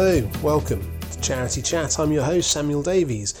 Hello, 0.00 0.30
welcome 0.44 0.80
to 1.10 1.20
Charity 1.20 1.60
Chat. 1.60 1.98
I'm 1.98 2.12
your 2.12 2.22
host, 2.22 2.52
Samuel 2.52 2.84
Davies. 2.84 3.34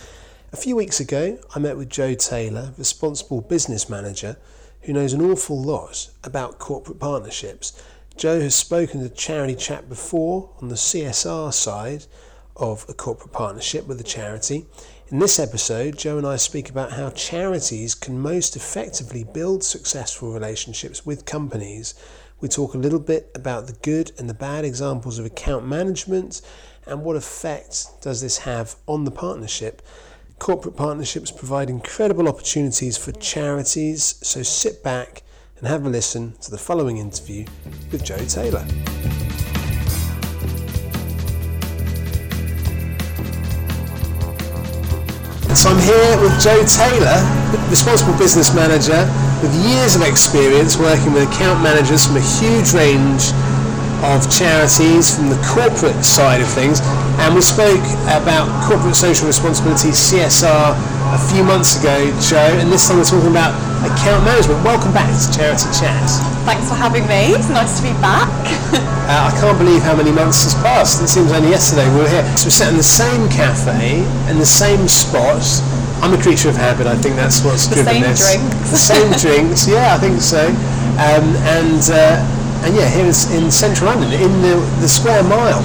A 0.52 0.56
few 0.56 0.74
weeks 0.74 0.98
ago, 0.98 1.38
I 1.54 1.60
met 1.60 1.76
with 1.76 1.88
Joe 1.88 2.14
Taylor, 2.14 2.72
responsible 2.76 3.40
business 3.40 3.88
manager, 3.88 4.36
who 4.80 4.92
knows 4.92 5.12
an 5.12 5.20
awful 5.22 5.62
lot 5.62 6.10
about 6.24 6.58
corporate 6.58 6.98
partnerships. 6.98 7.80
Joe 8.16 8.40
has 8.40 8.56
spoken 8.56 9.00
to 9.02 9.08
Charity 9.08 9.54
Chat 9.54 9.88
before 9.88 10.50
on 10.60 10.66
the 10.66 10.74
CSR 10.74 11.54
side 11.54 12.06
of 12.56 12.84
a 12.88 12.92
corporate 12.92 13.32
partnership 13.32 13.86
with 13.86 14.00
a 14.00 14.04
charity. 14.04 14.66
In 15.12 15.20
this 15.20 15.38
episode, 15.38 15.96
Joe 15.96 16.18
and 16.18 16.26
I 16.26 16.34
speak 16.34 16.68
about 16.68 16.90
how 16.90 17.10
charities 17.10 17.94
can 17.94 18.18
most 18.18 18.56
effectively 18.56 19.22
build 19.22 19.62
successful 19.62 20.32
relationships 20.32 21.06
with 21.06 21.24
companies. 21.24 21.94
We 22.40 22.48
talk 22.48 22.74
a 22.74 22.78
little 22.78 23.00
bit 23.00 23.30
about 23.34 23.66
the 23.66 23.72
good 23.72 24.12
and 24.16 24.30
the 24.30 24.34
bad 24.34 24.64
examples 24.64 25.18
of 25.18 25.26
account 25.26 25.66
management 25.66 26.40
and 26.86 27.02
what 27.02 27.16
effect 27.16 27.88
does 28.00 28.20
this 28.20 28.38
have 28.38 28.76
on 28.86 29.04
the 29.04 29.10
partnership. 29.10 29.82
Corporate 30.38 30.76
partnerships 30.76 31.32
provide 31.32 31.68
incredible 31.68 32.28
opportunities 32.28 32.96
for 32.96 33.10
charities, 33.10 34.20
so 34.22 34.44
sit 34.44 34.84
back 34.84 35.24
and 35.58 35.66
have 35.66 35.84
a 35.84 35.88
listen 35.88 36.34
to 36.40 36.52
the 36.52 36.58
following 36.58 36.98
interview 36.98 37.44
with 37.90 38.04
Joe 38.04 38.18
Taylor. 38.18 38.64
So 45.58 45.70
I'm 45.70 45.82
here 45.82 46.14
with 46.22 46.38
Joe 46.38 46.62
Taylor, 46.62 47.18
responsible 47.66 48.14
business 48.14 48.54
manager 48.54 49.02
with 49.42 49.50
years 49.66 49.96
of 49.96 50.02
experience 50.06 50.78
working 50.78 51.12
with 51.12 51.26
account 51.26 51.66
managers 51.66 52.06
from 52.06 52.14
a 52.14 52.22
huge 52.38 52.70
range 52.78 53.34
of 54.04 54.24
charities 54.30 55.10
from 55.14 55.28
the 55.30 55.38
corporate 55.42 56.04
side 56.04 56.40
of 56.40 56.48
things. 56.48 56.80
And 57.18 57.34
we 57.34 57.42
spoke 57.42 57.82
about 58.14 58.46
corporate 58.66 58.94
social 58.94 59.26
responsibility, 59.26 59.90
CSR, 59.90 60.76
a 61.14 61.20
few 61.32 61.42
months 61.42 61.80
ago, 61.80 61.96
Joe, 62.22 62.52
and 62.60 62.70
this 62.70 62.86
time 62.86 62.98
we're 62.98 63.08
talking 63.08 63.30
about 63.32 63.56
account 63.82 64.22
management. 64.24 64.62
Welcome 64.62 64.92
back 64.92 65.08
to 65.10 65.26
Charity 65.34 65.66
Chat. 65.74 66.06
Thanks 66.46 66.68
for 66.68 66.76
having 66.76 67.04
me. 67.08 67.34
It's 67.34 67.48
nice 67.50 67.80
to 67.80 67.82
be 67.84 67.92
back. 68.00 68.28
Uh, 69.08 69.32
I 69.32 69.32
can't 69.40 69.56
believe 69.56 69.80
how 69.82 69.96
many 69.96 70.12
months 70.12 70.44
has 70.44 70.54
passed. 70.60 71.00
It 71.02 71.08
seems 71.08 71.32
only 71.32 71.48
yesterday 71.48 71.88
we 71.96 72.04
were 72.04 72.08
here. 72.12 72.24
So 72.36 72.52
we're 72.52 72.56
sat 72.60 72.68
in 72.70 72.76
the 72.76 72.84
same 72.84 73.28
cafe 73.32 74.04
in 74.28 74.36
the 74.38 74.44
same 74.46 74.86
spot. 74.86 75.40
I'm 76.04 76.12
a 76.14 76.20
creature 76.20 76.50
of 76.52 76.56
habit. 76.56 76.86
I 76.86 76.94
think 76.94 77.16
that's 77.16 77.42
what's 77.42 77.66
The 77.66 77.82
driven 77.82 77.94
same 77.98 78.02
this. 78.04 78.20
drinks. 78.20 78.70
The 78.70 78.76
same 78.78 79.08
drinks. 79.16 79.60
Yeah, 79.66 79.96
I 79.96 79.98
think 79.98 80.20
so. 80.20 80.44
Um, 81.00 81.24
and 81.58 81.80
uh, 81.88 82.20
and 82.64 82.74
yeah, 82.74 82.88
here 82.88 83.06
is 83.06 83.30
in 83.34 83.50
central 83.50 83.90
London, 83.90 84.12
in 84.12 84.32
the, 84.42 84.56
the 84.80 84.88
square 84.88 85.22
mile 85.22 85.62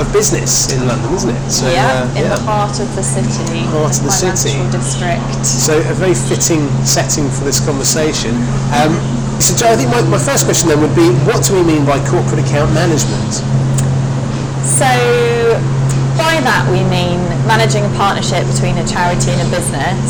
of 0.00 0.10
business 0.12 0.72
in 0.74 0.86
London, 0.88 1.12
isn't 1.14 1.30
it? 1.30 1.50
So, 1.50 1.70
yeah, 1.70 2.02
uh, 2.02 2.18
in 2.18 2.26
the 2.28 2.40
heart 2.42 2.80
of 2.80 2.88
the 2.96 3.02
city, 3.02 3.62
Heart 3.70 3.94
of 3.98 4.04
the 4.04 4.10
city. 4.10 4.58
district. 4.74 5.22
So 5.46 5.78
a 5.78 5.94
very 5.94 6.14
fitting 6.18 6.66
setting 6.82 7.30
for 7.30 7.44
this 7.44 7.62
conversation. 7.62 8.34
Um, 8.74 8.98
so 9.38 9.54
Joe, 9.54 9.70
I 9.70 9.76
think 9.76 9.90
my, 9.94 10.02
my 10.10 10.18
first 10.18 10.46
question 10.46 10.68
then 10.68 10.80
would 10.82 10.96
be, 10.98 11.06
what 11.28 11.44
do 11.46 11.54
we 11.54 11.62
mean 11.62 11.84
by 11.86 12.02
corporate 12.10 12.42
account 12.42 12.74
management? 12.74 13.38
So 14.66 14.88
by 16.18 16.40
that 16.42 16.66
we 16.72 16.82
mean 16.90 17.20
managing 17.46 17.84
a 17.86 17.92
partnership 17.94 18.42
between 18.50 18.78
a 18.78 18.86
charity 18.86 19.30
and 19.30 19.46
a 19.46 19.50
business, 19.52 20.00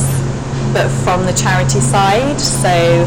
but 0.73 0.89
from 1.05 1.27
the 1.27 1.35
charity 1.37 1.81
side. 1.85 2.41
So 2.41 3.05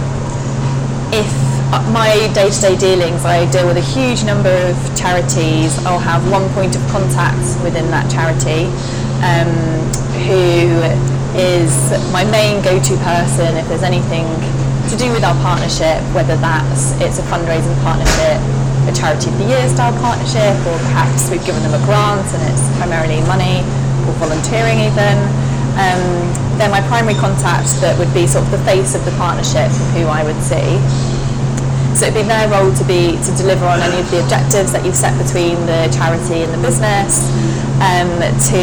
if 1.16 1.30
uh, 1.74 1.84
my 1.92 2.32
day-to-day 2.34 2.78
dealings, 2.78 3.26
I 3.26 3.50
deal 3.52 3.68
with 3.68 3.76
a 3.76 3.84
huge 3.84 4.24
number 4.24 4.52
of 4.72 4.78
charities. 4.96 5.76
I'll 5.84 6.00
have 6.00 6.24
one 6.32 6.48
point 6.56 6.76
of 6.76 6.84
contact 6.88 7.44
within 7.64 7.92
that 7.92 8.08
charity, 8.08 8.72
um, 9.20 9.52
who 10.24 10.80
is 11.36 11.92
my 12.16 12.24
main 12.24 12.64
go-to 12.64 12.96
person 13.04 13.60
if 13.60 13.68
there's 13.68 13.84
anything 13.84 14.26
to 14.88 14.96
do 14.96 15.12
with 15.12 15.28
our 15.28 15.36
partnership, 15.44 16.00
whether 16.16 16.40
that's 16.40 16.96
it's 17.04 17.20
a 17.20 17.26
fundraising 17.28 17.76
partnership, 17.84 18.40
a 18.88 18.94
charity 18.96 19.28
of 19.28 19.36
the 19.38 19.48
year 19.52 19.68
style 19.68 19.92
partnership, 20.00 20.56
or 20.72 20.80
perhaps 20.88 21.28
we've 21.28 21.44
given 21.44 21.60
them 21.68 21.76
a 21.76 21.84
grant 21.84 22.24
and 22.32 22.42
it's 22.48 22.64
primarily 22.80 23.20
money 23.28 23.60
or 24.08 24.16
volunteering 24.24 24.80
even. 24.88 25.20
Um, 25.76 26.32
they're 26.58 26.72
my 26.72 26.82
primary 26.88 27.14
contact 27.20 27.70
that 27.86 27.94
would 28.00 28.10
be 28.16 28.26
sort 28.26 28.48
of 28.48 28.52
the 28.52 28.64
face 28.66 28.96
of 28.96 29.06
the 29.06 29.12
partnership, 29.20 29.70
who 29.94 30.08
I 30.08 30.24
would 30.24 30.40
see. 30.42 30.80
So 31.98 32.06
it'd 32.06 32.14
be 32.14 32.30
their 32.30 32.46
role 32.46 32.70
to 32.70 32.86
be 32.86 33.18
to 33.26 33.32
deliver 33.34 33.66
on 33.66 33.82
any 33.82 33.98
of 33.98 34.06
the 34.14 34.22
objectives 34.22 34.70
that 34.70 34.86
you've 34.86 34.94
set 34.94 35.18
between 35.18 35.58
the 35.66 35.90
charity 35.90 36.46
and 36.46 36.54
the 36.54 36.62
business, 36.62 37.26
um, 37.82 38.22
to 38.54 38.62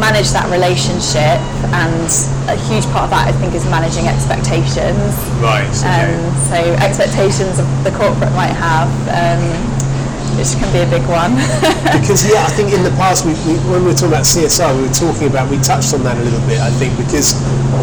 manage 0.00 0.32
that 0.32 0.48
relationship, 0.48 1.36
and 1.76 2.08
a 2.48 2.56
huge 2.72 2.88
part 2.88 3.04
of 3.04 3.12
that 3.12 3.28
I 3.28 3.36
think 3.36 3.52
is 3.52 3.68
managing 3.68 4.08
expectations. 4.08 5.12
Right. 5.44 5.68
Um, 5.84 6.16
so 6.48 6.56
expectations 6.80 7.60
of 7.60 7.68
the 7.84 7.92
corporate 7.92 8.32
might 8.32 8.56
have, 8.56 8.88
um, 9.12 9.44
which 10.40 10.56
can 10.56 10.72
be 10.72 10.80
a 10.80 10.88
big 10.88 11.04
one. 11.12 11.36
because 12.00 12.24
yeah, 12.24 12.48
I 12.48 12.52
think 12.56 12.72
in 12.72 12.80
the 12.80 12.96
past 12.96 13.28
we, 13.28 13.36
we, 13.44 13.60
when 13.68 13.84
we 13.84 13.92
were 13.92 13.98
talking 14.00 14.16
about 14.16 14.24
CSR, 14.24 14.72
we 14.72 14.88
were 14.88 14.96
talking 14.96 15.28
about 15.28 15.52
we 15.52 15.60
touched 15.60 15.92
on 15.92 16.00
that 16.08 16.16
a 16.16 16.24
little 16.24 16.40
bit. 16.48 16.64
I 16.64 16.72
think 16.80 16.96
because 16.96 17.36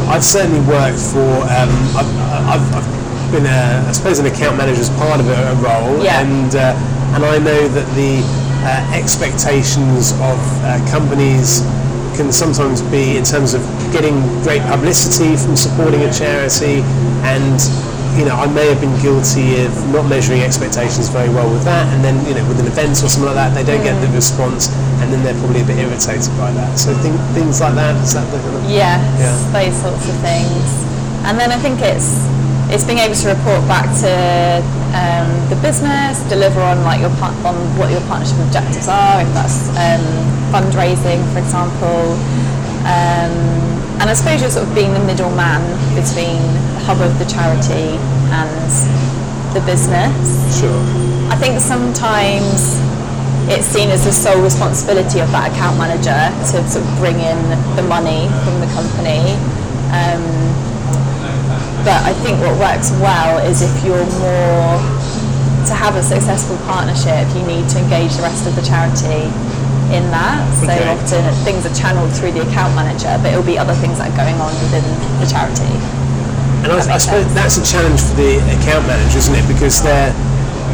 I've 0.10 0.26
certainly 0.26 0.66
worked 0.66 0.98
for 0.98 1.46
um, 1.54 1.70
I've, 1.94 2.10
I've, 2.50 2.66
I've 2.82 2.90
been 3.32 3.46
a, 3.46 3.86
I 3.88 3.92
suppose 3.92 4.20
an 4.20 4.26
account 4.26 4.58
manager 4.58 4.82
as 4.82 4.90
part 4.98 5.20
of 5.20 5.28
a, 5.28 5.54
a 5.54 5.56
role, 5.62 6.04
Yeah. 6.04 6.22
and 6.22 6.52
uh, 6.56 6.74
and 7.16 7.26
I 7.26 7.38
know 7.40 7.68
that 7.68 7.88
the 7.96 8.22
uh, 8.66 8.94
expectations 8.94 10.12
of 10.22 10.38
uh, 10.66 10.78
companies 10.92 11.62
can 12.18 12.32
sometimes 12.32 12.82
be 12.92 13.18
in 13.18 13.24
terms 13.24 13.54
of 13.54 13.62
getting 13.94 14.20
great 14.44 14.62
publicity 14.68 15.38
from 15.38 15.56
supporting 15.56 16.02
a 16.04 16.12
charity 16.12 16.82
and 17.24 17.58
you 18.18 18.26
know, 18.26 18.36
I 18.36 18.48
may 18.52 18.68
have 18.68 18.82
been 18.82 18.92
guilty 19.00 19.64
of 19.64 19.72
not 19.94 20.10
measuring 20.10 20.42
expectations 20.42 21.08
very 21.08 21.30
well 21.30 21.48
with 21.48 21.64
that, 21.64 21.86
and 21.94 22.04
then 22.04 22.18
you 22.28 22.34
know, 22.34 22.44
with 22.50 22.60
an 22.60 22.66
event 22.68 23.00
or 23.00 23.08
something 23.08 23.24
like 23.32 23.38
that, 23.38 23.54
they 23.54 23.64
don't 23.64 23.84
get 23.86 23.96
the 24.02 24.10
response, 24.12 24.68
and 25.00 25.14
then 25.14 25.24
they're 25.24 25.38
probably 25.40 25.62
a 25.62 25.64
bit 25.64 25.78
irritated 25.78 26.28
by 26.36 26.52
that. 26.58 26.74
So 26.76 26.92
think, 27.06 27.16
things 27.38 27.62
like 27.62 27.76
that. 27.76 27.96
Is 28.02 28.18
that 28.18 28.26
the 28.34 28.42
kind 28.42 28.56
of 28.60 28.66
Yes, 28.66 29.00
Yeah. 29.22 29.38
those 29.54 29.78
sorts 29.80 30.04
of 30.10 30.18
things. 30.26 30.68
And 31.24 31.38
then 31.40 31.54
I 31.54 31.58
think 31.62 31.80
it's 31.86 32.26
it's 32.70 32.86
being 32.86 33.00
able 33.00 33.16
to 33.16 33.28
report 33.34 33.66
back 33.66 33.90
to 34.06 34.14
um, 34.94 35.30
the 35.50 35.58
business, 35.62 36.22
deliver 36.30 36.62
on 36.62 36.84
like 36.86 37.02
your 37.02 37.10
par- 37.18 37.34
on 37.42 37.58
what 37.78 37.90
your 37.90 38.02
partnership 38.06 38.38
objectives 38.46 38.88
are, 38.88 39.22
if 39.22 39.30
that's 39.34 39.70
um, 39.74 40.06
fundraising, 40.54 41.18
for 41.34 41.40
example. 41.42 42.14
Um, 42.86 43.34
and 44.00 44.08
I 44.08 44.14
suppose 44.14 44.40
you're 44.40 44.54
sort 44.54 44.68
of 44.70 44.74
being 44.76 44.94
the 44.94 45.04
middleman 45.04 45.62
between 45.98 46.40
the 46.78 46.82
hub 46.86 47.02
of 47.02 47.18
the 47.20 47.26
charity 47.26 47.98
and 48.32 48.70
the 49.54 49.62
business. 49.66 50.14
sure? 50.62 50.80
I 51.34 51.36
think 51.36 51.60
sometimes 51.60 52.78
it's 53.50 53.66
seen 53.66 53.90
as 53.90 54.06
the 54.06 54.14
sole 54.14 54.42
responsibility 54.42 55.20
of 55.20 55.32
that 55.34 55.52
account 55.52 55.78
manager 55.82 56.14
to 56.54 56.62
sort 56.70 56.86
of 56.86 56.90
bring 57.02 57.18
in 57.18 57.40
the 57.76 57.84
money 57.90 58.30
from 58.46 58.62
the 58.62 58.70
company. 58.78 59.34
But 61.88 62.04
I 62.04 62.14
think 62.22 62.40
what 62.44 62.56
works 62.60 62.92
well 63.00 63.40
is 63.46 63.62
if 63.62 63.72
you're 63.86 64.06
more 64.20 64.78
to 65.68 65.74
have 65.76 65.96
a 65.96 66.04
successful 66.04 66.58
partnership, 66.68 67.28
you 67.36 67.44
need 67.48 67.68
to 67.72 67.78
engage 67.80 68.16
the 68.16 68.24
rest 68.24 68.48
of 68.48 68.56
the 68.56 68.62
charity 68.64 69.30
in 69.96 70.06
that. 70.14 70.44
So 70.60 70.70
Okay. 70.70 70.86
often 70.90 71.24
things 71.46 71.66
are 71.66 71.74
channeled 71.74 72.12
through 72.14 72.34
the 72.34 72.42
account 72.48 72.76
manager, 72.76 73.10
but 73.24 73.32
it'll 73.32 73.46
be 73.48 73.58
other 73.58 73.74
things 73.80 73.98
that 73.98 74.12
are 74.12 74.18
going 74.18 74.38
on 74.42 74.54
within 74.70 74.84
the 75.20 75.26
charity. 75.26 75.72
And 76.64 76.72
I, 76.74 76.78
I 76.78 76.98
suppose 77.00 77.24
sense. 77.26 77.34
that's 77.34 77.58
a 77.58 77.64
challenge 77.66 78.02
for 78.02 78.16
the 78.20 78.38
account 78.60 78.86
manager, 78.86 79.18
isn't 79.18 79.36
it? 79.36 79.48
Because 79.48 79.82
they're 79.82 80.14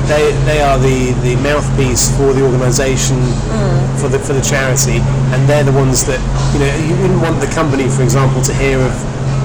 they, 0.06 0.34
they 0.46 0.62
are 0.62 0.78
the, 0.78 1.14
the 1.26 1.36
mouthpiece 1.42 2.14
for 2.16 2.32
the 2.34 2.46
organisation, 2.46 3.18
Mm. 3.50 4.00
for 4.00 4.08
the 4.08 4.20
for 4.20 4.34
the 4.34 4.42
charity, 4.42 5.02
and 5.34 5.48
they're 5.50 5.64
the 5.64 5.72
ones 5.74 6.06
that 6.06 6.20
you 6.54 6.60
know 6.62 6.70
you 6.86 6.94
wouldn't 7.02 7.22
want 7.22 7.40
the 7.42 7.48
company, 7.56 7.88
for 7.90 8.04
example, 8.04 8.42
to 8.44 8.54
hear 8.54 8.78
of 8.82 8.94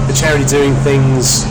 the 0.07 0.13
charity 0.13 0.45
doing 0.45 0.75
things 0.85 1.45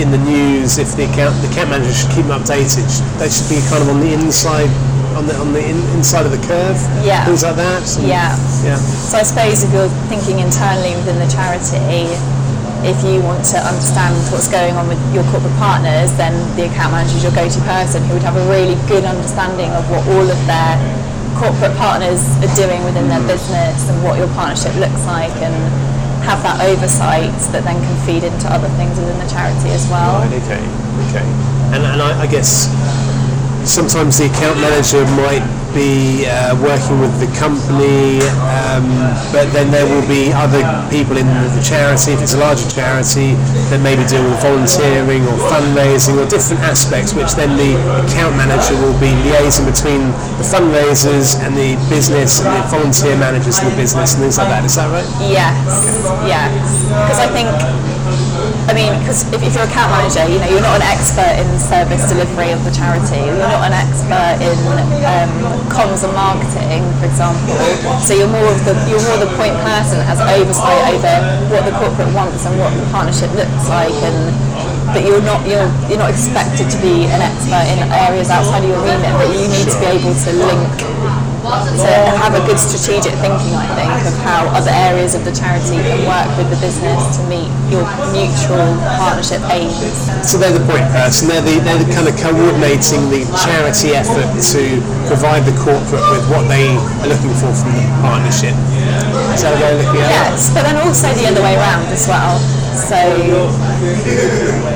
in 0.00 0.10
the 0.10 0.18
news 0.18 0.78
if 0.78 0.96
the 0.96 1.04
account 1.04 1.36
the 1.42 1.48
account 1.52 1.70
manager 1.70 1.92
should 1.92 2.12
keep 2.12 2.24
them 2.24 2.40
updated. 2.40 2.88
They 3.20 3.28
should 3.28 3.48
be 3.48 3.60
kind 3.68 3.82
of 3.84 3.88
on 3.92 4.00
the 4.00 4.12
inside 4.12 4.70
on 5.16 5.26
the 5.28 5.36
on 5.36 5.52
the 5.52 5.60
in, 5.60 5.76
inside 5.92 6.24
of 6.24 6.32
the 6.32 6.40
curve, 6.46 6.78
Yeah. 7.04 7.24
things 7.24 7.42
like 7.44 7.56
that. 7.56 7.84
So, 7.84 8.00
Yeah. 8.00 8.32
yeah. 8.64 8.76
So 8.76 9.18
I 9.18 9.22
suppose 9.22 9.62
if 9.62 9.72
you're 9.72 9.92
thinking 10.08 10.40
internally 10.40 10.96
within 10.96 11.18
the 11.18 11.28
charity, 11.28 12.08
if 12.82 12.98
you 13.04 13.20
want 13.22 13.44
to 13.54 13.58
understand 13.62 14.16
what's 14.32 14.48
going 14.48 14.74
on 14.74 14.88
with 14.88 14.98
your 15.14 15.22
corporate 15.30 15.54
partners, 15.58 16.10
then 16.18 16.34
the 16.56 16.66
account 16.66 16.92
manager 16.92 17.16
is 17.16 17.22
your 17.22 17.32
go-to 17.32 17.60
person 17.62 18.02
who 18.08 18.14
would 18.14 18.26
have 18.26 18.36
a 18.36 18.46
really 18.50 18.74
good 18.88 19.04
understanding 19.04 19.70
of 19.70 19.88
what 19.90 20.02
all 20.08 20.26
of 20.26 20.40
their 20.50 20.74
corporate 21.38 21.76
partners 21.78 22.20
are 22.42 22.54
doing 22.56 22.82
within 22.84 23.08
their 23.08 23.20
mm. 23.20 23.28
business 23.28 23.88
and 23.88 24.02
what 24.02 24.18
your 24.18 24.28
partnership 24.34 24.74
looks 24.76 25.04
like 25.06 25.32
and 25.40 25.54
have 26.22 26.42
that 26.42 26.62
oversight 26.62 27.30
that 27.52 27.64
then 27.64 27.78
can 27.78 27.96
feed 28.06 28.24
into 28.24 28.46
other 28.48 28.68
things 28.78 28.98
within 28.98 29.18
the 29.18 29.28
charity 29.28 29.70
as 29.70 29.86
well. 29.90 30.22
Right, 30.22 30.32
okay, 30.42 30.62
okay. 31.10 31.26
And, 31.74 31.82
and 31.82 32.00
I, 32.02 32.22
I 32.22 32.26
guess 32.26 32.70
sometimes 33.68 34.18
the 34.18 34.26
account 34.26 34.58
manager 34.58 35.02
might 35.18 35.44
be 35.74 36.24
uh, 36.28 36.54
working 36.60 37.00
with 37.00 37.12
the 37.20 37.28
company, 37.36 38.20
um, 38.48 38.84
but 39.32 39.48
then 39.52 39.72
there 39.72 39.84
will 39.88 40.04
be 40.08 40.32
other 40.32 40.62
people 40.92 41.16
in 41.16 41.26
the 41.26 41.62
charity. 41.64 42.12
If 42.12 42.22
it's 42.22 42.34
a 42.34 42.40
larger 42.40 42.68
charity, 42.68 43.34
then 43.72 43.82
maybe 43.82 44.04
doing 44.08 44.24
with 44.28 44.40
volunteering 44.40 45.24
or 45.24 45.36
fundraising 45.48 46.20
or 46.20 46.28
different 46.28 46.62
aspects, 46.62 47.12
which 47.12 47.32
then 47.34 47.56
the 47.56 47.76
account 48.04 48.36
manager 48.36 48.76
will 48.80 48.96
be 49.00 49.12
liaising 49.26 49.66
between 49.68 50.12
the 50.40 50.46
fundraisers 50.46 51.36
and 51.40 51.56
the 51.56 51.76
business 51.88 52.40
and 52.40 52.52
the 52.52 52.62
volunteer 52.68 53.16
managers 53.16 53.58
in 53.60 53.68
the 53.68 53.76
business 53.76 54.14
and 54.14 54.22
things 54.22 54.38
like 54.38 54.48
that. 54.48 54.64
Is 54.64 54.76
that 54.76 54.88
right? 54.92 55.08
Yes, 55.20 55.56
yes. 56.28 56.52
Because 56.88 57.20
I 57.20 57.28
think 57.32 57.48
I 58.70 58.72
mean, 58.74 58.94
because 59.02 59.26
if, 59.34 59.42
if, 59.42 59.58
you're 59.58 59.66
a 59.66 59.70
account 59.70 59.90
manager, 59.90 60.22
you 60.30 60.38
know, 60.38 60.46
you're 60.46 60.62
not 60.62 60.78
an 60.78 60.86
expert 60.86 61.34
in 61.34 61.46
service 61.58 62.06
delivery 62.06 62.54
of 62.54 62.62
the 62.62 62.70
charity. 62.70 63.18
You're 63.18 63.42
not 63.42 63.66
an 63.66 63.74
expert 63.74 64.38
in 64.38 64.54
um, 65.02 65.30
comms 65.66 66.06
and 66.06 66.14
marketing, 66.14 66.86
for 67.02 67.10
example. 67.10 67.58
So 67.98 68.14
you're 68.14 68.30
more 68.30 68.46
of 68.46 68.62
the 68.62 68.78
you're 68.86 69.02
more 69.02 69.18
the 69.18 69.32
point 69.34 69.58
person 69.66 69.98
that 69.98 70.06
has 70.06 70.22
oversight 70.22 70.94
over 70.94 71.14
what 71.50 71.66
the 71.66 71.74
corporate 71.74 72.12
wants 72.14 72.46
and 72.46 72.54
what 72.54 72.70
the 72.70 72.86
partnership 72.94 73.34
looks 73.34 73.66
like, 73.66 73.94
and 74.06 74.30
but 74.94 75.02
you're 75.02 75.24
not 75.26 75.42
you're 75.42 75.66
you're 75.90 75.98
not 75.98 76.14
expected 76.14 76.70
to 76.70 76.78
be 76.78 77.10
an 77.10 77.18
expert 77.18 77.66
in 77.66 77.82
areas 77.90 78.30
outside 78.30 78.62
of 78.62 78.70
your 78.70 78.82
remit. 78.86 79.10
But 79.18 79.34
you 79.34 79.50
need 79.50 79.66
to 79.66 79.78
be 79.82 79.88
able 79.90 80.14
to 80.14 80.30
link 80.38 80.70
to 81.42 81.90
have 82.22 82.38
a 82.38 82.42
good 82.46 82.58
strategic 82.58 83.18
thinking, 83.18 83.54
I 83.58 83.66
think, 83.74 83.90
of 84.06 84.14
how 84.22 84.46
other 84.54 84.70
areas 84.70 85.18
of 85.18 85.26
the 85.26 85.34
charity 85.34 85.74
can 85.74 86.06
work 86.06 86.30
with 86.38 86.46
the 86.54 86.58
business 86.62 87.18
to 87.18 87.20
meet 87.26 87.50
your 87.66 87.82
mutual 88.14 88.78
partnership 89.02 89.42
aims. 89.50 89.74
So 90.22 90.38
they're 90.38 90.54
the 90.54 90.62
point 90.70 90.86
person. 90.94 91.26
They're 91.26 91.42
the, 91.42 91.58
they're 91.66 91.82
the 91.82 91.90
kind 91.90 92.06
of 92.06 92.14
coordinating 92.14 93.10
the 93.10 93.26
charity 93.42 93.98
effort 93.98 94.30
to 94.54 94.62
provide 95.10 95.42
the 95.42 95.56
corporate 95.58 96.06
with 96.14 96.24
what 96.30 96.46
they 96.46 96.70
are 96.70 97.10
looking 97.10 97.34
for 97.34 97.50
from 97.50 97.74
the 97.74 97.84
partnership. 98.06 98.54
Is 99.34 99.42
that 99.42 99.58
they're 99.58 99.82
looking 99.82 99.98
at? 99.98 100.30
Yes, 100.30 100.54
but 100.54 100.62
then 100.62 100.78
also 100.78 101.10
the 101.10 101.26
other 101.26 101.42
way 101.42 101.58
around 101.58 101.90
as 101.90 102.06
well. 102.06 102.38
So 102.72 102.96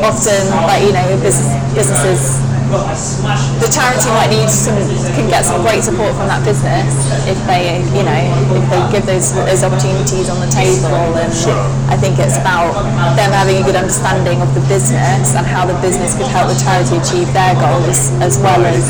often, 0.03 0.43
like 0.67 0.83
you 0.83 0.93
know, 0.93 1.07
business, 1.23 1.49
businesses 1.75 2.43
the 2.67 3.71
charity 3.71 4.11
might 4.11 4.31
need 4.31 4.51
some 4.51 4.75
can 5.15 5.31
get 5.31 5.45
some 5.47 5.63
great 5.63 5.83
support 5.83 6.11
from 6.19 6.27
that 6.27 6.43
business 6.43 6.91
if 7.31 7.39
they 7.47 7.79
you 7.95 8.03
know 8.03 8.21
if 8.59 8.65
they 8.67 8.83
give 8.91 9.07
those 9.07 9.31
those 9.47 9.63
opportunities 9.63 10.29
on 10.29 10.41
the 10.43 10.51
table 10.51 11.15
and 11.15 11.31
sure. 11.31 11.55
I 11.87 11.97
think 11.97 12.19
it's 12.19 12.37
about 12.37 12.75
them 13.15 13.31
having 13.31 13.63
a 13.63 13.65
good 13.65 13.77
understanding 13.77 14.43
of 14.43 14.53
the 14.55 14.61
business 14.67 15.35
and 15.39 15.47
how 15.47 15.67
the 15.67 15.79
business 15.79 16.17
could 16.19 16.27
help 16.27 16.51
the 16.51 16.59
charity 16.59 16.99
achieve 16.99 17.31
their 17.33 17.55
goals 17.55 18.11
as 18.19 18.39
well 18.43 18.65
as 18.67 18.83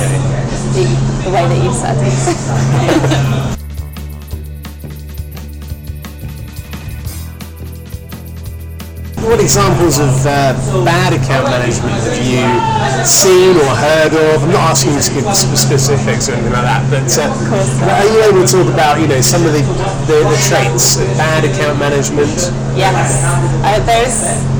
the, 0.72 0.88
the 1.24 1.30
way 1.30 1.44
that 1.44 1.60
you 1.60 1.72
said 1.76 3.52
what 9.36 9.44
examples 9.44 9.98
of 9.98 10.16
uh, 10.24 10.56
bad 10.84 11.12
account 11.12 11.44
management 11.44 11.92
have 11.92 12.16
you 12.24 12.40
seen 13.04 13.52
or 13.56 13.68
heard 13.76 14.12
of? 14.32 14.42
I'm 14.42 14.48
not 14.48 14.72
asking 14.72 14.94
you 14.94 15.00
to 15.00 15.12
give 15.12 15.36
specifics 15.36 16.28
or 16.28 16.32
anything 16.32 16.52
like 16.52 16.64
that, 16.64 16.80
but 16.88 17.04
uh, 17.20 18.00
are 18.00 18.08
you 18.08 18.24
able 18.24 18.46
to 18.46 18.50
talk 18.50 18.72
about 18.72 18.98
you 18.98 19.06
know 19.06 19.20
some 19.20 19.44
of 19.44 19.52
the, 19.52 19.60
the, 20.08 20.24
the 20.24 20.38
traits 20.48 20.96
of 20.96 21.06
bad 21.20 21.44
account 21.44 21.78
management? 21.78 22.32
Yes, 22.72 23.20
uh, 23.60 23.76
there's 23.84 24.55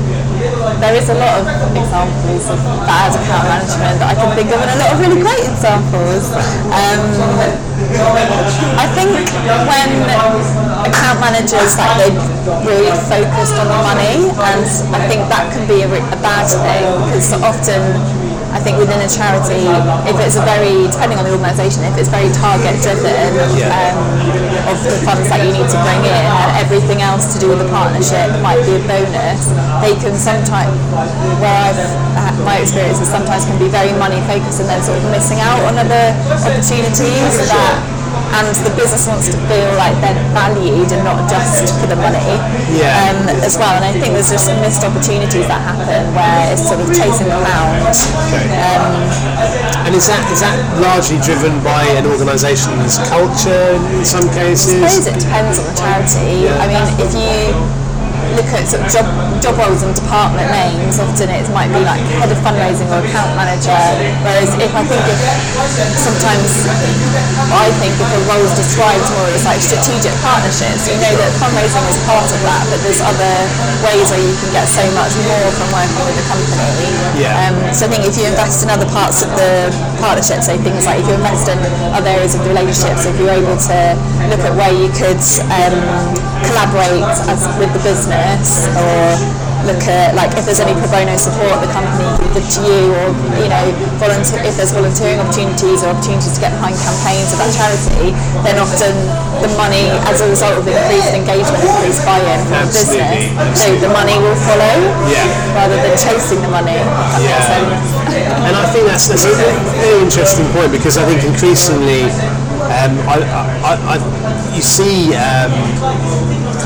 there 0.79 0.95
is 0.95 1.07
a 1.09 1.15
lot 1.15 1.39
of 1.39 1.45
examples 1.71 2.43
of 2.51 2.59
bad 2.83 3.15
account 3.15 3.45
management 3.47 3.95
that 4.03 4.07
I 4.11 4.15
can 4.15 4.29
think 4.35 4.49
of 4.51 4.59
and 4.59 4.71
a 4.71 4.77
lot 4.77 4.89
of 4.93 4.97
really 4.99 5.19
great 5.23 5.45
examples. 5.47 6.27
Um, 6.75 7.03
I 8.75 8.85
think 8.91 9.11
when 9.63 9.89
account 10.83 11.17
managers 11.23 11.77
like 11.79 11.95
they 12.01 12.11
really 12.67 12.91
focused 13.07 13.55
on 13.55 13.67
the 13.71 13.79
money, 13.79 14.27
and 14.27 14.65
I 14.91 14.99
think 15.07 15.29
that 15.31 15.47
can 15.53 15.63
be 15.67 15.85
a, 15.85 15.89
a 15.89 16.17
bad 16.19 16.45
thing 16.51 16.83
because 17.07 17.31
often 17.39 18.26
I 18.53 18.59
think 18.63 18.77
within 18.79 18.99
a 19.03 19.09
charity, 19.09 19.67
if 20.07 20.15
it's 20.19 20.35
a 20.39 20.43
very, 20.47 20.87
depending 20.87 21.19
on 21.19 21.25
the 21.25 21.33
organisation, 21.35 21.83
if 21.83 21.97
it's 21.99 22.09
very 22.09 22.31
target 22.31 22.79
driven 22.79 23.11
um, 23.71 23.97
of 24.71 24.77
the 24.83 24.95
funds 25.03 25.27
that 25.29 25.43
you 25.43 25.51
need 25.51 25.67
to 25.67 25.79
bring 25.83 26.01
in 26.03 26.23
and 26.23 26.49
everything 26.59 27.03
else 27.03 27.33
to 27.35 27.37
do 27.39 27.51
with 27.51 27.59
the 27.59 27.69
partnership 27.69 28.31
might 28.39 28.59
be 28.63 28.79
a 28.79 28.83
bonus, 28.87 29.51
they 29.83 29.93
can 29.99 30.15
sometimes, 30.15 30.71
where 31.43 31.71
I've 31.71 31.79
had 32.15 32.35
my 32.43 32.63
experiences 32.63 33.07
sometimes 33.07 33.45
can 33.45 33.59
be 33.59 33.67
very 33.67 33.91
money 33.99 34.19
focused 34.25 34.63
and 34.63 34.69
then 34.69 34.81
sort 34.83 34.97
of 34.99 35.05
missing 35.11 35.39
out 35.43 35.59
on 35.67 35.77
other 35.77 36.15
opportunities 36.43 37.35
that 37.51 37.96
and 38.37 38.47
the 38.63 38.73
business 38.75 39.07
wants 39.07 39.29
to 39.31 39.37
feel 39.49 39.69
like 39.77 39.95
they're 40.03 40.17
valued 40.33 40.89
and 40.91 41.03
not 41.03 41.25
just 41.29 41.73
for 41.81 41.87
the 41.87 41.97
money 41.97 42.37
yeah. 42.73 43.09
um, 43.09 43.29
as 43.41 43.57
well. 43.57 43.73
And 43.75 43.85
I 43.85 43.93
think 43.95 44.13
there's 44.13 44.29
just 44.31 44.49
missed 44.61 44.83
opportunities 44.83 45.47
that 45.47 45.61
happen 45.61 46.03
where 46.13 46.53
it's 46.53 46.65
sort 46.65 46.81
of 46.81 46.87
chasing 46.93 47.29
the 47.29 47.39
pound. 47.41 47.87
Okay. 48.29 48.45
Um, 48.57 48.93
and 49.87 49.95
is 49.95 50.07
that 50.11 50.21
is 50.29 50.43
that 50.43 50.57
largely 50.83 51.17
driven 51.23 51.55
by 51.63 51.87
an 51.95 52.05
organisation's 52.05 52.99
culture 53.07 53.79
in 53.95 54.03
some 54.03 54.27
cases? 54.35 54.83
I 54.83 54.87
suppose 54.91 55.07
it 55.07 55.17
depends 55.19 55.55
on 55.59 55.65
the 55.65 55.75
charity. 55.79 56.45
Yeah. 56.45 56.59
I 56.59 56.65
mean, 56.67 56.85
if 56.99 57.11
you 57.15 57.86
look 58.37 58.53
at 58.53 58.69
sort 58.69 58.85
of 58.85 58.89
job, 58.93 59.09
job 59.41 59.57
roles 59.57 59.81
and 59.81 59.97
department 59.97 60.45
names, 60.53 61.01
often 61.01 61.25
it 61.33 61.49
might 61.49 61.73
be 61.73 61.81
like 61.81 62.05
head 62.21 62.29
of 62.29 62.37
fundraising 62.45 62.85
or 62.93 63.01
account 63.01 63.33
manager. 63.33 63.73
Whereas 64.21 64.53
if 64.61 64.69
I 64.77 64.85
think 64.85 65.01
of 65.09 65.17
sometimes 65.97 66.69
I 67.49 67.73
think 67.81 67.97
if 67.97 68.09
a 68.13 68.21
role 68.29 68.45
is 68.45 68.53
described 68.53 69.01
more 69.09 69.25
as 69.33 69.41
like 69.41 69.57
strategic 69.57 70.13
partnerships, 70.21 70.85
you 70.85 71.01
know 71.01 71.13
that 71.17 71.33
fundraising 71.41 71.81
is 71.89 71.97
part 72.05 72.29
of 72.29 72.39
that, 72.45 72.61
but 72.69 72.77
there's 72.85 73.01
other 73.01 73.33
ways 73.81 74.05
where 74.13 74.21
you 74.21 74.35
can 74.37 74.53
get 74.53 74.69
so 74.69 74.85
much 74.93 75.17
more 75.25 75.47
from 75.57 75.67
working 75.73 76.05
with 76.05 76.21
a 76.21 76.25
company. 76.29 76.93
Yeah. 77.17 77.33
Um, 77.41 77.57
so 77.73 77.89
I 77.89 77.97
think 77.97 78.05
if 78.05 78.13
you 78.21 78.29
invest 78.29 78.61
in 78.61 78.69
other 78.69 78.87
parts 78.93 79.25
of 79.25 79.33
the 79.33 79.73
partnership, 79.97 80.45
so 80.45 80.53
things 80.61 80.85
like 80.85 81.01
if 81.01 81.09
you 81.09 81.17
invest 81.17 81.49
in 81.49 81.57
other 81.89 82.13
areas 82.13 82.37
of 82.37 82.45
the 82.45 82.53
relationship, 82.53 83.01
so 83.01 83.09
if 83.09 83.17
you're 83.17 83.33
able 83.33 83.57
to 83.57 83.77
look 84.29 84.43
at 84.45 84.53
where 84.53 84.73
you 84.77 84.93
could 84.93 85.17
um, 85.49 85.73
collaborate 86.45 87.01
as, 87.31 87.41
with 87.57 87.73
the 87.73 87.81
business 87.81 88.26
business 88.27 88.67
or 88.75 89.47
look 89.65 89.83
at 89.89 90.15
like 90.15 90.31
if 90.37 90.45
there's 90.47 90.63
any 90.63 90.71
pro 90.79 90.87
bono 90.87 91.15
support 91.17 91.59
the 91.59 91.67
company 91.73 92.07
can 92.15 92.29
give 92.31 92.47
to 92.47 92.61
you 92.63 92.93
or 92.93 93.07
you 93.41 93.49
know 93.51 93.65
volunteer 93.99 94.39
if 94.47 94.55
there's 94.55 94.71
volunteering 94.71 95.19
opportunities 95.19 95.83
or 95.83 95.91
opportunities 95.91 96.37
to 96.37 96.39
get 96.39 96.53
behind 96.55 96.77
campaigns 96.77 97.35
of 97.35 97.41
that 97.41 97.51
charity 97.51 98.15
then 98.47 98.55
often 98.61 98.93
the 99.43 99.51
money 99.59 99.91
as 100.07 100.23
a 100.23 100.27
result 100.29 100.55
of 100.55 100.63
increased 100.63 101.11
engagement 101.11 101.59
increased 101.67 102.05
buy-in 102.07 102.39
from 102.47 102.63
the 102.63 102.71
business 102.71 103.27
so 103.59 103.67
the 103.81 103.91
money 103.91 104.15
will 104.23 104.37
follow 104.47 104.75
yeah. 105.11 105.25
rather 105.57 105.75
than 105.75 105.93
chasing 105.99 106.39
the 106.39 106.51
money 106.51 106.77
yeah. 107.19 108.47
and 108.47 108.53
I 108.55 108.63
think 108.71 108.87
that's, 108.87 109.09
that's 109.09 109.25
a 109.25 109.35
very 109.35 109.99
interesting 109.99 110.47
point 110.55 110.71
because 110.71 110.95
I 110.95 111.03
think 111.03 111.27
increasingly 111.27 112.07
um, 112.71 112.93
I, 113.09 113.17
I, 113.63 113.73
I, 113.93 114.55
you 114.55 114.61
see 114.61 115.15
um, 115.15 115.51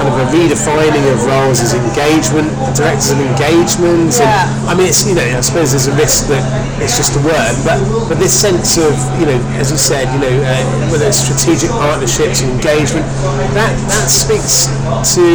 kind 0.02 0.18
of 0.18 0.18
a 0.18 0.28
redefining 0.34 1.06
of 1.14 1.22
roles 1.30 1.62
as 1.62 1.78
engagement, 1.78 2.50
directors 2.74 3.14
of 3.14 3.22
engagement. 3.22 4.10
Yeah. 4.18 4.50
And, 4.50 4.70
I 4.70 4.74
mean, 4.74 4.90
it's 4.90 5.06
you 5.06 5.14
know, 5.14 5.22
I 5.22 5.42
suppose 5.46 5.78
there's 5.78 5.86
a 5.86 5.94
risk 5.94 6.26
that 6.34 6.42
it's 6.82 6.98
just 6.98 7.14
a 7.14 7.22
word, 7.22 7.54
but 7.62 7.78
but 8.10 8.18
this 8.18 8.34
sense 8.34 8.82
of 8.82 8.98
you 9.22 9.30
know, 9.30 9.38
as 9.62 9.70
you 9.70 9.78
said, 9.78 10.10
you 10.10 10.20
know, 10.26 10.34
uh, 10.42 10.58
whether 10.90 11.06
it's 11.06 11.22
strategic 11.22 11.70
partnerships, 11.78 12.42
and 12.42 12.50
engagement, 12.58 13.06
that 13.54 13.70
that 13.78 14.10
speaks 14.10 14.74
to 15.14 15.26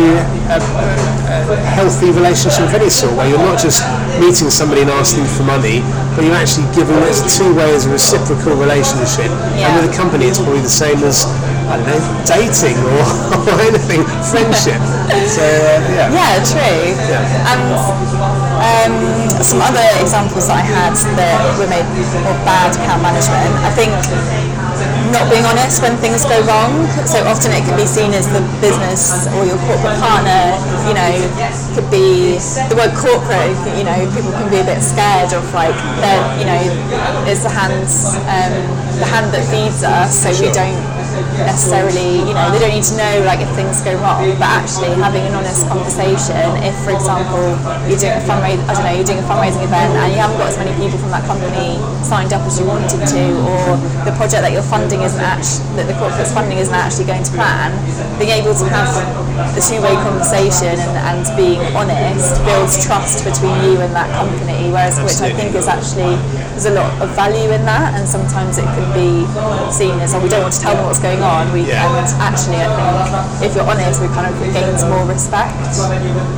a, 0.50 0.58
a, 0.58 1.56
healthy 1.78 2.11
relationship 2.11 2.66
of 2.66 2.75
any 2.75 2.90
sort, 2.90 3.14
where 3.14 3.30
you're 3.30 3.38
not 3.38 3.62
just 3.62 3.87
meeting 4.18 4.50
somebody 4.50 4.82
and 4.82 4.90
asking 4.90 5.30
for 5.38 5.46
money, 5.46 5.78
but 6.18 6.26
you're 6.26 6.35
actually 6.35 6.66
giving. 6.75 6.99
There's 7.06 7.23
two 7.38 7.54
ways 7.54 7.87
a 7.87 7.90
reciprocal 7.94 8.58
relationship, 8.58 9.30
yeah. 9.54 9.70
and 9.70 9.70
with 9.78 9.94
a 9.94 9.94
company, 9.94 10.26
it's 10.26 10.42
probably 10.42 10.66
the 10.66 10.75
same 10.75 10.99
as 11.06 11.23
I 11.66 11.76
don't 11.76 11.87
know, 11.87 12.00
dating 12.23 12.78
or, 12.78 13.02
or 13.50 13.58
anything, 13.58 14.06
friendship. 14.23 14.78
So 15.26 15.42
uh, 15.42 15.82
yeah. 15.90 16.14
Yeah, 16.14 16.38
true. 16.46 16.94
Yeah. 16.94 17.50
And 17.50 17.62
um, 18.62 18.94
some 19.42 19.61
other 19.61 19.85
examples 20.00 20.46
that 20.46 20.62
I 20.62 20.66
had 20.66 20.94
that 21.18 21.38
were 21.58 21.66
made 21.66 21.87
of 21.87 22.37
bad 22.46 22.75
account 22.75 23.02
management. 23.02 23.52
I 23.66 23.70
think 23.75 23.92
not 25.12 25.30
being 25.30 25.44
honest 25.46 25.82
when 25.82 25.96
things 25.99 26.25
go 26.25 26.38
wrong. 26.46 26.87
So 27.06 27.23
often 27.26 27.52
it 27.52 27.62
can 27.64 27.76
be 27.76 27.87
seen 27.87 28.12
as 28.12 28.26
the 28.30 28.42
business 28.61 29.26
or 29.35 29.46
your 29.46 29.58
corporate 29.64 29.99
partner, 29.99 30.54
you 30.88 30.94
know, 30.94 31.12
could 31.75 31.88
be 31.90 32.38
the 32.68 32.76
word 32.76 32.92
corporate, 32.96 33.56
you 33.78 33.85
know, 33.85 33.96
people 34.14 34.32
can 34.32 34.50
be 34.50 34.61
a 34.61 34.66
bit 34.66 34.82
scared 34.82 35.32
of 35.32 35.42
like, 35.54 35.75
that, 36.02 36.20
you 36.38 36.46
know, 36.46 36.61
it's 37.26 37.42
the 37.42 37.52
hands, 37.52 38.16
um, 38.28 38.54
the 38.99 39.06
hand 39.06 39.32
that 39.32 39.44
feeds 39.49 39.82
us, 39.82 40.23
so 40.23 40.30
we 40.42 40.52
don't 40.52 40.95
necessarily, 41.42 42.25
you 42.25 42.35
know, 42.35 42.50
they 42.52 42.61
don't 42.61 42.75
need 42.75 42.87
to 42.87 42.96
know 42.96 43.14
like 43.25 43.40
if 43.40 43.50
things 43.56 43.80
go 43.82 43.94
wrong, 44.00 44.25
but 44.37 44.49
actually 44.49 44.92
having 45.00 45.25
an 45.25 45.35
honest 45.35 45.66
conversation. 45.68 46.44
If, 46.62 46.76
for 46.85 46.92
example, 46.92 47.56
you're 47.88 48.00
doing 48.00 48.16
a 48.16 48.25
fundraise, 48.25 48.61
I 48.68 48.73
don't 48.75 48.85
know, 48.85 48.94
you're 48.96 49.08
doing 49.08 49.23
a 49.23 49.28
fundraising 49.28 49.64
event 49.64 49.92
and 49.96 50.12
you 50.12 50.20
haven't 50.20 50.38
got 50.38 50.52
as 50.52 50.58
many 50.58 50.73
people 50.80 50.99
from 50.99 51.11
that 51.14 51.25
company 51.25 51.78
signed 52.02 52.32
up 52.32 52.42
as 52.46 52.58
you 52.58 52.66
wanted 52.66 53.02
to, 53.02 53.25
or 53.44 53.78
the 54.06 54.14
project 54.14 54.42
that 54.42 54.52
you're 54.52 54.66
funding 54.66 55.02
isn't 55.02 55.20
actually 55.20 55.66
that 55.80 55.87
the 55.87 55.96
corporate's 55.99 56.32
funding 56.32 56.58
isn't 56.58 56.75
actually 56.75 57.06
going 57.06 57.23
to 57.23 57.32
plan, 57.32 57.73
being 58.18 58.32
able 58.32 58.54
to 58.54 58.66
have 58.68 58.88
the 59.52 59.61
two-way 59.61 59.92
conversation 60.00 60.80
and, 60.80 60.96
and 60.96 61.25
being 61.37 61.61
honest 61.76 62.40
builds 62.44 62.80
trust 62.85 63.25
between 63.25 63.52
you 63.64 63.80
and 63.80 63.92
that 63.92 64.08
company. 64.16 64.73
Whereas, 64.73 64.96
which 65.00 65.20
I 65.20 65.32
think 65.32 65.54
is 65.54 65.68
actually 65.68 66.16
there's 66.56 66.66
a 66.66 66.75
lot 66.75 66.88
of 67.04 67.12
value 67.12 67.52
in 67.52 67.62
that, 67.68 67.94
and 67.94 68.08
sometimes 68.08 68.56
it 68.56 68.64
can 68.64 68.88
be 68.96 69.28
seen 69.70 70.00
as, 70.00 70.14
oh, 70.16 70.20
we 70.23 70.28
don't 70.28 70.40
want 70.40 70.56
to 70.56 70.61
tell 70.61 70.75
them 70.75 70.88
what's 70.88 70.99
going 70.99 71.05
on. 71.22 71.52
We 71.54 71.62
Yeah. 71.62 71.86
and 71.86 72.06
actually, 72.18 72.58
I 72.58 72.66
think 72.75 73.46
if 73.46 73.54
you're 73.54 73.68
honest, 73.68 74.02
we 74.02 74.08
kind 74.10 74.26
of 74.26 74.34
gains 74.52 74.82
more 74.84 75.06
respect. 75.06 75.54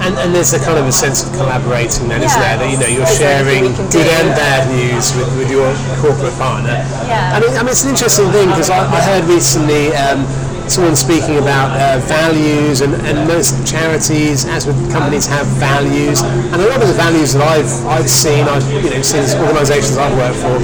And, 0.05 0.15
and 0.21 0.35
there's 0.35 0.53
a 0.53 0.61
kind 0.61 0.79
of 0.79 0.87
a 0.87 0.93
sense 0.93 1.25
of 1.25 1.33
collaborating 1.33 2.09
then, 2.09 2.23
isn't 2.23 2.41
there? 2.41 2.57
That 2.61 2.69
you 2.69 2.79
know 2.79 2.87
you're 2.87 3.07
sharing 3.09 3.65
anything 3.65 3.89
we 3.89 3.91
can 3.91 4.05
good 4.05 4.09
and 4.21 4.31
bad 4.37 4.69
news 4.69 5.17
with, 5.17 5.31
with 5.41 5.51
your 5.51 5.73
corporate 6.05 6.37
partner. 6.37 6.77
Yeah. 7.09 7.33
I 7.35 7.41
mean, 7.41 7.57
I 7.57 7.63
mean, 7.65 7.73
it's 7.73 7.85
an 7.85 7.91
interesting 7.97 8.29
thing 8.31 8.49
because 8.53 8.71
I, 8.71 8.85
I 8.85 9.01
heard 9.01 9.25
recently 9.25 9.95
um, 9.97 10.27
someone 10.71 10.97
speaking 10.97 11.39
about 11.39 11.73
uh, 11.77 11.99
values, 12.07 12.81
and, 12.81 12.95
and 13.07 13.29
most 13.29 13.67
charities, 13.67 14.45
as 14.47 14.67
with 14.67 14.77
companies, 14.93 15.27
have 15.27 15.47
values, 15.59 16.23
and 16.23 16.61
a 16.61 16.67
lot 16.69 16.81
of 16.83 16.89
the 16.89 16.95
values 16.95 17.35
that 17.35 17.43
I've 17.43 17.71
I've 17.87 18.11
seen, 18.11 18.45
I've 18.45 18.65
you 18.85 18.91
know 18.91 19.03
seen 19.03 19.25
organisations 19.41 19.97
I've 19.97 20.17
worked 20.17 20.39
for, 20.39 20.57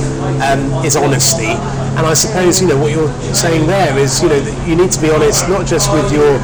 um, 0.44 0.84
is 0.84 0.96
honesty. 0.96 1.56
And 1.96 2.06
I 2.06 2.14
suppose 2.14 2.60
you 2.60 2.68
know 2.68 2.78
what 2.78 2.90
you're 2.90 3.12
saying 3.34 3.66
there 3.66 3.96
is 3.98 4.22
you 4.22 4.28
know 4.28 4.40
that 4.40 4.68
you 4.68 4.74
need 4.74 4.90
to 4.92 5.00
be 5.00 5.10
honest 5.10 5.48
not 5.48 5.66
just 5.66 5.92
with 5.92 6.12
your 6.12 6.40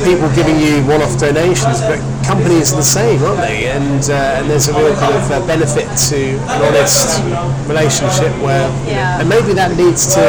people 0.00 0.28
giving 0.32 0.56
you 0.58 0.80
one-off 0.88 1.18
donations, 1.20 1.80
but 1.84 2.00
companies 2.24 2.72
are 2.72 2.76
the 2.80 2.82
same, 2.86 3.20
aren't 3.22 3.40
they? 3.40 3.68
And 3.68 4.00
uh, 4.08 4.38
and 4.40 4.48
there's 4.50 4.68
a 4.68 4.74
real 4.74 4.94
kind 4.96 5.14
of 5.14 5.24
uh, 5.30 5.44
benefit 5.46 5.88
to 6.08 6.18
an 6.48 6.60
honest 6.64 7.20
relationship 7.68 8.32
where, 8.40 8.68
Yeah. 8.88 9.20
and 9.20 9.28
maybe 9.28 9.52
that 9.54 9.76
leads 9.76 10.14
to. 10.14 10.22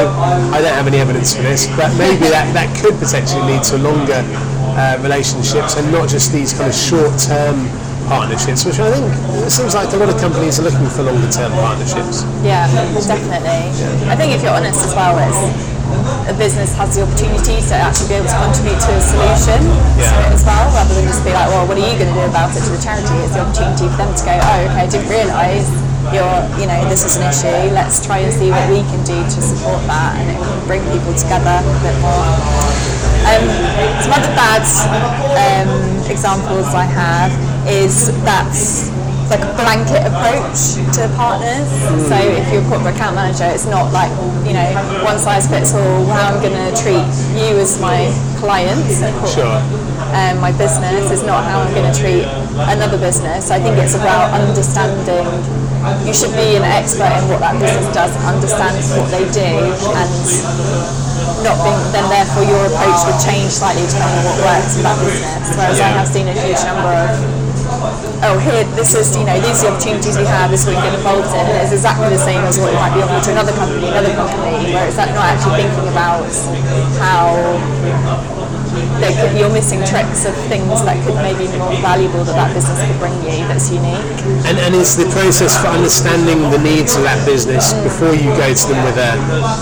I 0.52 0.60
don't 0.62 0.76
have 0.76 0.88
any 0.88 0.98
evidence 1.00 1.36
for 1.36 1.42
this, 1.44 1.68
but 1.78 1.94
maybe 1.98 2.28
that 2.30 2.52
that 2.54 2.70
could 2.82 2.96
potentially 3.00 3.44
lead 3.56 3.64
to 3.72 3.78
longer 3.78 4.22
uh, 4.76 4.98
relationships 5.02 5.78
and 5.78 5.92
not 5.92 6.10
just 6.10 6.32
these 6.34 6.52
kind 6.54 6.68
of 6.70 6.76
short-term 6.76 7.70
partnerships, 8.10 8.66
which 8.66 8.80
I 8.80 8.92
think 8.92 9.06
it 9.48 9.52
seems 9.52 9.74
like 9.76 9.88
a 9.94 9.98
lot 9.98 10.10
of 10.10 10.20
companies 10.20 10.60
are 10.60 10.64
looking 10.64 10.88
for 10.92 11.04
longer-term 11.04 11.52
partnerships. 11.54 12.24
Yeah, 12.44 12.68
definitely. 13.00 13.72
I 14.12 14.16
think 14.20 14.36
if 14.36 14.44
you're 14.44 14.52
honest 14.54 14.84
as 14.86 14.94
well, 14.94 15.16
it's 15.24 15.40
a 16.30 16.34
business 16.38 16.72
has 16.80 16.96
the 16.96 17.04
opportunity 17.04 17.60
to 17.70 17.76
actually 17.76 18.10
be 18.10 18.16
able 18.20 18.32
to 18.32 18.40
contribute 18.40 18.80
to 18.80 18.92
a 18.96 19.02
solution 19.04 19.60
Yeah. 20.00 20.08
to 20.10 20.16
it 20.28 20.32
as 20.38 20.44
well, 20.48 20.66
rather 20.74 20.94
than 20.96 21.06
just 21.08 21.24
be 21.24 21.32
like, 21.36 21.48
well, 21.52 21.68
what 21.68 21.76
are 21.78 21.84
you 21.86 21.96
going 22.00 22.12
to 22.12 22.18
do 22.18 22.26
about 22.28 22.56
it 22.56 22.64
to 22.64 22.72
the 22.72 22.82
charity? 22.82 23.14
It's 23.26 23.36
the 23.36 23.44
opportunity 23.44 23.86
for 23.92 23.98
them 24.00 24.12
to 24.16 24.24
go, 24.24 24.34
oh, 24.36 24.68
okay, 24.72 24.84
I 24.84 24.88
didn't 24.88 25.10
realise 25.12 25.68
you're, 26.12 26.40
you 26.60 26.68
know, 26.68 26.80
this 26.92 27.04
is 27.08 27.16
an 27.20 27.28
issue. 27.32 27.72
Let's 27.74 28.04
try 28.06 28.20
and 28.24 28.32
see 28.34 28.52
what 28.52 28.64
we 28.68 28.84
can 28.92 29.02
do 29.08 29.16
to 29.24 29.40
support 29.40 29.80
that, 29.88 30.20
and 30.20 30.26
it 30.32 30.38
can 30.40 30.56
bring 30.68 30.84
people 30.92 31.16
together 31.16 31.64
a 31.64 31.78
bit 31.80 31.96
more. 32.04 32.28
Um, 33.24 33.46
some 34.04 34.12
other 34.12 34.34
bad 34.36 34.64
um, 35.40 35.72
examples 36.12 36.68
I 36.76 36.84
have 36.84 37.32
is 37.68 38.12
that's 38.28 38.92
like 39.34 39.42
a 39.50 39.54
blanket 39.58 40.06
approach 40.06 40.78
to 40.94 41.10
partners. 41.18 41.66
So 42.06 42.14
if 42.14 42.46
you're 42.54 42.62
a 42.62 42.70
corporate 42.70 42.94
account 42.94 43.18
manager, 43.18 43.50
it's 43.50 43.66
not 43.66 43.90
like, 43.90 44.14
you 44.46 44.54
know, 44.54 44.70
one 45.02 45.18
size 45.18 45.50
fits 45.50 45.74
all, 45.74 46.06
how 46.06 46.30
I'm 46.30 46.38
going 46.38 46.54
to 46.54 46.70
treat 46.78 47.02
you 47.34 47.58
as 47.58 47.82
my 47.82 48.14
corporate- 48.38 48.78
Sure. 49.26 49.58
Um, 50.14 50.38
my 50.38 50.54
business 50.54 51.10
is 51.10 51.24
not 51.26 51.42
how 51.50 51.66
I'm 51.66 51.74
going 51.74 51.90
to 51.90 51.96
treat 51.98 52.30
another 52.70 53.00
business. 53.02 53.50
I 53.50 53.58
think 53.58 53.82
it's 53.82 53.96
about 53.98 54.30
understanding. 54.38 55.26
You 56.06 56.14
should 56.14 56.32
be 56.38 56.54
an 56.56 56.62
expert 56.64 57.10
in 57.18 57.26
what 57.34 57.42
that 57.42 57.58
business 57.58 57.90
does, 57.92 58.14
understand 58.22 58.78
what 58.94 59.10
they 59.10 59.26
do, 59.34 59.50
and 59.98 60.12
not 61.42 61.58
being, 61.66 61.82
then 61.92 62.06
therefore 62.14 62.46
your 62.46 62.62
approach 62.70 63.02
would 63.10 63.18
change 63.26 63.50
slightly 63.52 63.84
depending 63.90 64.22
on 64.22 64.26
what 64.30 64.38
works 64.46 64.78
for 64.78 64.84
that 64.86 64.96
business. 65.02 65.44
Whereas 65.58 65.82
I 65.82 65.90
have 65.98 66.08
seen 66.08 66.30
a 66.30 66.36
huge 66.38 66.62
number 66.64 66.94
of, 66.94 67.43
oh 68.24 68.40
here, 68.40 68.64
this 68.76 68.96
is, 68.96 69.16
you 69.18 69.26
know, 69.26 69.36
these 69.40 69.64
are 69.64 69.68
the 69.68 69.76
opportunities 69.76 70.18
we 70.18 70.26
have, 70.26 70.50
this 70.50 70.62
is 70.64 70.68
what 70.68 70.80
we 70.80 70.82
get 70.88 70.96
involved 70.96 71.28
in, 71.36 71.44
and 71.44 71.60
it's 71.60 71.74
exactly 71.74 72.10
the 72.10 72.18
same 72.18 72.40
as 72.44 72.58
what 72.58 72.72
you 72.72 72.80
might 72.80 72.96
be 72.96 73.02
offered 73.04 73.24
to 73.24 73.32
another 73.32 73.52
company, 73.52 73.88
another 73.88 74.14
company, 74.16 74.74
where 74.74 74.88
it's 74.88 74.98
not 74.98 75.10
actually 75.10 75.64
thinking 75.64 75.88
about 75.92 76.24
how 77.04 78.43
could, 78.74 79.38
you're 79.38 79.52
missing 79.52 79.80
tricks 79.86 80.26
of 80.26 80.34
things 80.50 80.70
that 80.84 80.98
could 81.06 81.16
maybe 81.22 81.50
be 81.50 81.58
more 81.58 81.78
valuable 81.80 82.24
that 82.26 82.36
that 82.36 82.52
business 82.54 82.80
could 82.82 83.00
bring 83.00 83.14
you 83.24 83.44
that's 83.48 83.70
unique. 83.70 84.02
And, 84.48 84.58
and 84.58 84.74
is 84.76 84.96
the 84.96 85.08
process 85.12 85.54
for 85.60 85.70
understanding 85.70 86.50
the 86.50 86.60
needs 86.60 86.96
of 86.96 87.04
that 87.04 87.22
business 87.26 87.74
before 87.84 88.16
you 88.16 88.32
go 88.36 88.50
to 88.50 88.66
them 88.68 88.80
with 88.86 88.98
a 88.98 89.14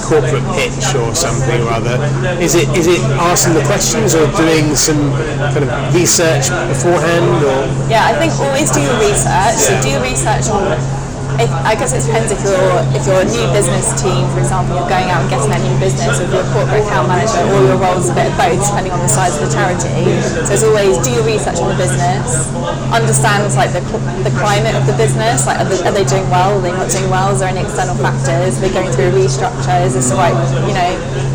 corporate 0.06 0.46
pitch 0.56 0.96
or 0.96 1.14
something 1.16 1.62
or 1.62 1.72
other? 1.76 1.98
Is 2.40 2.56
it 2.56 2.70
is 2.78 2.88
it 2.88 3.02
asking 3.20 3.56
the 3.56 3.66
questions 3.66 4.16
or 4.16 4.30
doing 4.38 4.76
some 4.76 5.12
kind 5.52 5.66
of 5.66 5.72
research 5.94 6.50
beforehand 6.70 7.44
or 7.44 7.68
Yeah, 7.90 8.08
I 8.08 8.14
think 8.20 8.34
always 8.40 8.72
do 8.72 8.82
your 8.82 8.98
research. 9.00 9.58
So 9.60 9.76
do 9.82 9.90
your 9.90 10.04
research 10.04 10.48
on. 10.50 11.01
I 11.50 11.74
guess 11.74 11.96
it 11.96 12.06
depends 12.06 12.30
if 12.30 12.42
you're 12.44 12.78
if 12.94 13.08
you're 13.08 13.24
a 13.24 13.30
new 13.30 13.46
business 13.56 13.96
team, 13.98 14.28
for 14.36 14.44
example, 14.44 14.76
you're 14.78 14.92
going 14.92 15.10
out 15.10 15.26
and 15.26 15.30
getting 15.32 15.50
that 15.50 15.64
new 15.64 15.78
business, 15.80 16.20
or 16.20 16.28
if 16.28 16.32
you're 16.34 16.46
a 16.46 16.52
corporate 16.54 16.84
account 16.86 17.08
manager, 17.08 17.42
all 17.42 17.64
your 17.66 17.80
role's 17.80 18.10
a 18.10 18.16
bit 18.16 18.30
of 18.30 18.36
both, 18.38 18.60
depending 18.60 18.94
on 18.94 19.02
the 19.02 19.10
size 19.10 19.34
of 19.40 19.48
the 19.48 19.52
charity. 19.54 20.22
So 20.46 20.54
as 20.54 20.64
always, 20.68 21.00
do 21.02 21.10
your 21.10 21.26
research 21.26 21.58
on 21.64 21.72
the 21.74 21.80
business, 21.80 22.52
understand 22.92 23.48
like 23.56 23.72
the, 23.74 23.82
the 24.28 24.34
climate 24.38 24.76
of 24.76 24.86
the 24.86 24.96
business, 25.00 25.48
like 25.48 25.58
are 25.58 25.70
they, 25.70 25.80
are 25.88 25.96
they 25.96 26.06
doing 26.06 26.28
well, 26.30 26.58
are 26.58 26.64
they 26.64 26.76
not 26.76 26.92
doing 26.92 27.10
well, 27.10 27.32
is 27.34 27.40
there 27.40 27.50
any 27.50 27.64
external 27.64 27.96
factors, 27.98 28.58
are 28.58 28.62
they 28.62 28.74
going 28.74 28.92
through 28.92 29.10
a 29.10 29.16
restructure, 29.16 29.82
is 29.86 29.96
this 29.96 30.12
the 30.12 30.16
right, 30.16 30.36
you 30.68 30.76
know, 30.76 30.92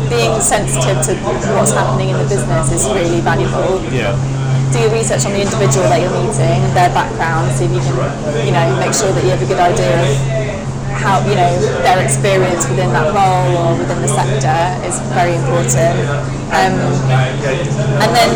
being 0.09 0.39
sensitive 0.39 1.01
to 1.03 1.11
what's 1.57 1.73
happening 1.73 2.09
in 2.09 2.17
the 2.17 2.27
business 2.29 2.71
is 2.71 2.87
really 2.93 3.19
valuable 3.19 3.81
yeah? 3.91 4.15
Do 4.71 4.79
your 4.79 4.91
research 4.91 5.25
on 5.25 5.33
the 5.33 5.41
individual 5.41 5.87
that 5.87 5.99
you're 6.01 6.11
meeting, 6.11 6.59
their 6.75 6.91
background, 6.91 7.51
see 7.55 7.65
if 7.65 7.73
you 7.73 7.81
can, 7.81 7.95
you 8.45 8.51
know, 8.51 8.65
make 8.79 8.93
sure 8.93 9.11
that 9.11 9.23
you 9.23 9.31
have 9.31 9.41
a 9.41 9.47
good 9.47 9.59
idea 9.59 9.95
of 10.03 10.09
how, 10.97 11.21
you 11.29 11.35
know, 11.35 11.51
their 11.85 12.03
experience 12.03 12.67
within 12.67 12.89
that 12.91 13.13
role 13.13 13.51
or 13.55 13.77
within 13.77 14.01
the 14.01 14.11
sector 14.11 14.59
is 14.83 14.99
very 15.13 15.35
important. 15.37 15.95
Um, 16.51 16.73
and 18.01 18.09
then, 18.11 18.31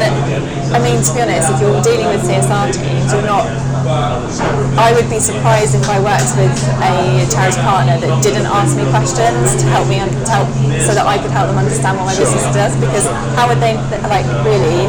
I 0.72 0.80
mean, 0.80 1.04
to 1.04 1.12
be 1.14 1.20
honest, 1.22 1.52
if 1.52 1.60
you're 1.60 1.82
dealing 1.82 2.08
with 2.08 2.22
CSR 2.24 2.72
teams, 2.72 3.12
you're 3.12 3.28
not 3.28 3.50
I 3.86 4.94
would 4.96 5.10
be 5.10 5.20
surprised 5.20 5.74
if 5.76 5.86
I 5.90 5.98
worked 6.00 6.34
with 6.38 6.54
a 6.82 7.26
charity 7.34 7.62
partner 7.66 7.98
that 7.98 8.12
didn't 8.24 8.46
ask 8.46 8.78
me 8.78 8.86
questions 8.94 9.58
to 9.62 9.66
help 9.74 9.88
me 9.90 10.00
un- 10.00 10.10
to 10.10 10.30
help, 10.30 10.48
so 10.86 10.94
that 10.94 11.06
I 11.06 11.18
could 11.18 11.32
help 11.32 11.50
them 11.50 11.58
understand 11.58 11.98
what 11.98 12.06
my 12.14 12.16
business 12.18 12.46
does. 12.54 12.74
Because 12.78 13.06
how 13.38 13.50
would 13.50 13.60
they 13.60 13.76
like 14.10 14.26
really? 14.46 14.86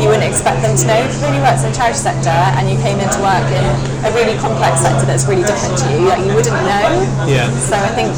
You 0.00 0.08
wouldn't 0.08 0.26
expect 0.26 0.62
them 0.62 0.74
to 0.76 0.84
know. 0.86 0.98
If 1.02 1.12
you 1.18 1.28
really 1.28 1.42
worked 1.44 1.60
in 1.62 1.70
the 1.70 1.76
charity 1.76 1.98
sector 1.98 2.32
and 2.58 2.70
you 2.70 2.78
came 2.80 2.98
into 2.98 3.18
work 3.20 3.44
in 3.52 3.64
a 4.06 4.10
really 4.14 4.38
complex 4.38 4.80
sector 4.80 5.04
that's 5.06 5.26
really 5.26 5.44
different 5.44 5.76
to 5.82 5.86
you, 5.92 6.08
like 6.08 6.22
you 6.24 6.32
wouldn't 6.34 6.56
know. 6.66 6.88
Yeah. 7.28 7.50
So 7.58 7.76
I 7.76 7.90
think 7.94 8.10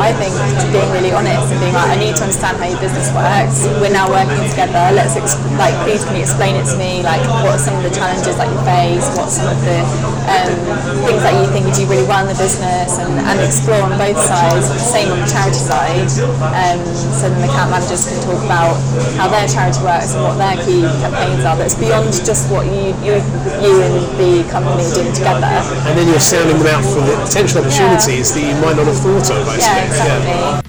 I 0.00 0.12
think 0.16 0.32
being 0.72 0.88
really 0.92 1.12
honest 1.12 1.52
and 1.52 1.60
being 1.60 1.74
like, 1.76 1.90
I 1.92 1.98
need 2.00 2.16
to 2.16 2.24
understand 2.24 2.56
how 2.56 2.68
your 2.68 2.80
business 2.80 3.12
works. 3.12 3.68
We're 3.80 3.92
now 3.92 4.08
working 4.08 4.40
together. 4.48 4.92
Let's 4.96 5.16
ex- 5.16 5.36
like, 5.60 5.76
please 5.84 6.04
can 6.04 6.16
you 6.16 6.24
explain 6.24 6.56
it 6.56 6.64
to 6.72 6.76
me? 6.80 7.02
Like, 7.04 7.20
what 7.44 7.56
are 7.56 7.62
some 7.62 7.76
of 7.76 7.84
the 7.84 7.92
challenges 7.92 8.36
that 8.40 8.48
you 8.48 8.58
face? 8.64 9.04
What's 9.16 9.36
some 9.36 9.52
of 9.52 9.58
the 9.60 9.78
um, 10.32 10.52
things 11.04 11.22
that 11.22 11.34
you 11.36 11.46
think 11.52 11.68
you 11.68 11.74
do 11.76 11.84
really 11.92 12.08
well 12.08 12.24
in 12.24 12.32
the 12.32 12.38
business? 12.40 12.96
And, 12.96 13.12
and 13.20 13.36
explore 13.44 13.84
on 13.84 13.92
both 14.00 14.16
sides. 14.16 14.66
Same 14.80 15.12
on 15.12 15.20
the 15.20 15.28
charity 15.28 15.60
side. 15.60 16.08
Um, 16.56 16.80
so 17.12 17.28
then 17.28 17.38
the 17.44 17.48
account 17.52 17.70
managers 17.70 18.08
can 18.08 18.16
talk 18.24 18.40
about 18.44 18.74
how 19.20 19.28
their 19.28 19.44
charity 19.44 19.80
works 19.84 20.16
and 20.16 20.24
what 20.24 20.40
their 20.40 20.56
key 20.64 20.82
campaigns 21.04 21.44
are. 21.44 21.56
That's 21.56 21.76
beyond 21.76 22.08
just 22.24 22.48
what 22.48 22.64
you 22.66 22.96
you, 23.04 23.20
you 23.60 23.72
and 23.82 23.94
the 24.16 24.42
company 24.48 24.82
are 24.84 24.94
doing 24.94 25.12
together. 25.12 25.52
And 25.86 25.94
then 25.98 26.08
you're 26.08 26.22
sounding 26.22 26.58
them 26.58 26.70
out 26.72 26.84
for 26.84 27.00
the 27.04 27.14
potential 27.20 27.60
opportunities 27.62 28.32
that 28.34 28.42
you 28.42 28.54
might 28.62 28.76
not 28.76 28.86
have 28.86 28.98
thought 28.98 29.28
of. 29.30 29.42
I 29.48 29.56
Yeah, 29.58 29.81
suppose. 29.86 30.00
exactly. 30.00 30.62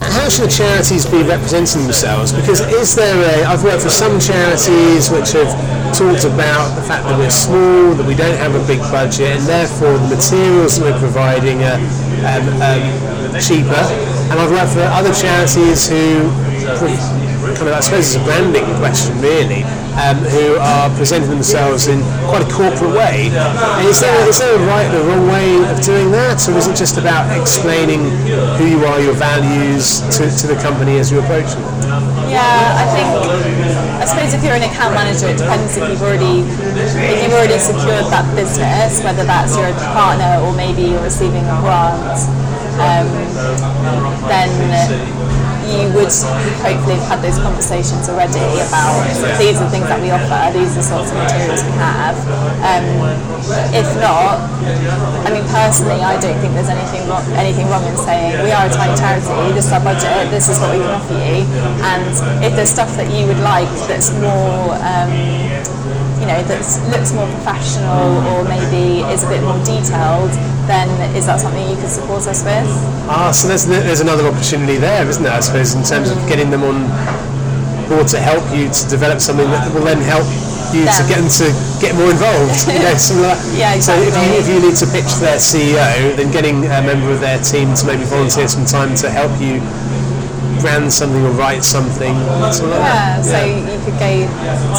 How 0.00 0.28
should 0.28 0.50
charities 0.50 1.06
be 1.06 1.22
representing 1.22 1.84
themselves? 1.84 2.32
Because 2.32 2.60
is 2.60 2.94
there 2.94 3.16
a, 3.16 3.44
I've 3.46 3.64
worked 3.64 3.82
for 3.82 3.90
some 3.90 4.20
charities 4.20 5.10
which 5.10 5.32
have 5.32 5.48
talked 5.96 6.24
about 6.24 6.74
the 6.76 6.82
fact 6.82 7.04
that 7.04 7.18
we're 7.18 7.30
small, 7.30 7.94
that 7.94 8.06
we 8.06 8.14
don't 8.14 8.36
have 8.36 8.54
a 8.54 8.64
big 8.66 8.80
budget, 8.92 9.38
and 9.38 9.46
therefore 9.46 9.98
the 9.98 10.16
materials 10.16 10.78
that 10.78 10.92
we're 10.92 11.00
providing 11.00 11.64
are 11.64 11.80
um, 12.26 12.46
um, 12.60 13.40
cheaper. 13.40 13.82
And 14.30 14.38
I've 14.38 14.50
worked 14.50 14.72
for 14.72 14.84
other 14.92 15.12
charities 15.12 15.88
who 15.88 16.28
kind 17.56 17.68
of, 17.68 17.74
I 17.74 17.80
suppose 17.80 18.14
it's 18.14 18.16
a 18.16 18.24
branding 18.24 18.64
question 18.76 19.18
really, 19.20 19.64
um, 19.98 20.16
who 20.30 20.56
are 20.56 20.90
presenting 20.96 21.30
themselves 21.30 21.86
in 21.86 22.02
quite 22.28 22.42
a 22.42 22.50
corporate 22.52 22.94
way. 22.94 23.30
Is 23.86 24.00
there, 24.00 24.28
is 24.28 24.38
there 24.38 24.54
a 24.54 24.66
right 24.66 24.90
or 24.94 25.02
wrong 25.06 25.26
way 25.28 25.56
of 25.70 25.80
doing 25.82 26.10
that, 26.12 26.38
or 26.48 26.56
is 26.56 26.66
it 26.66 26.76
just 26.76 26.98
about 26.98 27.26
explaining 27.38 28.00
who 28.58 28.66
you 28.66 28.84
are, 28.86 29.00
your 29.00 29.14
values 29.14 30.00
to, 30.16 30.30
to 30.30 30.46
the 30.46 30.58
company 30.62 30.98
as 30.98 31.10
you 31.10 31.18
approach 31.20 31.50
them? 31.52 31.64
Yeah, 32.30 32.78
I 32.78 32.86
think 32.94 33.08
I 34.00 34.04
suppose 34.06 34.32
if 34.32 34.42
you're 34.44 34.54
an 34.54 34.62
account 34.62 34.94
manager, 34.94 35.28
it 35.28 35.38
depends 35.38 35.76
if 35.76 35.88
you've 35.88 36.00
already 36.00 36.46
if 36.46 37.22
you've 37.22 37.34
already 37.34 37.58
secured 37.58 38.06
that 38.14 38.24
business, 38.36 39.02
whether 39.02 39.24
that's 39.24 39.56
your 39.56 39.72
partner 39.92 40.40
or 40.46 40.54
maybe 40.54 40.82
you're 40.94 41.02
receiving 41.02 41.42
a 41.44 41.56
grant. 41.60 42.22
Um, 42.80 43.10
then 44.30 44.48
you 45.70 45.86
would 45.94 46.10
hopefully 46.60 46.98
have 46.98 47.18
had 47.18 47.20
those 47.22 47.38
conversations 47.38 48.08
already 48.10 48.42
about 48.66 49.06
these 49.38 49.56
are 49.62 49.70
things 49.70 49.86
that 49.86 50.00
we 50.02 50.10
offer, 50.10 50.50
these 50.52 50.74
are 50.74 50.82
the 50.82 50.86
sorts 50.86 51.10
of 51.10 51.16
materials 51.16 51.62
we 51.62 51.74
have. 51.78 52.16
Um, 52.60 52.86
if 53.72 53.88
not, 54.02 54.42
I 55.24 55.30
mean 55.30 55.46
personally, 55.48 56.02
I 56.02 56.18
don't 56.18 56.38
think 56.42 56.54
there's 56.54 56.68
anything 56.70 57.06
wrong, 57.08 57.24
anything 57.38 57.66
wrong 57.70 57.84
in 57.86 57.96
saying 57.96 58.42
we 58.42 58.50
are 58.50 58.66
a 58.66 58.72
tiny 58.72 58.94
charity, 58.98 59.54
this 59.54 59.66
is 59.66 59.72
our 59.72 59.82
budget, 59.82 60.30
this 60.30 60.48
is 60.50 60.58
what 60.58 60.74
we 60.74 60.82
can 60.82 60.92
offer 60.92 61.18
you, 61.18 61.46
and 61.86 62.10
if 62.44 62.52
there's 62.58 62.70
stuff 62.70 62.90
that 62.98 63.08
you 63.14 63.26
would 63.26 63.40
like 63.40 63.70
that's 63.86 64.12
more 64.18 64.74
um, 64.82 65.10
you 66.20 66.26
know, 66.28 66.36
that 66.44 66.60
looks 66.92 67.10
more 67.16 67.26
professional 67.40 68.20
or 68.36 68.44
maybe 68.44 69.00
is 69.08 69.24
a 69.24 69.28
bit 69.32 69.40
more 69.42 69.56
detailed, 69.64 70.30
then 70.68 70.86
is 71.16 71.24
that 71.26 71.40
something 71.40 71.64
you 71.64 71.76
could 71.80 71.90
support 71.90 72.28
us 72.28 72.44
with? 72.44 72.68
Ah, 73.08 73.32
so 73.32 73.48
there's, 73.48 73.64
there's 73.64 74.04
another 74.04 74.28
opportunity 74.28 74.76
there, 74.76 75.08
isn't 75.08 75.22
there, 75.24 75.32
I 75.32 75.40
suppose, 75.40 75.72
in 75.74 75.82
terms 75.82 76.12
of 76.12 76.20
getting 76.28 76.50
them 76.52 76.62
on 76.62 76.84
board 77.88 78.06
to 78.14 78.20
help 78.20 78.44
you 78.54 78.68
to 78.68 78.82
develop 78.86 79.18
something 79.18 79.48
that 79.50 79.72
will 79.74 79.82
then 79.88 79.98
help 80.04 80.28
you 80.70 80.86
to 80.86 81.02
get 81.10 81.18
them 81.18 81.26
to 81.42 81.50
get 81.82 81.96
more 81.98 82.12
involved. 82.12 82.68
You 82.70 82.78
know, 82.78 82.94
like 83.26 83.40
yeah, 83.56 83.74
So 83.80 83.96
if 83.98 84.14
you, 84.14 84.28
if 84.38 84.46
you 84.46 84.60
need 84.62 84.76
to 84.78 84.86
pitch 84.86 85.10
their 85.18 85.40
CEO, 85.40 86.14
then 86.14 86.30
getting 86.30 86.62
a 86.68 86.80
member 86.84 87.10
of 87.10 87.18
their 87.18 87.40
team 87.42 87.74
to 87.74 87.82
maybe 87.88 88.04
volunteer 88.04 88.46
some 88.46 88.68
time 88.68 88.94
to 89.02 89.10
help 89.10 89.32
you 89.40 89.58
brand 90.60 90.92
something 90.92 91.22
or 91.24 91.32
write 91.32 91.64
something. 91.64 92.14
something 92.52 92.70
like 92.70 92.84
Yeah, 92.84 93.20
that. 93.20 93.24
so 93.24 93.38
you 93.44 93.78
could 93.84 93.96
go 93.98 94.12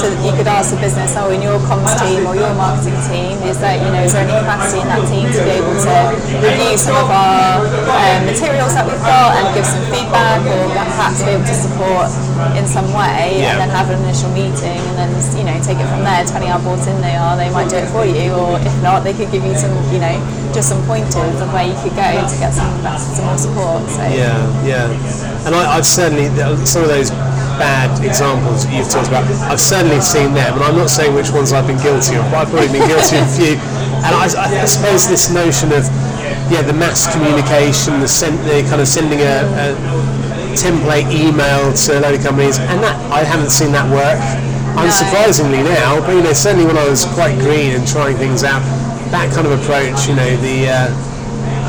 to, 0.01 0.05
you 0.25 0.31
could 0.37 0.47
ask 0.47 0.69
the 0.73 0.79
business, 0.79 1.13
oh, 1.17 1.29
in 1.33 1.41
your 1.41 1.57
comms 1.67 1.93
team 1.99 2.25
or 2.25 2.35
your 2.35 2.53
marketing 2.53 2.97
team, 3.09 3.37
is 3.49 3.57
there, 3.59 3.77
you 3.77 3.89
know, 3.91 4.01
is 4.05 4.13
there 4.13 4.23
any 4.23 4.33
capacity 4.39 4.81
in 4.81 4.87
that 4.87 5.03
team 5.09 5.25
to 5.29 5.39
be 5.41 5.53
able 5.57 5.75
to 5.81 5.95
review 6.41 6.77
some 6.77 6.95
of 6.97 7.09
our 7.09 7.65
um, 7.65 8.19
materials 8.29 8.73
that 8.77 8.85
we've 8.85 9.01
got 9.01 9.35
and 9.41 9.45
give 9.57 9.65
some 9.65 9.83
feedback 9.89 10.39
or 10.45 10.61
perhaps 10.73 11.21
be 11.25 11.33
able 11.33 11.45
to 11.45 11.57
support 11.57 12.09
in 12.57 12.65
some 12.69 12.89
way 12.93 13.41
Yeah. 13.41 13.57
and 13.57 13.67
then 13.67 13.71
have 13.73 13.89
an 13.89 14.01
initial 14.05 14.29
meeting 14.33 14.79
and 14.93 14.95
then, 14.97 15.11
you 15.37 15.43
know, 15.45 15.57
take 15.61 15.77
it 15.81 15.87
from 15.89 16.05
there, 16.05 16.21
depending 16.25 16.49
how 16.53 16.61
bought 16.61 16.81
in 16.87 16.97
they 17.01 17.15
are, 17.17 17.35
they 17.37 17.49
might 17.49 17.69
do 17.69 17.77
it 17.81 17.89
for 17.89 18.05
you 18.05 18.31
or 18.33 18.57
if 18.61 18.73
not, 18.81 19.03
they 19.03 19.13
could 19.13 19.29
give 19.31 19.43
you 19.45 19.53
some, 19.57 19.73
you 19.93 19.99
know, 19.99 20.13
just 20.53 20.69
some 20.69 20.81
pointers 20.85 21.39
of 21.41 21.47
where 21.53 21.65
you 21.65 21.75
could 21.81 21.95
go 21.95 22.09
to 22.11 22.35
get 22.37 22.51
some, 22.53 22.69
some 22.99 23.25
more 23.25 23.37
support. 23.37 23.81
So 23.89 24.03
Yeah, 24.09 24.35
yeah. 24.65 24.89
And 25.45 25.55
I, 25.55 25.70
I've 25.71 25.87
certainly, 25.87 26.27
some 26.67 26.83
of 26.83 26.91
those 26.91 27.15
bad 27.55 27.87
examples 28.03 28.67
that 28.67 28.75
you've 28.75 28.91
talked 28.91 29.07
about, 29.07 29.23
I've 29.47 29.63
certainly 29.63 30.03
seen 30.03 30.35
them, 30.35 30.59
and 30.59 30.63
I'm 30.67 30.75
not 30.75 30.91
saying 30.91 31.15
which 31.15 31.31
ones 31.31 31.55
I've 31.55 31.63
been 31.63 31.79
guilty 31.79 32.19
of, 32.19 32.27
but 32.27 32.43
I've 32.43 32.51
probably 32.51 32.67
been 32.75 32.83
guilty 32.91 33.15
of 33.15 33.23
a 33.23 33.31
few. 33.31 33.55
And 34.03 34.11
I, 34.11 34.27
I 34.27 34.67
suppose 34.67 35.07
this 35.07 35.31
notion 35.31 35.71
of, 35.71 35.87
yeah, 36.51 36.59
the 36.59 36.75
mass 36.75 37.07
communication, 37.07 38.03
the, 38.03 38.11
send, 38.11 38.35
the 38.43 38.67
kind 38.67 38.83
of 38.83 38.87
sending 38.87 39.23
a, 39.23 39.47
a 39.47 39.67
template 40.59 41.07
email 41.07 41.71
to 41.71 41.87
a 41.95 41.99
load 42.03 42.19
of 42.19 42.21
companies, 42.21 42.59
and 42.59 42.83
that 42.83 42.99
I 43.07 43.23
haven't 43.23 43.55
seen 43.55 43.71
that 43.71 43.87
work. 43.87 44.19
Unsurprisingly 44.75 45.63
now, 45.63 45.99
but 45.99 46.15
you 46.15 46.23
know, 46.23 46.31
certainly 46.31 46.65
when 46.65 46.77
I 46.77 46.87
was 46.87 47.03
quite 47.15 47.39
green 47.39 47.75
and 47.75 47.87
trying 47.87 48.15
things 48.15 48.43
out, 48.43 48.63
that 49.11 49.31
kind 49.35 49.47
of 49.47 49.55
approach, 49.59 50.07
you 50.07 50.15
know, 50.15 50.35
the 50.43 50.67
uh, 50.67 51.10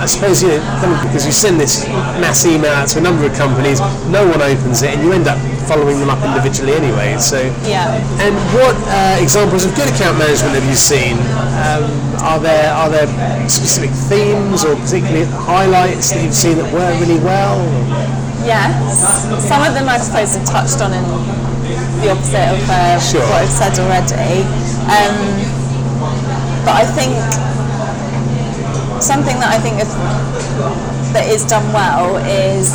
I 0.02 0.06
suppose 0.06 0.42
you 0.42 0.49
know 0.59 0.99
because 1.06 1.25
you 1.25 1.30
send 1.30 1.61
this 1.61 1.87
mass 2.18 2.44
email 2.44 2.73
out 2.75 2.88
to 2.90 2.99
a 2.99 3.02
number 3.02 3.25
of 3.25 3.32
companies, 3.38 3.78
no 4.11 4.26
one 4.26 4.42
opens 4.42 4.82
it, 4.82 4.95
and 4.99 5.02
you 5.06 5.12
end 5.12 5.28
up 5.28 5.38
following 5.71 6.00
them 6.02 6.10
up 6.10 6.19
individually 6.26 6.75
anyway. 6.75 7.15
So, 7.23 7.38
Yeah. 7.62 7.86
And 8.19 8.34
what 8.50 8.75
uh, 8.91 9.23
examples 9.23 9.65
of 9.65 9.71
good 9.78 9.86
account 9.95 10.19
management 10.19 10.58
have 10.58 10.67
you 10.67 10.75
seen? 10.75 11.15
Um, 11.62 11.86
are 12.19 12.41
there 12.43 12.75
are 12.75 12.91
there 12.91 13.06
specific 13.49 13.91
themes 14.10 14.65
or 14.67 14.75
particularly 14.75 15.25
highlights 15.30 16.10
that 16.10 16.23
you've 16.23 16.34
seen 16.34 16.58
that 16.58 16.67
work 16.75 16.99
really 16.99 17.23
well? 17.23 17.62
Yes, 18.43 18.75
some 19.47 19.62
of 19.62 19.71
them 19.75 19.86
I 19.88 19.99
suppose 20.02 20.34
have 20.34 20.47
touched 20.50 20.82
on 20.82 20.91
in 20.91 21.04
the 22.02 22.10
opposite 22.10 22.43
of 22.50 22.58
uh, 22.67 22.99
Sure. 22.99 23.23
what 23.23 23.47
I've 23.47 23.54
said 23.54 23.78
already. 23.78 24.43
Um, 24.91 25.15
but 26.67 26.75
I 26.75 26.86
think 26.91 27.15
something 29.02 29.36
that 29.43 29.50
I 29.50 29.58
think 29.58 29.80
if, 29.82 29.91
that 31.12 31.28
is 31.28 31.45
done 31.45 31.67
well 31.76 32.17
is 32.25 32.73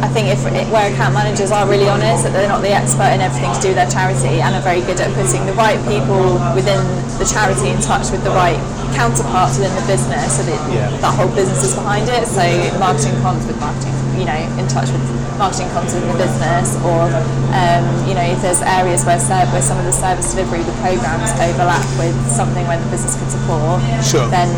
I 0.00 0.08
think 0.08 0.32
if 0.32 0.40
where 0.72 0.88
account 0.88 1.12
managers 1.12 1.50
are 1.52 1.68
really 1.68 1.88
honest 1.88 2.24
that 2.24 2.32
they're 2.32 2.48
not 2.48 2.62
the 2.64 2.72
expert 2.72 3.12
in 3.12 3.20
everything 3.20 3.52
to 3.52 3.60
do 3.60 3.68
with 3.74 3.76
their 3.76 3.90
charity 3.92 4.40
and 4.40 4.54
are 4.56 4.64
very 4.64 4.80
good 4.80 4.96
at 4.96 5.12
putting 5.12 5.44
the 5.44 5.52
right 5.52 5.76
people 5.84 6.40
within 6.56 6.80
the 7.20 7.26
charity 7.28 7.68
in 7.68 7.76
touch 7.84 8.08
with 8.08 8.24
the 8.24 8.32
right 8.32 8.56
counterparts 8.96 9.60
within 9.60 9.74
the 9.76 9.84
business 9.84 10.40
so 10.40 10.42
that 10.48 10.56
Yeah. 10.72 10.88
that 11.04 11.12
whole 11.20 11.28
business 11.36 11.60
is 11.68 11.74
behind 11.76 12.08
it. 12.08 12.24
So 12.24 12.40
marketing 12.80 13.12
comms 13.20 13.44
with 13.44 13.60
marketing, 13.60 13.92
you 14.16 14.24
know, 14.24 14.40
in 14.56 14.64
touch 14.72 14.88
with 14.88 15.04
marketing 15.36 15.68
comms 15.76 15.92
within 15.92 16.08
the 16.08 16.16
business, 16.16 16.80
or 16.80 17.12
um, 17.52 17.84
you 18.08 18.16
know, 18.16 18.24
if 18.24 18.40
there's 18.40 18.64
areas 18.64 19.04
where 19.04 19.20
ser- 19.20 19.44
where 19.52 19.60
some 19.60 19.76
of 19.76 19.84
the 19.84 19.92
service 19.92 20.32
delivery, 20.32 20.64
the 20.64 20.72
programs 20.80 21.28
overlap 21.36 21.84
with 22.00 22.16
something 22.32 22.64
where 22.64 22.80
the 22.80 22.88
business 22.88 23.20
could 23.20 23.28
support, 23.28 23.84
Sure. 24.00 24.24
then 24.32 24.48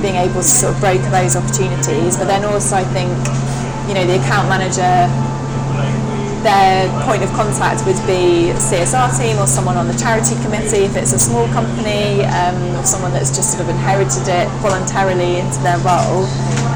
being 0.00 0.16
able 0.16 0.40
to 0.40 0.52
sort 0.62 0.74
of 0.74 0.80
broker 0.80 1.10
those 1.10 1.36
opportunities. 1.36 2.16
But 2.16 2.26
then 2.26 2.44
also, 2.44 2.76
I 2.76 2.84
think, 2.94 3.10
you 3.88 3.94
know, 3.94 4.06
the 4.06 4.20
account 4.20 4.48
manager 4.48 5.06
their 6.42 6.86
point 7.02 7.22
of 7.22 7.30
contact 7.34 7.84
would 7.84 7.98
be 8.06 8.54
CSR 8.54 9.10
team 9.18 9.38
or 9.38 9.46
someone 9.46 9.76
on 9.76 9.88
the 9.88 9.98
charity 9.98 10.36
committee 10.42 10.86
if 10.86 10.96
it's 10.96 11.12
a 11.12 11.18
small 11.18 11.48
company, 11.48 12.22
um, 12.24 12.56
or 12.78 12.84
someone 12.84 13.12
that's 13.12 13.34
just 13.34 13.50
sort 13.50 13.62
of 13.62 13.68
inherited 13.68 14.28
it 14.28 14.46
voluntarily 14.62 15.38
into 15.38 15.58
their 15.66 15.78
role. 15.82 16.24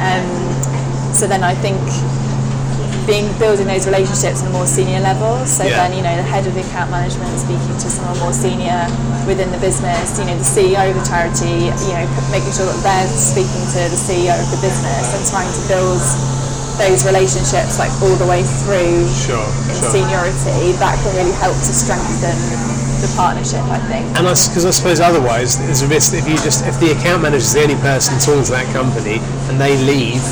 Um, 0.03 0.27
so 1.15 1.27
then 1.27 1.45
I 1.45 1.55
think 1.55 1.79
being 3.07 3.27
building 3.39 3.67
those 3.67 3.87
relationships 3.87 4.43
on 4.43 4.49
a 4.49 4.55
more 4.55 4.67
senior 4.67 5.01
level. 5.01 5.43
So 5.47 5.65
Yeah. 5.65 5.83
then 5.89 5.97
you 5.97 6.03
know 6.03 6.15
the 6.17 6.23
head 6.27 6.47
of 6.47 6.55
the 6.55 6.63
account 6.63 6.91
management 6.91 7.31
speaking 7.41 7.75
to 7.79 7.89
someone 7.91 8.19
more 8.21 8.33
senior 8.35 8.87
within 9.27 9.51
the 9.51 9.59
business. 9.59 10.19
You 10.19 10.25
know 10.27 10.39
the 10.39 10.47
CEO 10.47 10.83
of 10.91 10.95
the 10.95 11.07
charity. 11.07 11.71
You 11.71 11.93
know 11.99 12.07
making 12.31 12.53
sure 12.55 12.67
that 12.71 12.81
they're 12.83 13.09
speaking 13.19 13.65
to 13.75 13.81
the 13.91 13.99
CEO 13.99 14.35
of 14.39 14.49
the 14.55 14.61
business 14.63 15.05
and 15.15 15.23
trying 15.27 15.51
to 15.51 15.63
build 15.69 16.03
those 16.79 17.05
relationships 17.05 17.79
like 17.79 17.93
all 18.03 18.17
the 18.17 18.27
way 18.27 18.43
through 18.65 19.05
Sure, 19.13 19.45
in 19.69 19.77
seniority, 19.93 20.73
that 20.81 20.97
can 21.05 21.13
really 21.15 21.37
help 21.37 21.55
to 21.55 21.73
strengthen 21.73 22.35
the 23.03 23.13
partnership, 23.15 23.61
I 23.69 23.79
think. 23.91 24.07
And 24.17 24.25
because 24.25 24.65
I, 24.65 24.71
suppose 24.71 24.99
otherwise 25.01 25.59
there's 25.59 25.83
a 25.83 25.89
risk 25.89 26.13
that 26.13 26.25
if 26.25 26.29
you 26.29 26.37
just 26.41 26.65
if 26.65 26.79
the 26.81 26.93
account 26.97 27.23
manager 27.23 27.45
is 27.45 27.53
the 27.53 27.63
only 27.63 27.77
person 27.83 28.17
talking 28.19 28.45
to 28.45 28.53
that 28.57 28.67
company 28.73 29.19
and 29.51 29.61
they 29.61 29.77
leave, 29.85 30.23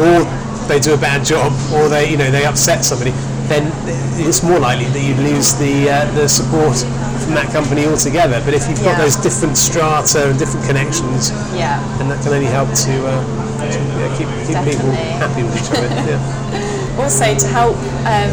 or 0.00 0.24
they 0.68 0.80
do 0.80 0.94
a 0.94 0.98
bad 0.98 1.24
job, 1.24 1.52
or 1.72 1.88
they 1.88 2.10
you 2.10 2.16
know 2.16 2.30
they 2.30 2.44
upset 2.44 2.84
somebody, 2.84 3.10
then 3.48 3.70
it's 4.18 4.42
more 4.42 4.58
likely 4.58 4.86
that 4.86 5.02
you 5.02 5.14
lose 5.22 5.54
the 5.56 5.90
uh, 5.90 6.10
the 6.14 6.28
support 6.28 6.76
from 7.24 7.34
that 7.34 7.50
company 7.52 7.86
altogether. 7.86 8.40
But 8.44 8.54
if 8.54 8.68
you've 8.68 8.82
got 8.82 8.98
Yeah. 8.98 9.04
those 9.04 9.16
different 9.16 9.56
strata 9.56 10.30
and 10.30 10.38
different 10.38 10.66
connections, 10.66 11.30
Yeah. 11.54 11.80
then 11.98 12.08
that 12.08 12.22
can 12.22 12.32
only 12.32 12.46
help 12.46 12.68
to, 12.86 12.92
uh, 13.06 13.22
to 13.62 13.78
yeah, 13.98 14.16
keep 14.18 14.28
keep 14.46 14.58
people 14.64 14.90
happy 15.18 15.42
with 15.42 15.56
each 15.56 15.70
other. 15.76 15.88
Yeah. 16.10 16.20
Also 16.96 17.34
to 17.36 17.46
help 17.48 17.76
um, 18.08 18.32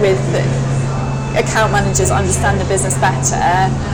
with 0.00 0.16
account 1.36 1.72
managers 1.72 2.10
understand 2.10 2.60
the 2.60 2.64
business 2.66 2.96
better, 2.98 3.40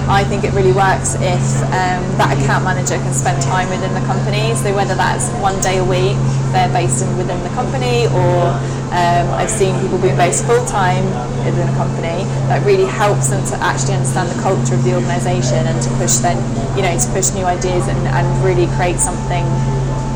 I 0.08 0.24
think 0.24 0.44
it 0.44 0.52
really 0.52 0.72
works 0.72 1.14
if 1.20 1.44
um, 1.70 2.02
that 2.18 2.34
account 2.38 2.64
manager 2.64 2.96
can 2.96 3.12
spend 3.12 3.42
time 3.42 3.68
within 3.70 3.92
the 3.94 4.04
company. 4.06 4.54
So 4.56 4.74
whether 4.74 4.94
that's 4.94 5.28
one 5.38 5.60
day 5.60 5.78
a 5.78 5.84
week, 5.84 6.16
they're 6.50 6.72
based 6.72 7.04
in, 7.04 7.10
within 7.16 7.42
the 7.44 7.52
company, 7.52 8.08
or 8.08 8.56
um, 8.90 9.26
I've 9.36 9.50
seen 9.50 9.78
people 9.80 9.98
being 9.98 10.16
based 10.16 10.46
full 10.46 10.64
time 10.66 11.04
within 11.44 11.68
a 11.68 11.76
company. 11.76 12.24
That 12.48 12.64
really 12.64 12.86
helps 12.86 13.28
them 13.28 13.44
to 13.52 13.56
actually 13.60 14.00
understand 14.00 14.30
the 14.32 14.40
culture 14.40 14.74
of 14.74 14.82
the 14.82 14.94
organisation 14.96 15.66
and 15.68 15.76
to 15.82 15.90
push 16.00 16.18
then, 16.24 16.40
you 16.76 16.82
know, 16.82 16.96
to 16.96 17.08
push 17.12 17.30
new 17.36 17.44
ideas 17.44 17.86
and, 17.86 18.00
and 18.08 18.26
really 18.44 18.66
create 18.76 18.98
something 18.98 19.44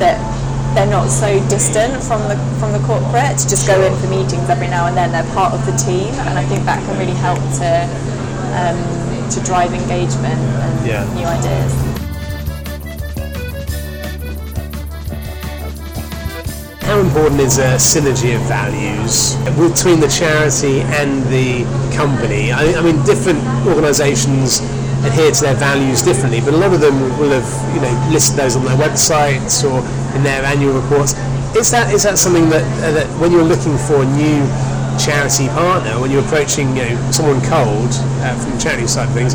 that 0.00 0.16
they're 0.74 0.86
not 0.90 1.08
so 1.08 1.28
distant 1.48 2.02
from 2.02 2.20
the 2.28 2.36
from 2.58 2.72
the 2.72 2.80
corporate 2.86 3.36
to 3.38 3.48
just 3.48 3.66
go 3.66 3.80
in 3.82 3.92
for 4.00 4.08
meetings 4.08 4.48
every 4.48 4.68
now 4.68 4.86
and 4.86 4.96
then 4.96 5.12
they're 5.12 5.28
part 5.34 5.52
of 5.52 5.64
the 5.66 5.72
team 5.76 6.08
and 6.26 6.38
I 6.38 6.44
think 6.44 6.64
that 6.64 6.82
can 6.84 6.98
really 6.98 7.16
help 7.20 7.38
to 7.60 7.70
um, 8.56 8.78
to 9.30 9.40
drive 9.44 9.72
engagement 9.72 10.40
and 10.40 10.86
Yeah. 10.86 11.04
new 11.14 11.26
ideas 11.26 11.72
how 16.82 16.98
important 17.00 17.40
is 17.40 17.58
a 17.58 17.76
synergy 17.80 18.34
of 18.34 18.42
values 18.42 19.36
between 19.56 20.00
the 20.00 20.08
charity 20.08 20.80
and 21.00 21.22
the 21.32 21.64
company? 21.96 22.52
I, 22.52 22.74
I 22.74 22.82
mean, 22.82 23.02
different 23.06 23.38
organisations 23.66 24.60
adhere 25.04 25.30
to 25.30 25.40
their 25.40 25.54
values 25.54 26.02
differently, 26.02 26.40
but 26.40 26.52
a 26.52 26.56
lot 26.56 26.74
of 26.74 26.80
them 26.80 27.00
will 27.18 27.30
have 27.30 27.48
you 27.74 27.80
know 27.80 28.08
listed 28.12 28.36
those 28.36 28.56
on 28.56 28.64
their 28.64 28.76
websites 28.76 29.64
or 29.64 29.80
in 30.14 30.22
their 30.22 30.44
annual 30.44 30.74
reports. 30.74 31.14
Is 31.56 31.70
that 31.70 31.92
is 31.92 32.02
that 32.04 32.18
something 32.18 32.48
that, 32.48 32.64
uh, 32.80 32.92
that 32.92 33.06
when 33.20 33.32
you're 33.32 33.44
looking 33.44 33.76
for 33.76 34.02
a 34.02 34.08
new 34.16 34.44
charity 34.96 35.48
partner, 35.52 36.00
when 36.00 36.10
you're 36.10 36.24
approaching 36.24 36.76
you 36.76 36.88
know 36.88 37.10
someone 37.10 37.40
cold 37.44 37.92
uh, 38.24 38.32
from 38.40 38.56
the 38.56 38.60
charity 38.60 38.86
side 38.86 39.08
of 39.08 39.14
things, 39.14 39.34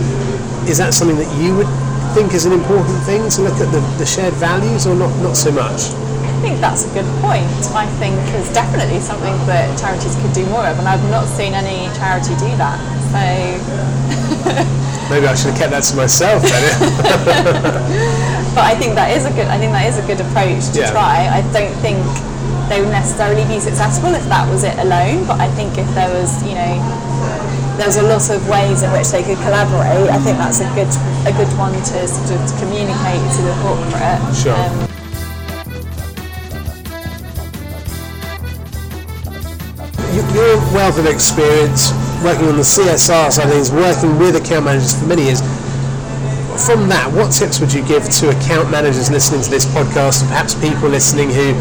is 0.65 0.77
that 0.77 0.93
something 0.93 1.17
that 1.17 1.29
you 1.37 1.55
would 1.57 1.69
think 2.17 2.33
is 2.33 2.45
an 2.45 2.53
important 2.53 2.97
thing 3.05 3.29
to 3.29 3.41
look 3.45 3.57
at 3.61 3.69
the, 3.69 3.81
the 4.01 4.05
shared 4.05 4.33
values 4.35 4.87
or 4.87 4.95
not 4.95 5.13
not 5.21 5.37
so 5.37 5.51
much? 5.51 5.93
I 5.93 6.41
think 6.41 6.61
that's 6.61 6.85
a 6.85 6.93
good 6.93 7.05
point. 7.21 7.45
I 7.73 7.85
think 7.97 8.15
is 8.37 8.49
definitely 8.53 8.99
something 8.99 9.33
that 9.45 9.77
charities 9.77 10.15
could 10.21 10.33
do 10.33 10.45
more 10.49 10.65
of, 10.65 10.77
and 10.77 10.87
I've 10.87 11.03
not 11.09 11.25
seen 11.25 11.53
any 11.53 11.89
charity 11.97 12.33
do 12.37 12.49
that. 12.57 12.77
So 13.13 13.21
Maybe 15.09 15.25
I 15.25 15.35
should 15.35 15.51
have 15.51 15.59
kept 15.59 15.71
that 15.71 15.83
to 15.83 15.95
myself 15.95 16.43
but 18.57 18.65
I 18.65 18.73
think 18.73 18.97
that 18.97 19.13
is 19.13 19.29
a 19.29 19.33
good. 19.37 19.45
I 19.45 19.61
think 19.61 19.69
that 19.69 19.85
is 19.85 20.01
a 20.01 20.05
good 20.09 20.17
approach 20.17 20.73
to 20.73 20.81
yeah. 20.81 20.89
try. 20.89 21.29
I 21.29 21.45
don't 21.53 21.77
think 21.77 22.01
they 22.73 22.81
would 22.81 22.89
necessarily 22.89 23.45
be 23.45 23.61
successful 23.61 24.09
if 24.17 24.25
that 24.33 24.49
was 24.49 24.65
it 24.65 24.73
alone. 24.81 25.29
But 25.29 25.37
I 25.37 25.45
think 25.53 25.77
if 25.77 25.85
there 25.93 26.09
was, 26.09 26.33
you 26.41 26.57
know, 26.57 26.73
there 27.77 27.85
was 27.85 28.01
a 28.01 28.07
lot 28.09 28.25
of 28.33 28.41
ways 28.49 28.81
in 28.81 28.89
which 28.97 29.13
they 29.13 29.21
could 29.21 29.37
collaborate. 29.45 30.09
I 30.09 30.17
think 30.25 30.41
that's 30.41 30.65
a 30.65 30.69
good 30.73 30.89
a 31.29 31.33
good 31.37 31.53
one 31.53 31.77
to 31.77 31.97
sort 32.09 32.33
of 32.33 32.49
communicate 32.57 33.21
to 33.37 33.41
the 33.45 33.53
corporate. 33.61 34.25
Sure. 34.33 34.57
Um, 34.57 34.89
your 40.33 40.57
wealth 40.73 40.97
of 40.97 41.05
experience 41.05 41.93
working 42.25 42.49
on 42.49 42.57
the 42.57 42.65
CSR 42.65 43.29
side 43.29 43.45
of 43.45 43.53
things, 43.53 43.69
working 43.69 44.17
with 44.17 44.35
account 44.35 44.65
managers 44.65 44.97
for 44.97 45.05
many 45.05 45.29
years. 45.29 45.41
From 46.65 46.89
that, 46.89 47.07
what 47.13 47.31
tips 47.31 47.59
would 47.59 47.71
you 47.71 47.85
give 47.85 48.09
to 48.19 48.29
account 48.33 48.71
managers 48.71 49.11
listening 49.11 49.41
to 49.41 49.49
this 49.49 49.65
podcast, 49.65 50.25
and 50.25 50.29
perhaps 50.33 50.57
people 50.57 50.89
listening 50.89 51.29
who 51.29 51.53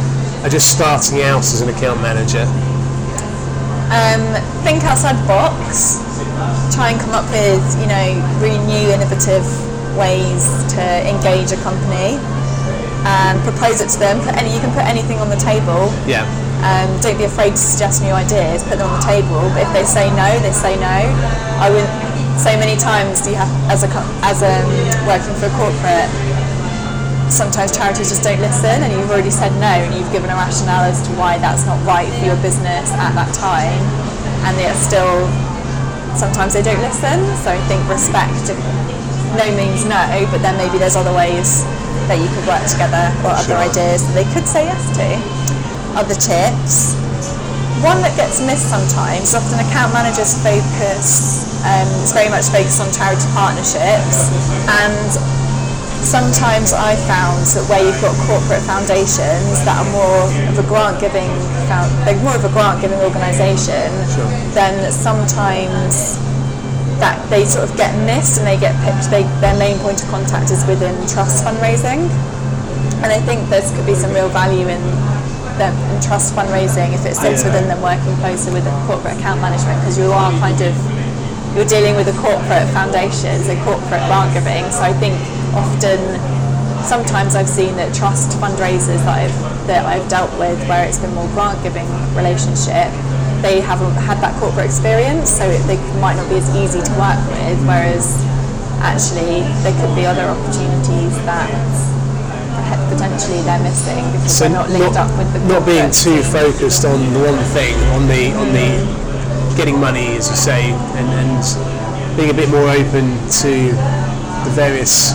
are 0.43 0.49
just 0.49 0.73
starting 0.73 1.23
out 1.23 1.45
as 1.45 1.61
an 1.61 1.69
account 1.69 2.01
manager? 2.01 2.43
Um, 3.93 4.25
think 4.65 4.83
outside 4.83 5.21
the 5.21 5.29
box. 5.29 6.01
Try 6.75 6.91
and 6.91 6.99
come 7.01 7.13
up 7.13 7.29
with, 7.31 7.63
you 7.79 7.87
know, 7.87 8.07
really 8.41 8.59
new, 8.67 8.91
innovative 8.91 9.47
ways 9.95 10.43
to 10.75 10.85
engage 11.07 11.53
a 11.53 11.61
company 11.63 12.19
and 13.05 13.39
propose 13.45 13.81
it 13.81 13.93
to 13.95 13.99
them. 14.01 14.19
Put 14.25 14.35
any, 14.35 14.53
you 14.53 14.61
can 14.61 14.73
put 14.73 14.89
anything 14.89 15.19
on 15.19 15.29
the 15.29 15.39
table. 15.39 15.93
Yeah 16.09 16.27
um, 16.65 16.89
don't 17.01 17.19
be 17.19 17.25
afraid 17.25 17.51
to 17.51 17.61
suggest 17.61 18.03
new 18.03 18.11
ideas, 18.13 18.65
put 18.65 18.79
them 18.79 18.89
on 18.89 18.99
the 18.99 19.07
table. 19.07 19.45
But 19.53 19.69
if 19.69 19.73
they 19.73 19.85
say 19.85 20.09
no, 20.17 20.29
they 20.41 20.53
say 20.53 20.77
no. 20.77 20.99
I 21.61 21.69
would 21.69 21.87
so 22.39 22.53
many 22.61 22.77
times 22.77 23.21
do 23.25 23.31
you 23.31 23.37
have 23.37 23.51
as 23.71 23.83
a 23.83 23.91
as 24.23 24.43
a 24.45 24.55
working 25.09 25.35
for 25.41 25.49
a 25.49 25.55
corporate. 25.57 26.11
Sometimes 27.27 27.75
charities 27.75 28.09
just 28.09 28.23
don't 28.23 28.39
listen, 28.39 28.87
and 28.87 28.93
you've 28.93 29.11
already 29.11 29.35
said 29.35 29.51
no, 29.59 29.83
and 29.83 29.91
you've 29.95 30.11
given 30.13 30.31
a 30.31 30.39
rationale 30.39 30.87
as 30.87 31.03
to 31.03 31.11
why 31.19 31.39
that's 31.39 31.67
not 31.67 31.75
right 31.83 32.07
for 32.21 32.25
your 32.25 32.39
business 32.39 32.87
at 32.95 33.13
that 33.19 33.35
time, 33.35 33.83
and 34.47 34.57
they 34.57 34.67
are 34.67 34.79
still. 34.79 35.27
Sometimes 36.15 36.55
they 36.55 36.63
don't 36.63 36.81
listen, 36.81 37.19
so 37.45 37.53
I 37.53 37.61
think 37.69 37.83
respect. 37.91 38.49
No 39.37 39.45
means 39.53 39.85
no, 39.85 40.01
but 40.31 40.41
then 40.41 40.57
maybe 40.57 40.79
there's 40.79 40.97
other 40.97 41.13
ways 41.13 41.65
that 42.09 42.17
you 42.17 42.29
could 42.31 42.47
work 42.47 42.65
together 42.71 43.13
or 43.27 43.37
other 43.37 43.57
ideas 43.59 44.07
that 44.07 44.15
they 44.15 44.29
could 44.33 44.47
say 44.47 44.65
yes 44.65 44.81
to 44.97 45.05
other 45.99 46.15
tips. 46.15 47.06
One 47.85 48.01
that 48.03 48.17
gets 48.17 48.41
missed 48.41 48.69
sometimes, 48.69 49.35
often 49.37 49.61
account 49.61 49.93
managers 49.93 50.33
focus, 50.41 51.45
um, 51.67 51.89
it's 52.01 52.13
very 52.17 52.31
much 52.33 52.49
focused 52.49 52.81
on 52.81 52.89
charity 52.95 53.29
partnerships 53.37 54.33
and 54.65 55.11
sometimes 56.07 56.71
I 56.73 56.95
found 57.11 57.43
that 57.59 57.67
where 57.67 57.83
you've 57.83 57.99
got 57.99 58.15
corporate 58.31 58.63
foundations 58.63 59.59
that 59.67 59.75
are 59.75 59.91
more 59.91 60.23
of 60.49 60.57
a 60.57 60.67
grant 60.71 61.03
giving, 61.03 61.27
they're 62.07 62.17
more 62.23 62.39
of 62.39 62.47
a 62.47 62.53
grant 62.55 62.81
giving 62.81 62.99
organisation, 63.03 63.91
sure. 64.15 64.31
then 64.55 64.93
sometimes 64.95 66.15
that 67.03 67.19
they 67.29 67.45
sort 67.45 67.69
of 67.69 67.77
get 67.77 67.93
missed 68.07 68.39
and 68.39 68.47
they 68.47 68.57
get 68.57 68.73
picked. 68.87 69.11
they, 69.11 69.27
their 69.43 69.59
main 69.59 69.77
point 69.83 70.01
of 70.01 70.09
contact 70.09 70.51
is 70.55 70.65
within 70.65 70.95
trust 71.11 71.45
fundraising. 71.45 72.09
And 73.05 73.13
I 73.13 73.21
think 73.29 73.51
there 73.51 73.61
could 73.77 73.85
be 73.85 73.95
some 73.95 74.15
real 74.15 74.31
value 74.31 74.65
in 74.69 74.81
them 75.59 75.75
in 75.93 76.01
trust 76.01 76.35
fundraising 76.35 76.93
if 76.95 77.05
it 77.05 77.17
sits 77.17 77.45
within 77.45 77.69
them 77.69 77.81
working 77.83 78.15
closer 78.23 78.53
with 78.53 78.65
the 78.65 78.75
corporate 78.87 79.17
account 79.19 79.41
management 79.41 79.81
because 79.81 79.99
you 79.99 80.13
are 80.13 80.31
kind 80.39 80.61
of 80.61 80.73
you're 81.57 81.69
dealing 81.69 81.97
with 81.97 82.09
a 82.09 82.17
corporate 82.21 82.69
foundations 82.77 83.49
a 83.49 83.57
corporate 83.65 84.05
grant 84.09 84.33
giving. 84.37 84.65
So 84.71 84.85
I 84.85 84.93
think 84.93 85.17
often 85.57 85.99
sometimes 86.85 87.35
I've 87.35 87.49
seen 87.49 87.75
that 87.77 87.95
trust 87.95 88.37
fundraisers 88.39 89.03
that 89.09 89.27
I've 89.27 89.67
that 89.67 89.85
I've 89.87 90.07
dealt 90.09 90.31
with 90.39 90.57
where 90.69 90.87
it's 90.87 90.99
been 90.99 91.15
more 91.15 91.29
grant 91.35 91.61
giving 91.63 91.89
relationship 92.15 92.93
they 93.43 93.61
haven't 93.61 93.95
had 94.01 94.19
that 94.23 94.39
corporate 94.41 94.67
experience 94.67 95.29
so 95.31 95.45
it, 95.49 95.59
they 95.67 95.77
might 96.01 96.15
not 96.15 96.29
be 96.29 96.37
as 96.37 96.49
easy 96.57 96.81
to 96.81 96.93
work 96.97 97.21
with 97.35 97.59
whereas 97.67 98.17
actually 98.81 99.43
there 99.67 99.75
could 99.81 99.95
be 99.95 100.07
other 100.07 100.25
opportunities 100.25 101.15
that 101.27 101.51
potentially 102.89 103.43
they're 103.43 103.63
missing 103.63 104.05
because 104.13 104.39
so 104.39 104.45
they're 104.45 104.57
not 104.57 104.71
linked 104.71 104.95
not, 104.95 105.11
up 105.11 105.19
with 105.19 105.29
the 105.33 105.41
not 105.49 105.65
being 105.67 105.91
too 105.91 106.23
focused 106.23 106.85
on 106.85 106.99
the 107.13 107.21
one 107.21 107.39
thing 107.53 107.75
on 107.93 108.07
the 108.09 108.33
on 108.37 108.49
the 108.53 108.71
getting 109.57 109.81
money 109.81 110.17
as 110.17 110.29
you 110.29 110.37
say 110.37 110.73
and, 110.73 111.09
and 111.21 112.17
being 112.17 112.31
a 112.31 112.35
bit 112.35 112.49
more 112.49 112.69
open 112.69 113.17
to 113.29 113.73
the 114.45 114.53
various 114.53 115.13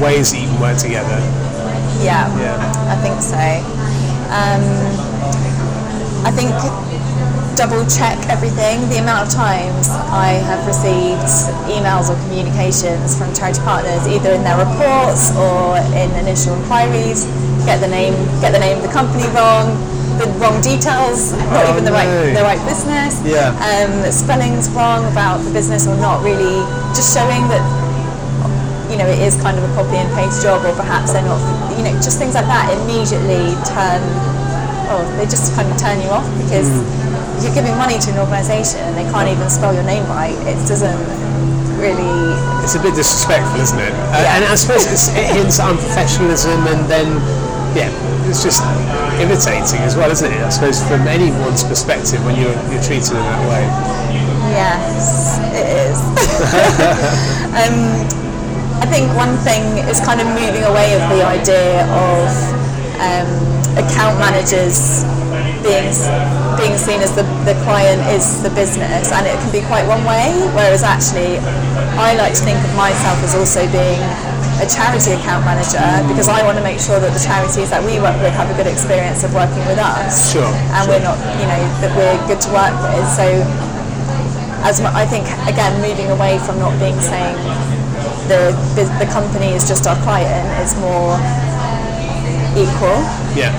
ways 0.00 0.32
that 0.32 0.40
you 0.40 0.48
can 0.48 0.60
work 0.60 0.76
together. 0.76 1.16
Yeah, 2.04 2.28
yeah. 2.40 2.60
I 2.92 2.96
think 3.00 3.22
so. 3.22 3.40
Um, 4.28 4.64
I 6.26 6.30
think 6.34 6.50
double 7.56 7.88
check 7.88 8.20
everything. 8.28 8.84
The 8.92 9.00
amount 9.00 9.26
of 9.26 9.32
times 9.32 9.88
I 10.12 10.36
have 10.44 10.60
received 10.68 11.24
emails 11.72 12.12
or 12.12 12.16
communications 12.28 13.16
from 13.16 13.32
charity 13.32 13.64
partners, 13.64 14.04
either 14.04 14.36
in 14.36 14.44
their 14.44 14.60
reports 14.60 15.32
or 15.40 15.80
in 15.96 16.12
initial 16.20 16.52
inquiries, 16.60 17.24
get 17.64 17.80
the 17.80 17.88
name, 17.88 18.12
get 18.44 18.52
the 18.52 18.60
name 18.60 18.76
of 18.76 18.84
the 18.84 18.92
company 18.92 19.24
wrong, 19.32 19.72
the 20.20 20.28
wrong 20.36 20.60
details, 20.60 21.32
not 21.48 21.64
oh, 21.64 21.72
even 21.72 21.84
the 21.88 21.90
no. 21.90 21.96
right 21.96 22.12
the 22.36 22.44
right 22.44 22.60
business. 22.68 23.24
Yeah. 23.24 23.56
Um, 23.56 24.04
spellings 24.12 24.68
wrong 24.76 25.08
about 25.08 25.40
the 25.40 25.50
business 25.50 25.88
or 25.88 25.96
not 25.96 26.20
really, 26.20 26.60
just 26.92 27.16
showing 27.16 27.48
that 27.48 27.64
you 28.92 29.00
know 29.00 29.08
it 29.08 29.18
is 29.24 29.34
kind 29.40 29.56
of 29.56 29.64
a 29.64 29.72
copy 29.72 29.96
and 29.96 30.12
paste 30.12 30.44
job, 30.44 30.60
or 30.60 30.76
perhaps 30.76 31.16
they're 31.16 31.24
not. 31.24 31.40
You 31.72 31.88
know, 31.88 31.92
just 32.04 32.20
things 32.20 32.36
like 32.36 32.48
that 32.52 32.68
immediately 32.84 33.56
turn. 33.64 34.04
Oh, 34.92 35.02
they 35.16 35.24
just 35.24 35.56
kind 35.56 35.72
of 35.72 35.80
turn 35.80 36.04
you 36.04 36.12
off 36.12 36.28
because. 36.44 36.68
Mm 36.68 37.16
you're 37.42 37.54
giving 37.54 37.76
money 37.76 37.98
to 37.98 38.08
an 38.10 38.18
organisation 38.18 38.80
and 38.80 38.96
they 38.96 39.06
can't 39.12 39.28
even 39.28 39.48
spell 39.50 39.74
your 39.74 39.84
name 39.84 40.04
right, 40.08 40.36
it 40.48 40.56
doesn't 40.68 40.96
really. 41.76 42.08
It's 42.64 42.74
a 42.74 42.82
bit 42.82 42.94
disrespectful, 42.96 43.60
isn't 43.60 43.78
it? 43.78 43.92
Uh, 43.92 44.24
yeah. 44.24 44.36
And 44.36 44.44
I 44.44 44.54
suppose 44.56 44.86
it 44.88 45.26
hints 45.36 45.60
at 45.60 45.70
unprofessionalism 45.70 46.56
and 46.66 46.80
then, 46.90 47.08
yeah, 47.76 47.92
it's 48.28 48.42
just 48.42 48.64
irritating 49.20 49.80
as 49.86 49.96
well, 49.96 50.10
isn't 50.10 50.32
it? 50.32 50.40
I 50.40 50.48
suppose 50.50 50.82
from 50.88 51.06
anyone's 51.06 51.62
perspective 51.64 52.24
when 52.24 52.36
you're, 52.36 52.56
you're 52.72 52.82
treated 52.82 53.14
in 53.14 53.22
that 53.22 53.42
way. 53.48 53.64
Yes, 54.56 55.38
it 55.52 55.68
is. 55.68 55.98
um, 57.60 57.76
I 58.80 58.86
think 58.86 59.08
one 59.16 59.36
thing 59.44 59.62
is 59.88 60.00
kind 60.00 60.20
of 60.20 60.26
moving 60.28 60.64
away 60.64 60.96
of 60.96 61.04
the 61.12 61.24
idea 61.24 61.84
of 61.92 62.28
um, 63.00 63.28
account 63.76 64.18
managers 64.18 65.04
being 65.66 65.90
being 66.54 66.78
seen 66.78 67.02
as 67.02 67.12
the, 67.18 67.26
the 67.42 67.58
client 67.66 68.00
is 68.14 68.40
the 68.40 68.50
business 68.54 69.10
and 69.12 69.26
it 69.26 69.34
can 69.42 69.50
be 69.50 69.60
quite 69.66 69.84
one 69.84 70.00
way 70.06 70.30
whereas 70.54 70.86
actually 70.86 71.36
I 71.98 72.14
like 72.14 72.32
to 72.38 72.42
think 72.46 72.56
of 72.62 72.72
myself 72.78 73.18
as 73.26 73.34
also 73.34 73.66
being 73.74 74.00
a 74.62 74.66
charity 74.70 75.12
account 75.12 75.44
manager 75.44 75.84
because 76.08 76.30
I 76.30 76.40
want 76.46 76.56
to 76.56 76.64
make 76.64 76.80
sure 76.80 76.96
that 76.96 77.12
the 77.12 77.20
charities 77.20 77.68
that 77.68 77.82
we 77.84 78.00
work 78.00 78.16
with 78.24 78.32
have 78.32 78.48
a 78.48 78.56
good 78.56 78.70
experience 78.70 79.20
of 79.20 79.36
working 79.36 79.60
with 79.68 79.76
us. 79.76 80.32
Sure, 80.32 80.48
and 80.48 80.86
sure. 80.86 80.96
we're 80.96 81.04
not 81.04 81.18
you 81.36 81.44
know 81.44 81.60
that 81.84 81.92
we're 81.92 82.16
good 82.24 82.40
to 82.46 82.50
work 82.54 82.72
with 82.80 83.04
so 83.12 83.26
as 84.64 84.80
I 84.80 85.04
think 85.04 85.28
again 85.44 85.76
moving 85.84 86.08
away 86.08 86.40
from 86.40 86.56
not 86.62 86.72
being 86.80 86.96
saying 87.02 87.36
the 88.32 88.56
the 88.96 89.08
company 89.12 89.52
is 89.52 89.68
just 89.68 89.84
our 89.84 89.98
client 90.06 90.46
it's 90.62 90.78
more 90.80 91.18
equal. 92.56 92.96
Yeah 93.36 93.52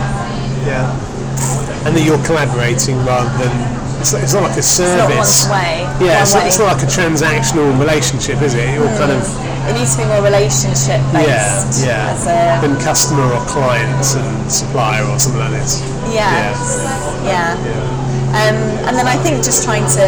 yeah 0.66 1.07
and 1.86 1.96
that 1.96 2.04
you're 2.06 2.22
collaborating 2.26 2.98
rather 3.06 3.30
than 3.38 3.54
it's, 4.00 4.14
it's 4.14 4.34
not 4.34 4.44
like 4.44 4.58
a 4.58 4.64
service. 4.64 5.10
It's 5.10 5.50
not 5.50 5.58
one 5.58 5.62
way. 5.62 5.74
Yeah, 6.00 6.22
it's, 6.22 6.34
one 6.34 6.42
not, 6.42 6.48
it's, 6.48 6.60
not, 6.60 6.70
like 6.78 6.84
a 6.86 6.90
transactional 6.90 7.70
relationship, 7.80 8.42
is 8.42 8.54
it? 8.54 8.70
You're 8.74 8.86
mm. 8.86 8.98
kind 8.98 9.12
of 9.12 9.26
it 9.68 9.74
needs 9.76 9.98
to 9.98 10.04
be 10.04 10.08
more 10.08 10.24
relationship 10.24 11.02
based. 11.12 11.84
Yeah, 11.84 12.16
yeah. 12.24 12.62
Than 12.62 12.80
customer 12.80 13.28
or 13.28 13.44
client 13.52 14.00
and 14.16 14.52
supplier 14.52 15.04
or 15.04 15.20
something 15.20 15.42
like 15.42 15.52
this. 15.52 15.84
Yeah, 16.08 16.56
yeah. 17.26 17.58
yeah. 17.68 17.98
Um, 18.32 18.56
and 18.88 18.96
then 18.96 19.08
I 19.08 19.18
think 19.20 19.44
just 19.44 19.66
trying 19.66 19.84
to 20.00 20.08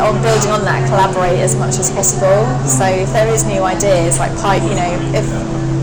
on 0.00 0.16
building 0.22 0.48
on 0.48 0.64
that, 0.64 0.88
collaborate 0.88 1.38
as 1.40 1.56
much 1.56 1.76
as 1.76 1.90
possible. 1.90 2.48
So 2.64 2.86
if 2.88 3.12
there 3.12 3.28
is 3.28 3.44
new 3.44 3.62
ideas, 3.62 4.18
like 4.18 4.32
pipe 4.38 4.62
you 4.62 4.76
know, 4.80 4.92
if 5.12 5.26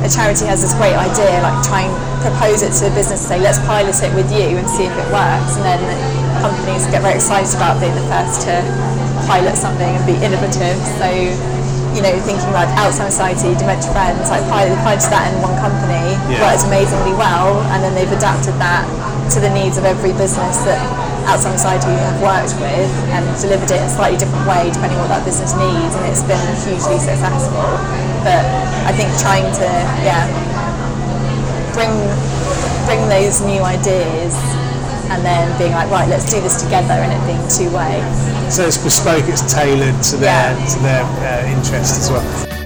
a 0.01 0.09
charity 0.09 0.49
has 0.49 0.61
this 0.61 0.73
great 0.77 0.97
idea, 0.97 1.41
like 1.45 1.57
try 1.65 1.85
and 1.85 1.93
propose 2.25 2.65
it 2.65 2.73
to 2.81 2.89
a 2.89 2.93
business, 2.97 3.21
say 3.21 3.37
let's 3.39 3.61
pilot 3.69 3.93
it 4.01 4.11
with 4.17 4.29
you 4.33 4.57
and 4.57 4.65
see 4.69 4.85
if 4.89 4.93
it 4.93 5.09
works, 5.13 5.57
and 5.57 5.63
then 5.65 5.81
companies 6.41 6.89
get 6.89 7.05
very 7.05 7.21
excited 7.21 7.53
about 7.53 7.77
being 7.77 7.93
the 7.93 8.05
first 8.09 8.41
to 8.49 8.55
pilot 9.29 9.53
something 9.53 9.89
and 9.89 10.03
be 10.09 10.17
innovative. 10.25 10.77
So 10.97 11.07
you 11.91 11.99
know, 11.99 12.15
thinking 12.23 12.51
like 12.55 12.71
Alzheimer's 12.79 13.19
Society, 13.19 13.51
Dementia 13.59 13.91
Friends, 13.91 14.31
like 14.31 14.41
pilot, 14.47 14.79
piloted 14.79 15.11
that 15.11 15.27
in 15.27 15.35
one 15.43 15.55
company, 15.59 16.15
yeah. 16.31 16.39
worked 16.39 16.63
amazingly 16.63 17.11
well, 17.19 17.59
and 17.75 17.83
then 17.83 17.91
they've 17.93 18.15
adapted 18.15 18.55
that 18.63 18.87
to 19.35 19.43
the 19.43 19.51
needs 19.51 19.75
of 19.75 19.83
every 19.83 20.15
business 20.15 20.63
that 20.63 20.79
Alzheimer's 21.29 21.61
Society 21.61 21.93
have 21.93 22.19
worked 22.21 22.55
with 22.57 22.89
and 23.13 23.23
delivered 23.41 23.69
it 23.69 23.77
in 23.79 23.85
a 23.85 23.93
slightly 23.93 24.17
different 24.17 24.45
way 24.47 24.69
depending 24.71 24.97
on 24.99 25.07
what 25.07 25.13
that 25.13 25.25
business 25.25 25.53
needs, 25.57 25.93
and 25.95 26.03
it's 26.09 26.25
been 26.25 26.41
hugely 26.65 26.97
successful. 26.97 27.69
But 28.25 28.43
I 28.85 28.91
think 28.93 29.09
trying 29.21 29.47
to, 29.61 29.67
yeah, 30.05 30.25
bring 31.73 31.91
bring 32.85 33.01
those 33.07 33.41
new 33.41 33.61
ideas 33.61 34.33
and 35.11 35.23
then 35.25 35.45
being 35.59 35.71
like, 35.71 35.89
right, 35.91 36.07
let's 36.07 36.29
do 36.31 36.39
this 36.41 36.61
together, 36.63 36.93
and 36.93 37.11
it 37.11 37.21
being 37.27 37.43
two 37.51 37.69
way. 37.75 37.99
So 38.49 38.65
it's 38.65 38.77
bespoke, 38.77 39.27
it's 39.27 39.43
tailored 39.53 40.01
to 40.11 40.15
their 40.17 40.55
yeah. 40.55 40.65
to 40.65 40.79
their 40.79 41.03
uh, 41.03 41.57
interests 41.57 41.99
as 41.99 42.11
well. 42.11 42.60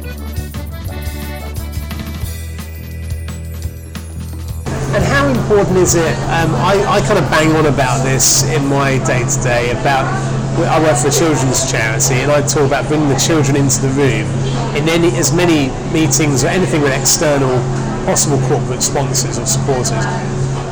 Important 5.45 5.77
is 5.77 5.93
it? 5.93 6.15
Um, 6.33 6.57
I, 6.57 6.81
I 6.89 7.05
kind 7.05 7.21
of 7.21 7.29
bang 7.29 7.53
on 7.53 7.67
about 7.69 8.01
this 8.01 8.49
in 8.49 8.65
my 8.65 8.97
day 9.05 9.21
to 9.21 9.37
day 9.45 9.69
about 9.77 10.09
I 10.57 10.81
work 10.81 10.97
for 10.97 11.09
a 11.09 11.11
children's 11.13 11.69
charity 11.69 12.25
and 12.25 12.31
I 12.33 12.41
talk 12.41 12.65
about 12.65 12.89
bringing 12.89 13.09
the 13.09 13.21
children 13.21 13.53
into 13.53 13.85
the 13.85 13.93
room 13.93 14.25
in 14.73 14.89
any 14.89 15.13
as 15.21 15.29
many 15.29 15.69
meetings 15.93 16.41
or 16.43 16.47
anything 16.49 16.81
with 16.81 16.97
external 16.97 17.61
possible 18.09 18.41
corporate 18.49 18.81
sponsors 18.81 19.37
or 19.37 19.45
supporters 19.45 20.01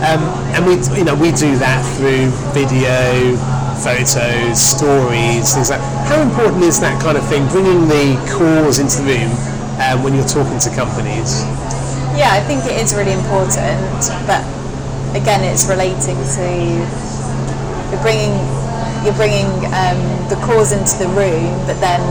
um, 0.01 0.25
and 0.57 0.65
we, 0.65 0.81
you 0.97 1.05
know, 1.05 1.13
we 1.13 1.29
do 1.37 1.53
that 1.61 1.85
through 1.95 2.33
video, 2.57 3.37
photos, 3.77 4.57
stories, 4.57 5.53
things 5.53 5.69
like. 5.69 5.79
How 6.09 6.19
important 6.19 6.63
is 6.63 6.81
that 6.81 6.99
kind 6.99 7.15
of 7.15 7.23
thing, 7.29 7.45
bringing 7.53 7.87
the 7.87 8.17
cause 8.27 8.79
into 8.79 9.05
the 9.05 9.21
room 9.21 9.31
um, 9.79 10.01
when 10.01 10.17
you're 10.17 10.27
talking 10.27 10.57
to 10.59 10.69
companies? 10.75 11.45
Yeah, 12.19 12.35
I 12.35 12.41
think 12.43 12.65
it 12.65 12.75
is 12.83 12.91
really 12.93 13.13
important, 13.13 14.11
but 14.27 14.43
again, 15.13 15.45
it's 15.45 15.69
relating 15.69 16.17
to 16.17 16.47
you're 17.89 18.01
bringing 18.01 18.33
you're 19.05 19.17
bringing 19.19 19.49
um, 19.75 19.99
the 20.31 20.39
cause 20.47 20.71
into 20.71 20.97
the 20.97 21.09
room, 21.13 21.51
but 21.67 21.77
then 21.83 22.01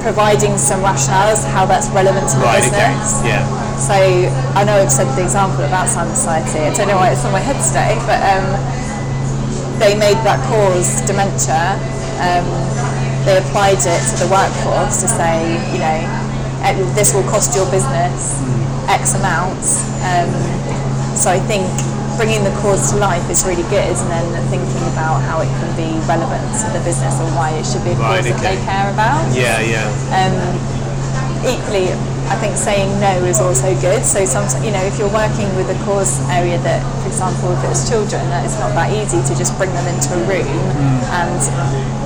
providing 0.00 0.56
some 0.56 0.80
rationale 0.80 1.34
as 1.34 1.44
how 1.44 1.66
that's 1.66 1.90
relevant 1.90 2.30
to 2.30 2.38
the 2.38 2.46
right, 2.46 2.62
business. 2.62 3.20
Okay. 3.20 3.34
Yeah. 3.34 3.42
So 3.76 3.98
I 4.54 4.64
know 4.64 4.78
I've 4.78 4.90
said 4.90 5.10
the 5.18 5.22
example 5.22 5.66
of 5.66 5.70
Alzheimer's 5.70 6.16
Society. 6.16 6.64
I 6.64 6.72
don't 6.72 6.88
know 6.88 6.96
why 6.96 7.10
it's 7.10 7.24
on 7.24 7.32
my 7.32 7.42
head 7.42 7.58
today, 7.60 7.98
but 8.06 8.22
um, 8.22 8.46
they 9.82 9.98
made 9.98 10.16
that 10.24 10.40
cause 10.48 11.02
dementia. 11.04 11.76
Um, 12.22 12.46
they 13.26 13.36
applied 13.42 13.82
it 13.82 14.00
to 14.14 14.14
the 14.22 14.30
workforce 14.30 15.02
to 15.02 15.08
say, 15.10 15.60
you 15.74 15.82
know, 15.82 15.98
this 16.94 17.12
will 17.12 17.26
cost 17.28 17.54
your 17.54 17.68
business 17.70 18.38
X 18.88 19.18
amount. 19.18 19.58
Um, 20.06 20.55
so 21.16 21.30
I 21.32 21.40
think 21.48 21.64
bringing 22.16 22.44
the 22.44 22.52
cause 22.64 22.92
to 22.92 22.96
life 22.96 23.24
is 23.28 23.44
really 23.44 23.64
good, 23.68 23.92
and 23.92 24.08
then 24.08 24.24
thinking 24.48 24.84
about 24.92 25.20
how 25.24 25.40
it 25.40 25.50
can 25.60 25.68
be 25.76 25.96
relevant 26.08 26.44
to 26.64 26.66
the 26.72 26.80
business 26.84 27.12
or 27.20 27.28
why 27.36 27.52
it 27.52 27.64
should 27.64 27.84
be 27.84 27.92
a 27.92 27.98
cause 28.00 28.24
right, 28.24 28.24
okay. 28.24 28.32
that 28.32 28.44
they 28.44 28.58
care 28.64 28.88
about. 28.92 29.20
Yeah, 29.36 29.60
yeah. 29.60 29.88
Um, 30.12 30.36
equally, 31.44 31.92
I 32.26 32.34
think 32.40 32.56
saying 32.56 32.88
no 32.98 33.22
is 33.28 33.38
also 33.38 33.70
good. 33.78 34.02
So 34.02 34.24
sometimes, 34.24 34.64
you 34.64 34.72
know, 34.72 34.82
if 34.82 34.98
you're 34.98 35.12
working 35.12 35.46
with 35.54 35.70
a 35.70 35.78
cause 35.84 36.18
area 36.32 36.58
that, 36.64 36.82
for 37.04 37.08
example, 37.08 37.52
if 37.52 37.62
it's 37.70 37.86
children, 37.86 38.24
that 38.32 38.42
it's 38.42 38.58
not 38.58 38.74
that 38.74 38.90
easy 38.90 39.22
to 39.22 39.32
just 39.38 39.54
bring 39.60 39.70
them 39.76 39.86
into 39.86 40.10
a 40.16 40.22
room. 40.26 40.48
Mm. 40.48 40.98
And 41.22 41.40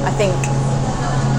I 0.05 0.13
think 0.13 0.37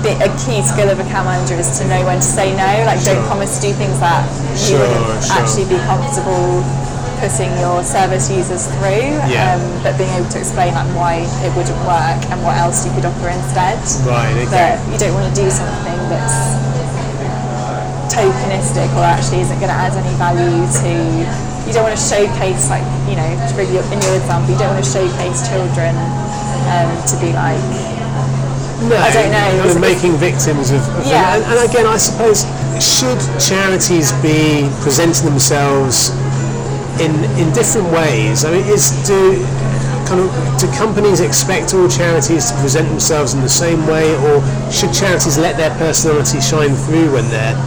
a 0.02 0.32
key 0.42 0.66
skill 0.66 0.90
of 0.90 0.98
a 0.98 1.06
account 1.06 1.30
manager 1.30 1.54
is 1.62 1.78
to 1.78 1.86
know 1.86 2.02
when 2.10 2.18
to 2.18 2.26
say 2.26 2.58
no. 2.58 2.72
Like, 2.90 2.98
sure. 3.06 3.14
don't 3.14 3.26
promise 3.30 3.62
to 3.62 3.70
do 3.70 3.74
things 3.78 4.00
that 4.02 4.26
you 4.66 4.82
wouldn't 4.82 5.22
sure. 5.22 5.38
actually 5.38 5.70
be 5.70 5.78
comfortable 5.86 6.66
putting 7.22 7.54
your 7.62 7.86
service 7.86 8.34
users 8.34 8.66
through, 8.82 9.14
yeah. 9.30 9.54
um, 9.54 9.62
but 9.86 9.94
being 10.02 10.10
able 10.18 10.28
to 10.34 10.42
explain 10.42 10.74
like 10.74 10.90
why 10.98 11.22
it 11.46 11.52
wouldn't 11.54 11.78
work 11.86 12.18
and 12.34 12.42
what 12.42 12.58
else 12.58 12.82
you 12.82 12.92
could 12.98 13.06
offer 13.06 13.30
instead. 13.30 13.78
Right. 14.10 14.34
Okay. 14.50 14.50
But 14.50 14.82
you 14.90 14.98
don't 14.98 15.14
want 15.14 15.30
to 15.30 15.36
do 15.38 15.46
something 15.54 16.02
that's 16.10 16.58
tokenistic 18.10 18.90
or 18.98 19.06
actually 19.06 19.46
isn't 19.46 19.62
going 19.62 19.72
to 19.72 19.78
add 19.78 19.94
any 19.96 20.12
value 20.20 20.66
to 20.84 20.92
you 21.64 21.72
don't 21.72 21.88
want 21.88 21.96
to 21.96 22.04
showcase 22.04 22.68
like 22.68 22.84
you 23.08 23.16
know 23.16 23.30
to 23.48 23.54
bring 23.56 23.72
your, 23.72 23.80
in 23.88 24.02
your 24.04 24.20
example 24.20 24.52
you 24.52 24.60
don't 24.60 24.76
want 24.76 24.84
to 24.84 24.92
showcase 24.92 25.48
children 25.48 25.96
um, 26.68 26.92
to 27.08 27.16
be 27.24 27.32
like 27.32 27.62
no, 28.82 28.98
I 28.98 29.14
don't 29.14 29.30
know. 29.30 29.66
You're 29.70 29.80
making 29.80 30.18
victims 30.18 30.72
of, 30.72 30.82
of 30.98 31.06
yeah. 31.06 31.38
And, 31.38 31.44
and, 31.54 31.70
again, 31.70 31.86
I 31.86 31.98
suppose 31.98 32.50
should 32.82 33.22
charities 33.38 34.12
be 34.26 34.66
presenting 34.82 35.30
themselves 35.30 36.10
in 37.02 37.14
in 37.42 37.52
different 37.54 37.90
ways? 37.92 38.46
I 38.46 38.52
mean, 38.52 38.66
is 38.70 38.94
do 39.08 39.42
kind 40.06 40.22
of 40.22 40.30
do 40.60 40.68
companies 40.78 41.20
expect 41.20 41.74
all 41.74 41.88
charities 41.90 42.52
to 42.52 42.56
present 42.62 42.88
themselves 42.90 43.34
in 43.34 43.42
the 43.42 43.50
same 43.50 43.88
way, 43.88 44.14
or 44.28 44.44
should 44.72 44.94
charities 44.94 45.38
let 45.38 45.58
their 45.58 45.72
personality 45.78 46.40
shine 46.40 46.76
through 46.86 47.12
when 47.14 47.28
they're 47.30 47.58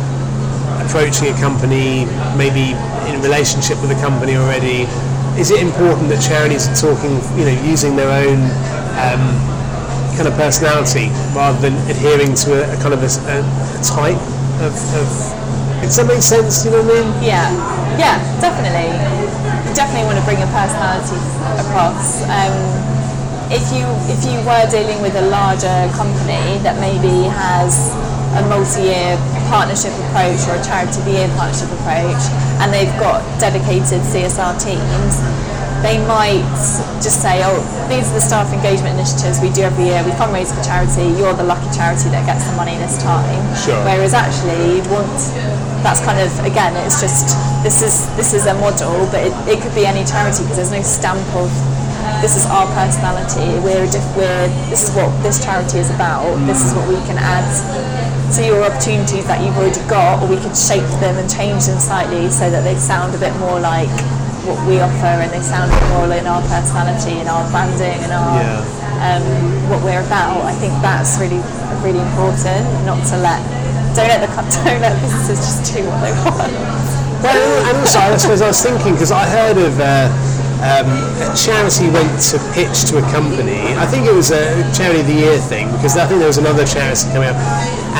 approaching 0.84 1.32
a 1.32 1.36
company, 1.40 2.06
maybe 2.36 2.76
in 3.10 3.20
relationship 3.22 3.80
with 3.82 3.90
a 3.90 4.00
company 4.00 4.36
already? 4.36 4.86
Is 5.40 5.50
it 5.50 5.60
important 5.60 6.08
that 6.14 6.22
charities 6.22 6.68
are 6.68 6.78
talking, 6.78 7.18
you 7.34 7.44
know, 7.48 7.56
using 7.66 7.96
their 7.96 8.12
own 8.12 8.38
um, 9.02 9.24
kind 10.14 10.28
of 10.28 10.34
personality 10.34 11.10
rather 11.34 11.58
than 11.58 11.74
adhering 11.90 12.34
to 12.46 12.54
a, 12.54 12.62
a 12.70 12.76
kind 12.78 12.94
of 12.94 13.02
a, 13.02 13.10
a, 13.10 13.38
type 13.82 14.20
of, 14.62 14.74
of, 14.94 15.08
Does 15.82 15.96
that 15.96 16.06
make 16.06 16.22
sense? 16.22 16.64
You 16.64 16.70
know 16.70 16.82
what 16.82 16.94
I 16.94 17.02
mean? 17.02 17.08
Yeah, 17.24 17.50
yeah, 17.98 18.16
definitely. 18.40 19.23
Definitely 19.74 20.06
want 20.06 20.18
to 20.18 20.24
bring 20.24 20.38
your 20.38 20.50
personality 20.54 21.18
across. 21.58 22.22
Um, 22.30 22.54
if 23.50 23.66
you 23.74 23.82
if 24.06 24.22
you 24.22 24.38
were 24.46 24.64
dealing 24.70 25.02
with 25.02 25.18
a 25.18 25.26
larger 25.28 25.90
company 25.98 26.62
that 26.62 26.78
maybe 26.78 27.26
has 27.26 27.90
a 28.38 28.42
multi-year 28.46 29.18
partnership 29.50 29.90
approach 30.08 30.40
or 30.46 30.56
a 30.58 30.62
charity 30.62 31.02
year 31.10 31.26
partnership 31.34 31.70
approach 31.82 32.22
and 32.62 32.70
they've 32.72 32.94
got 33.02 33.20
dedicated 33.38 33.98
CSR 34.14 34.54
teams, 34.62 35.18
they 35.84 36.00
might 36.08 36.40
just 37.04 37.20
say, 37.20 37.44
oh, 37.44 37.60
these 37.92 38.08
are 38.08 38.16
the 38.16 38.24
staff 38.24 38.48
engagement 38.56 38.96
initiatives 38.96 39.44
we 39.44 39.52
do 39.52 39.68
every 39.68 39.92
year. 39.92 40.00
We 40.00 40.16
fundraise 40.16 40.48
for 40.48 40.64
charity. 40.64 41.12
You're 41.20 41.36
the 41.36 41.44
lucky 41.44 41.68
charity 41.76 42.08
that 42.08 42.24
gets 42.24 42.48
the 42.48 42.56
money 42.56 42.72
this 42.80 42.96
time. 43.04 43.44
Sure. 43.52 43.76
Whereas 43.84 44.16
actually, 44.16 44.80
want 44.88 45.12
that's 45.84 46.00
kind 46.00 46.16
of 46.16 46.32
again, 46.48 46.72
it's 46.88 47.04
just 47.04 47.36
this 47.60 47.84
is 47.84 48.08
this 48.16 48.32
is 48.32 48.48
a 48.48 48.56
model, 48.56 49.04
but 49.12 49.28
it, 49.28 49.34
it 49.44 49.60
could 49.60 49.76
be 49.76 49.84
any 49.84 50.08
charity 50.08 50.40
because 50.48 50.56
there's 50.56 50.72
no 50.72 50.80
stamp 50.80 51.20
of 51.36 51.52
this 52.24 52.40
is 52.40 52.48
our 52.48 52.64
personality. 52.72 53.44
We're, 53.60 53.84
diff- 53.84 54.16
we're 54.16 54.48
this 54.72 54.88
is 54.88 54.90
what 54.96 55.12
this 55.20 55.44
charity 55.44 55.84
is 55.84 55.92
about. 55.92 56.24
This 56.48 56.64
is 56.64 56.72
what 56.72 56.88
we 56.88 56.96
can 57.04 57.20
add 57.20 57.44
to 58.32 58.40
your 58.40 58.64
opportunities 58.64 59.28
that 59.28 59.44
you've 59.44 59.56
already 59.60 59.84
got, 59.84 60.24
or 60.24 60.32
we 60.32 60.40
could 60.40 60.56
shape 60.56 60.88
them 61.04 61.20
and 61.20 61.28
change 61.28 61.68
them 61.68 61.76
slightly 61.76 62.32
so 62.32 62.48
that 62.48 62.64
they 62.64 62.74
sound 62.80 63.14
a 63.14 63.20
bit 63.20 63.36
more 63.36 63.60
like 63.60 63.92
what 64.46 64.60
we 64.68 64.80
offer 64.80 65.16
and 65.20 65.32
they 65.32 65.40
sound 65.40 65.72
more 65.92 66.08
in 66.12 66.26
our 66.26 66.40
personality 66.48 67.20
and 67.20 67.28
our 67.28 67.44
branding 67.50 67.96
and 68.04 68.12
our 68.12 68.36
yeah. 68.36 69.00
um, 69.00 69.24
what 69.70 69.80
we're 69.82 70.04
about. 70.04 70.44
I 70.44 70.52
think 70.60 70.72
that's 70.84 71.16
really 71.18 71.40
really 71.80 72.00
important. 72.00 72.64
Not 72.84 73.00
to 73.12 73.16
let 73.18 73.40
don't 73.96 74.08
let 74.08 74.20
the 74.20 74.28
don't 74.64 74.80
let 74.80 74.94
businesses 75.00 75.40
just 75.40 75.72
do 75.72 75.80
what 75.88 76.00
they 76.04 76.12
want. 76.24 76.52
Well, 77.24 77.68
and 77.68 77.76
also 77.78 77.98
I 77.98 78.16
suppose 78.16 78.42
I 78.42 78.48
was 78.48 78.60
thinking 78.62 78.92
because 78.92 79.12
I 79.12 79.24
heard 79.26 79.58
of. 79.58 79.80
Uh, 79.80 80.08
um, 80.64 80.88
a 81.20 81.28
charity 81.36 81.90
went 81.90 82.08
to 82.32 82.38
pitch 82.56 82.88
to 82.88 82.96
a 82.96 83.04
company. 83.12 83.76
I 83.76 83.84
think 83.84 84.06
it 84.06 84.14
was 84.14 84.30
a 84.30 84.64
charity 84.72 85.00
of 85.00 85.06
the 85.06 85.12
year 85.12 85.36
thing 85.36 85.70
because 85.72 85.98
I 85.98 86.06
think 86.06 86.20
there 86.20 86.28
was 86.28 86.38
another 86.38 86.64
charity 86.64 87.04
coming 87.12 87.28
up, 87.28 87.36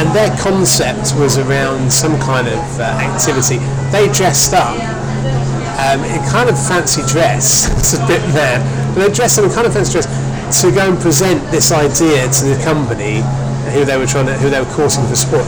and 0.00 0.08
their 0.16 0.32
concept 0.38 1.12
was 1.20 1.36
around 1.36 1.92
some 1.92 2.18
kind 2.20 2.48
of 2.48 2.62
uh, 2.80 2.84
activity. 3.04 3.58
They 3.92 4.08
dressed 4.08 4.54
up 4.54 4.93
um, 5.80 6.04
in 6.04 6.20
kind 6.30 6.48
of 6.48 6.56
fancy 6.56 7.02
dress. 7.10 7.70
it's 7.78 7.94
a 7.94 8.02
bit 8.06 8.22
mad, 8.34 8.62
but 8.94 9.06
they 9.06 9.14
dressed 9.14 9.38
up 9.38 9.44
in 9.44 9.50
kind 9.50 9.66
of 9.66 9.72
fancy 9.72 9.92
dress 9.98 10.06
to 10.60 10.70
go 10.70 10.90
and 10.90 10.98
present 11.00 11.40
this 11.50 11.72
idea 11.72 12.28
to 12.30 12.42
the 12.46 12.58
company. 12.62 13.22
Who 13.74 13.84
they 13.84 13.98
were 13.98 14.06
trying 14.06 14.26
to, 14.26 14.34
who 14.38 14.48
they 14.48 14.60
were 14.62 14.72
courting 14.72 15.02
for 15.10 15.18
support. 15.18 15.44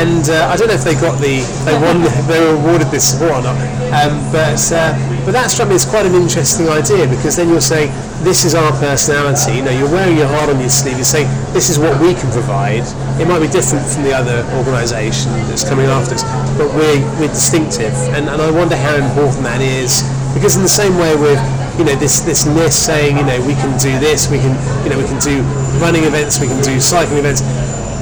And 0.00 0.26
uh, 0.32 0.50
I 0.50 0.56
don't 0.56 0.66
know 0.66 0.74
if 0.74 0.82
they 0.82 0.96
got 0.96 1.20
the, 1.20 1.44
they 1.68 1.76
won, 1.78 2.02
they 2.26 2.40
were 2.40 2.56
awarded 2.56 2.88
this 2.88 3.12
support 3.12 3.38
or 3.38 3.42
not. 3.44 3.56
Um, 3.94 4.18
but 4.32 4.58
uh, 4.74 4.96
but 5.22 5.34
that 5.34 5.50
struck 5.50 5.66
me 5.70 5.74
as 5.74 5.82
quite 5.82 6.06
an 6.06 6.14
interesting 6.14 6.70
idea 6.70 7.06
because 7.06 7.34
then 7.34 7.50
you're 7.50 7.62
saying 7.62 7.90
this 8.22 8.46
is 8.46 8.54
our 8.54 8.70
personality. 8.78 9.58
You 9.58 9.62
know, 9.66 9.74
you're 9.74 9.90
wearing 9.90 10.14
your 10.14 10.30
heart 10.30 10.50
on 10.50 10.58
your 10.58 10.70
sleeve. 10.70 10.98
You're 10.98 11.06
saying 11.06 11.26
this 11.50 11.70
is 11.70 11.78
what 11.78 11.98
we 11.98 12.14
can 12.14 12.30
provide. 12.30 12.86
It 13.18 13.26
might 13.26 13.42
be 13.42 13.50
different 13.50 13.82
from 13.86 14.06
the 14.06 14.14
other 14.14 14.46
organisation 14.54 15.34
that's 15.50 15.66
coming 15.66 15.86
after 15.86 16.14
us, 16.14 16.22
but 16.54 16.70
we're 16.74 17.02
we're 17.18 17.30
distinctive. 17.34 17.94
And 18.14 18.30
and 18.30 18.38
I 18.38 18.50
wonder 18.54 18.78
how 18.78 18.94
important 18.94 19.42
that 19.46 19.58
is 19.58 20.06
because 20.30 20.54
in 20.54 20.62
the 20.62 20.70
same 20.70 20.94
way 20.94 21.14
with 21.18 21.38
you 21.74 21.84
know 21.84 21.98
this 21.98 22.20
this 22.22 22.46
list 22.46 22.86
saying 22.86 23.18
you 23.18 23.26
know 23.26 23.38
we 23.46 23.54
can 23.58 23.74
do 23.82 23.90
this, 23.98 24.30
we 24.30 24.38
can 24.38 24.54
you 24.86 24.90
know 24.94 24.98
we 24.98 25.10
can 25.10 25.18
do 25.18 25.42
running 25.82 26.04
events, 26.04 26.38
we 26.38 26.46
can 26.46 26.62
do 26.62 26.78
cycling 26.78 27.18
events. 27.18 27.42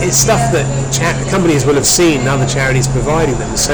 It's 0.04 0.18
stuff 0.20 0.52
that 0.52 0.66
cha- 0.92 1.16
companies 1.30 1.64
will 1.64 1.76
have 1.80 1.86
seen 1.86 2.28
other 2.28 2.44
charities 2.46 2.86
providing 2.88 3.38
them. 3.38 3.56
So 3.56 3.72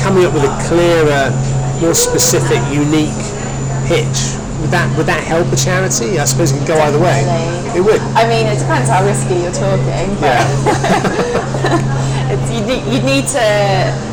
coming 0.00 0.24
up 0.24 0.32
with 0.32 0.44
a 0.46 0.54
clearer, 0.70 1.34
more 1.82 1.94
specific, 1.94 2.62
unique 2.70 3.10
pitch 3.90 4.38
would 4.62 4.70
that 4.70 4.86
would 4.96 5.06
that 5.10 5.26
help 5.26 5.50
a 5.50 5.58
charity? 5.58 6.22
I 6.22 6.24
suppose 6.24 6.54
it 6.54 6.58
could 6.62 6.68
go 6.70 6.78
either 6.86 7.02
way. 7.02 7.26
It 7.74 7.82
would. 7.82 7.98
I 8.14 8.30
mean, 8.30 8.46
it 8.46 8.62
depends 8.62 8.86
how 8.86 9.02
risky 9.02 9.42
you're 9.42 9.50
talking. 9.50 10.14
But 10.22 10.38
Yeah. 10.38 10.46
you, 12.54 12.62
need, 12.62 12.86
you 12.86 13.02
need 13.02 13.26
to 13.34 13.42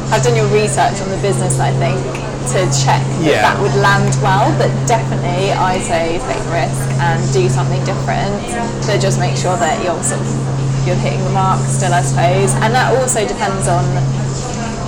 have 0.10 0.26
done 0.26 0.34
your 0.34 0.50
research 0.50 0.98
on 1.06 1.14
the 1.14 1.22
business, 1.22 1.62
I 1.62 1.70
think, 1.78 2.02
to 2.50 2.66
check 2.74 2.98
that 3.06 3.22
Yeah. 3.22 3.46
that 3.46 3.62
would 3.62 3.78
land 3.78 4.10
well. 4.26 4.50
But 4.58 4.74
definitely, 4.90 5.54
I 5.54 5.78
say 5.86 6.18
take 6.26 6.42
risk 6.50 6.82
and 6.98 7.22
do 7.30 7.46
something 7.46 7.86
different. 7.86 8.42
But 8.90 8.98
just 8.98 9.22
make 9.22 9.38
sure 9.38 9.54
that 9.62 9.78
you're 9.86 10.02
sort 10.02 10.26
of 10.26 10.34
you're 10.86 11.00
hitting 11.00 11.24
the 11.24 11.32
mark 11.32 11.60
still, 11.68 11.94
I 11.94 12.02
suppose. 12.02 12.54
And 12.64 12.74
that 12.76 12.94
also 12.98 13.26
depends 13.28 13.68
on, 13.68 13.84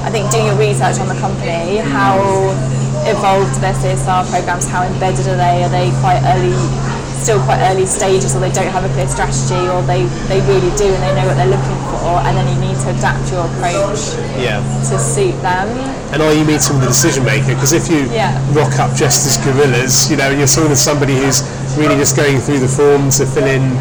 I 0.06 0.10
think, 0.12 0.30
doing 0.32 0.48
your 0.48 0.58
research 0.60 1.00
on 1.00 1.08
the 1.08 1.18
company. 1.20 1.78
How 1.82 2.20
evolved 3.08 3.60
their 3.62 3.74
CSR 3.74 4.30
programs? 4.30 4.68
How 4.68 4.84
embedded 4.84 5.28
are 5.28 5.38
they? 5.38 5.64
Are 5.64 5.70
they 5.74 5.90
quite 6.02 6.22
early? 6.36 6.54
Still 7.22 7.38
quite 7.46 7.62
early 7.70 7.86
stages, 7.86 8.34
or 8.36 8.40
they 8.42 8.50
don't 8.50 8.74
have 8.74 8.82
a 8.84 8.90
clear 8.98 9.06
strategy, 9.08 9.54
or 9.70 9.86
they, 9.86 10.10
they 10.26 10.42
really 10.50 10.74
do 10.74 10.90
and 10.90 11.02
they 11.06 11.14
know 11.14 11.30
what 11.30 11.38
they're 11.38 11.54
looking 11.54 11.78
for, 11.94 12.18
and 12.26 12.34
then 12.34 12.50
you 12.50 12.58
need 12.66 12.74
to 12.82 12.90
adapt 12.98 13.30
your 13.30 13.46
approach 13.46 14.18
Yeah. 14.42 14.58
to 14.90 14.98
suit 14.98 15.38
them. 15.46 15.70
And 16.10 16.18
are 16.24 16.34
you 16.34 16.42
meeting 16.44 16.80
the 16.82 16.88
decision 16.90 17.24
maker? 17.24 17.54
Because 17.54 17.74
if 17.74 17.88
you 17.94 18.10
Yeah. 18.10 18.34
rock 18.58 18.74
up 18.82 18.96
just 18.98 19.28
as 19.30 19.38
gorillas, 19.38 20.10
you 20.10 20.18
know, 20.18 20.34
and 20.34 20.40
you're 20.40 20.48
sort 20.50 20.72
of 20.72 20.80
somebody 20.80 21.14
who's 21.16 21.44
really 21.78 21.94
just 21.96 22.16
going 22.18 22.42
through 22.42 22.58
the 22.58 22.68
forms 22.68 23.20
to 23.20 23.28
fill 23.28 23.46
in, 23.46 23.78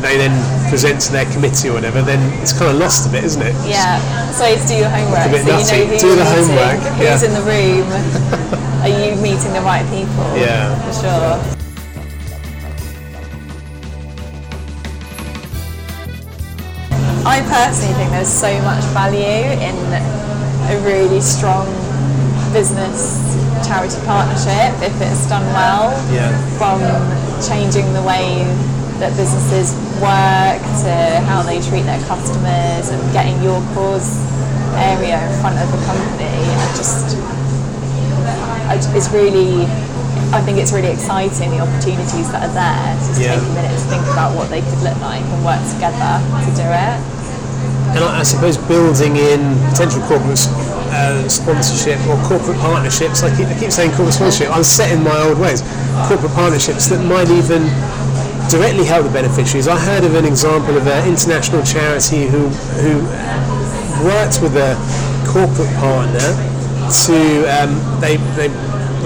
they 0.00 0.16
then 0.16 0.34
present 0.68 1.00
to 1.02 1.12
their 1.12 1.26
committee 1.32 1.68
or 1.68 1.74
whatever, 1.74 2.02
then 2.02 2.20
it's 2.42 2.52
kind 2.52 2.70
of 2.72 2.78
lost 2.78 3.08
a 3.08 3.12
bit, 3.12 3.24
isn't 3.24 3.42
it? 3.42 3.54
Yeah, 3.68 4.00
so 4.32 4.44
it's 4.44 4.66
do 4.68 4.76
your 4.76 4.88
homework, 4.88 5.26
A 5.26 5.30
bit 5.30 5.44
so 5.44 5.76
you 5.76 5.84
know 5.84 5.94
who 5.94 6.00
Do 6.00 6.10
the 6.16 6.24
meeting, 6.24 6.48
homework, 6.48 6.80
who's 6.96 7.22
yeah. 7.22 7.28
in 7.28 7.32
the 7.36 7.44
room, 7.44 7.86
are 8.84 8.88
you 8.88 9.16
meeting 9.20 9.52
the 9.52 9.60
right 9.60 9.84
people? 9.92 10.24
Yeah. 10.36 10.72
for 10.88 10.92
sure. 11.04 11.60
I 17.22 17.42
personally 17.44 17.94
think 17.94 18.10
there's 18.10 18.32
so 18.32 18.50
much 18.62 18.82
value 18.96 19.20
in 19.60 19.76
a 20.72 20.80
really 20.82 21.20
strong 21.20 21.68
business 22.52 23.20
charity 23.66 24.00
partnership 24.06 24.72
if 24.82 24.94
it's 25.00 25.28
done 25.28 25.44
well. 25.52 25.92
Yeah. 26.12 26.32
From 26.56 26.80
changing 27.46 27.92
the 27.92 28.02
way 28.02 28.42
that 28.98 29.16
businesses 29.16 29.72
work 30.00 30.60
to 30.82 30.92
how 31.28 31.42
they 31.44 31.60
treat 31.60 31.84
their 31.84 32.00
customers 32.08 32.88
and 32.88 33.00
getting 33.12 33.36
your 33.44 33.60
cause 33.76 34.16
area 34.80 35.20
in 35.20 35.32
front 35.44 35.60
of 35.60 35.68
the 35.70 35.80
company. 35.84 36.32
I 36.32 36.66
just, 36.76 37.16
I, 38.66 38.74
it's 38.96 39.10
really, 39.12 39.66
I 40.32 40.40
think 40.40 40.58
it's 40.58 40.72
really 40.72 40.88
exciting 40.90 41.50
the 41.50 41.60
opportunities 41.60 42.30
that 42.32 42.48
are 42.48 42.54
there. 42.56 42.88
to 42.96 43.06
Just 43.12 43.20
Yeah. 43.20 43.36
take 43.36 43.44
a 43.44 43.52
minute 43.54 43.76
to 43.76 43.84
think 43.92 44.04
about 44.08 44.34
what 44.36 44.48
they 44.48 44.62
could 44.62 44.80
look 44.82 44.96
like 45.04 45.20
and 45.22 45.44
work 45.44 45.60
together 45.68 46.22
to 46.48 46.50
do 46.56 46.64
it. 46.64 46.96
And 47.92 48.00
I, 48.06 48.20
I 48.20 48.22
suppose 48.22 48.56
building 48.56 49.16
in 49.16 49.58
potential 49.74 50.00
corporate 50.06 50.38
uh, 50.94 51.28
sponsorship 51.28 51.98
or 52.06 52.16
corporate 52.24 52.58
partnerships, 52.58 53.22
I 53.22 53.34
keep, 53.36 53.46
I 53.48 53.58
keep 53.58 53.70
saying 53.70 53.90
corporate 53.92 54.14
sponsorship, 54.14 54.54
I'm 54.54 54.62
set 54.64 54.92
in 54.94 55.02
my 55.02 55.18
old 55.28 55.38
ways, 55.38 55.60
corporate 56.06 56.32
partnerships 56.32 56.86
that 56.88 57.02
might 57.04 57.28
even 57.28 57.66
directly 58.50 58.84
help 58.84 59.06
the 59.06 59.12
beneficiaries. 59.12 59.68
I 59.68 59.78
heard 59.78 60.02
of 60.02 60.14
an 60.14 60.24
example 60.24 60.76
of 60.76 60.86
an 60.86 61.08
international 61.08 61.62
charity 61.62 62.26
who, 62.26 62.48
who 62.82 62.98
worked 64.02 64.42
with 64.42 64.56
a 64.58 64.74
corporate 65.30 65.70
partner 65.78 66.26
to, 67.06 67.18
um, 67.46 67.78
they, 68.00 68.18
they 68.34 68.50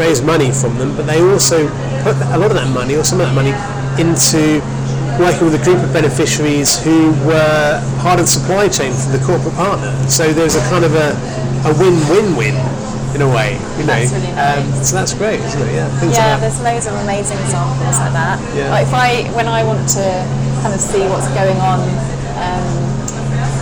raise 0.01 0.23
money 0.23 0.51
from 0.51 0.79
them, 0.79 0.97
but 0.97 1.05
they 1.05 1.21
also 1.21 1.69
put 2.03 2.17
a 2.33 2.39
lot 2.39 2.51
of 2.51 2.57
that 2.57 2.73
money 2.73 2.97
or 2.97 3.05
some 3.05 3.21
of 3.21 3.29
that 3.29 3.35
money 3.37 3.53
into 4.01 4.65
working 5.21 5.45
with 5.45 5.61
a 5.61 5.63
group 5.63 5.79
of 5.79 5.93
beneficiaries 5.93 6.83
who 6.83 7.13
were 7.29 7.85
part 8.01 8.19
of 8.19 8.25
the 8.25 8.33
supply 8.33 8.67
chain 8.67 8.93
for 8.93 9.13
the 9.13 9.23
corporate 9.25 9.55
partner. 9.55 9.93
So 10.09 10.33
there's 10.33 10.57
a 10.57 10.65
kind 10.73 10.85
of 10.85 10.95
a, 10.95 11.13
a 11.69 11.73
win-win-win 11.79 12.57
in 13.15 13.23
a 13.23 13.29
way, 13.31 13.55
you 13.79 13.87
know. 13.87 13.95
That's 13.95 14.13
really 14.13 14.35
Um, 14.35 14.71
nice. 14.75 14.91
so 14.91 14.97
that's 14.97 15.15
great, 15.15 15.39
isn't 15.41 15.63
it? 15.63 15.75
Yeah. 15.75 15.89
Things 16.03 16.17
Yeah, 16.19 16.33
like 16.35 16.41
there's 16.43 16.61
loads 16.61 16.87
of 16.87 16.95
amazing 17.07 17.39
examples 17.47 17.97
like 18.03 18.13
that. 18.13 18.37
Yeah. 18.59 18.71
Like 18.75 18.87
if 18.91 18.95
I, 18.95 19.09
when 19.39 19.47
I 19.47 19.63
want 19.63 19.87
to 19.95 20.05
kind 20.63 20.75
of 20.75 20.81
see 20.83 21.07
what's 21.07 21.29
going 21.31 21.59
on 21.63 21.79
um, 22.43 22.67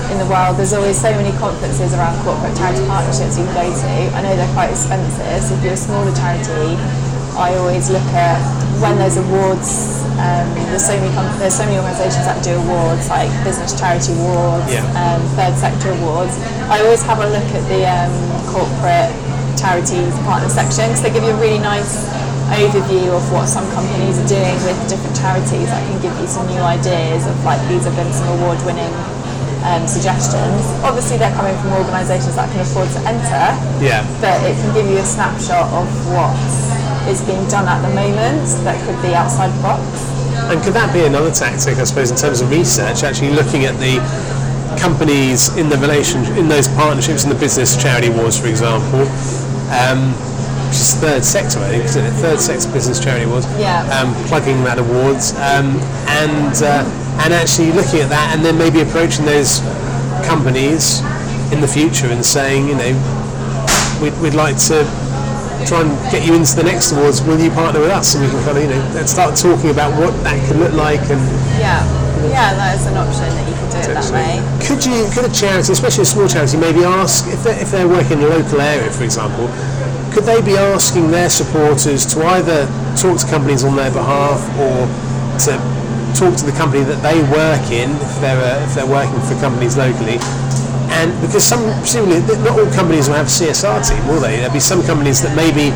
in 0.08 0.16
the 0.16 0.28
world, 0.28 0.56
there's 0.56 0.72
always 0.72 0.96
so 0.96 1.12
many 1.12 1.36
conferences 1.36 1.92
around 1.92 2.16
corporate 2.24 2.56
charity 2.56 2.84
partnerships 2.88 3.36
you 3.36 3.44
can 3.44 3.54
go 3.54 3.66
to. 3.68 3.92
I 4.16 4.22
know 4.24 4.32
they're 4.36 4.54
quite 4.56 4.70
expensive, 4.72 5.20
so 5.44 5.54
if 5.54 5.60
you're 5.64 5.76
a 5.76 5.76
smaller 5.76 6.12
charity, 6.16 6.76
I 7.36 7.52
always 7.60 7.88
look 7.92 8.08
at 8.16 8.40
when 8.80 8.96
there's 8.98 9.16
awards. 9.16 10.00
Um, 10.16 10.48
there's 10.68 10.84
so 10.84 10.92
many 11.00 11.08
there's 11.40 11.56
so 11.56 11.64
many 11.64 11.76
organisations 11.80 12.24
that 12.28 12.44
do 12.44 12.52
awards 12.56 13.08
like 13.08 13.28
business 13.44 13.72
charity 13.78 14.12
awards, 14.12 14.68
Yeah. 14.72 14.84
um, 14.96 15.20
third 15.36 15.56
sector 15.56 15.92
awards. 15.96 16.36
I 16.68 16.80
always 16.84 17.02
have 17.04 17.18
a 17.20 17.28
look 17.28 17.48
at 17.56 17.64
the 17.72 17.84
um, 17.88 18.12
corporate 18.52 19.08
charities 19.62 20.10
partner 20.26 20.50
section 20.50 20.90
because 20.90 21.02
they 21.06 21.12
give 21.14 21.22
you 21.22 21.30
a 21.30 21.38
really 21.38 21.62
nice 21.62 22.10
overview 22.50 23.14
of 23.14 23.22
what 23.30 23.46
some 23.46 23.64
companies 23.70 24.18
are 24.18 24.26
doing 24.26 24.58
with 24.66 24.74
different 24.90 25.14
charities. 25.14 25.70
That 25.70 25.80
can 25.86 26.02
give 26.02 26.12
you 26.18 26.26
some 26.26 26.50
new 26.50 26.60
ideas 26.60 27.24
of 27.30 27.38
like 27.46 27.62
these 27.70 27.86
have 27.86 27.94
been 27.94 28.10
some 28.12 28.26
award-winning 28.42 28.90
um, 29.62 29.86
suggestions. 29.86 30.66
Obviously, 30.82 31.16
they're 31.16 31.32
coming 31.38 31.54
from 31.62 31.78
organisations 31.78 32.34
that 32.34 32.50
can 32.50 32.60
afford 32.66 32.90
to 32.98 33.00
enter, 33.06 33.54
Yeah. 33.78 34.02
but 34.18 34.42
it 34.42 34.58
can 34.58 34.74
give 34.74 34.90
you 34.90 34.98
a 34.98 35.06
snapshot 35.06 35.70
of 35.70 35.86
what 36.10 36.34
is 37.06 37.22
being 37.22 37.46
done 37.46 37.70
at 37.70 37.80
the 37.86 37.94
moment 37.94 38.42
that 38.66 38.74
could 38.84 38.98
be 39.00 39.14
outside 39.14 39.54
the 39.54 39.62
box. 39.62 39.82
And 40.50 40.58
could 40.66 40.74
that 40.74 40.90
be 40.92 41.06
another 41.06 41.30
tactic, 41.30 41.78
I 41.78 41.84
suppose, 41.86 42.10
in 42.10 42.18
terms 42.18 42.42
of 42.42 42.50
research, 42.50 43.06
actually 43.06 43.30
looking 43.30 43.64
at 43.64 43.78
the 43.78 44.02
companies 44.78 45.54
in 45.56 45.68
the 45.70 45.78
relation, 45.78 46.24
in 46.36 46.48
those 46.48 46.66
partnerships 46.74 47.22
in 47.24 47.30
the 47.30 47.38
business 47.38 47.76
charity 47.80 48.08
awards, 48.08 48.38
for 48.38 48.48
example, 48.48 49.06
um, 49.72 50.12
which 50.68 50.80
is 50.80 50.94
third 50.96 51.24
sector, 51.24 51.58
I 51.58 51.68
think, 51.68 51.84
isn't 51.84 52.04
it? 52.04 52.12
Third 52.20 52.40
sector 52.40 52.70
business 52.72 53.00
charity 53.02 53.24
awards. 53.24 53.46
Yeah. 53.58 53.84
Um, 53.92 54.14
plugging 54.28 54.62
that 54.64 54.78
awards, 54.78 55.32
um, 55.36 55.76
and 56.22 56.54
uh, 56.62 56.84
and 57.24 57.32
actually 57.32 57.72
looking 57.72 58.00
at 58.00 58.08
that, 58.08 58.32
and 58.36 58.44
then 58.44 58.56
maybe 58.56 58.80
approaching 58.80 59.24
those 59.24 59.60
companies 60.24 61.00
in 61.52 61.60
the 61.60 61.68
future 61.68 62.06
and 62.08 62.24
saying, 62.24 62.68
you 62.68 62.74
know, 62.74 62.92
we'd, 64.00 64.16
we'd 64.22 64.34
like 64.34 64.56
to 64.56 64.84
try 65.68 65.82
and 65.84 65.92
get 66.10 66.26
you 66.26 66.34
into 66.34 66.56
the 66.56 66.64
next 66.64 66.92
awards. 66.92 67.20
Will 67.22 67.38
you 67.38 67.50
partner 67.50 67.80
with 67.80 67.90
us? 67.90 68.14
And 68.14 68.24
we 68.24 68.30
can 68.30 68.42
kind 68.44 68.56
of, 68.58 68.64
you 68.64 68.70
know, 68.70 69.06
start 69.06 69.36
talking 69.36 69.70
about 69.70 69.92
what 70.00 70.12
that 70.24 70.36
could 70.48 70.56
look 70.56 70.72
like 70.72 71.00
and 71.12 71.20
Yeah, 71.60 71.84
yeah, 72.32 72.56
that 72.56 72.80
is 72.80 72.88
an 72.88 72.96
option 72.96 73.28
that 73.28 73.44
you 73.44 73.54
could 73.60 73.70
do 73.70 73.78
it 73.84 73.92
that 73.92 74.08
way. 74.08 74.40
Could 74.64 74.80
you, 74.80 75.04
could 75.12 75.28
a 75.28 75.32
charity, 75.32 75.76
especially 75.76 76.08
a 76.08 76.10
small 76.10 76.26
charity, 76.26 76.56
maybe 76.56 76.82
ask 76.82 77.28
if 77.28 77.44
they're, 77.44 77.60
if 77.60 77.70
they're 77.70 77.88
working 77.88 78.18
in 78.18 78.24
a 78.24 78.32
local 78.32 78.60
area, 78.60 78.88
for 78.90 79.04
example, 79.04 79.52
could 80.16 80.24
they 80.24 80.40
be 80.40 80.56
asking 80.56 81.10
their 81.12 81.28
supporters 81.28 82.04
to 82.12 82.24
either 82.36 82.64
talk 82.96 83.20
to 83.20 83.26
companies 83.28 83.64
on 83.64 83.76
their 83.76 83.92
behalf 83.92 84.40
or 84.60 84.88
to 85.44 85.56
talk 86.16 86.36
to 86.36 86.44
the 86.44 86.56
company 86.56 86.84
that 86.84 87.00
they 87.00 87.20
work 87.32 87.64
in 87.72 87.92
if 87.96 88.12
they're 88.20 88.36
uh, 88.36 88.64
if 88.64 88.76
they're 88.76 88.88
working 88.88 89.20
for 89.24 89.36
companies 89.40 89.76
locally? 89.76 90.20
And 90.92 91.08
because 91.24 91.44
some 91.44 91.64
presumably 91.80 92.20
not 92.44 92.58
all 92.60 92.68
companies 92.72 93.08
will 93.08 93.16
have 93.16 93.28
a 93.28 93.32
CSR 93.32 93.80
team, 93.80 94.04
will 94.08 94.20
they? 94.20 94.36
There'll 94.36 94.52
be 94.52 94.60
some 94.60 94.84
companies 94.84 95.22
that 95.24 95.32
maybe 95.32 95.72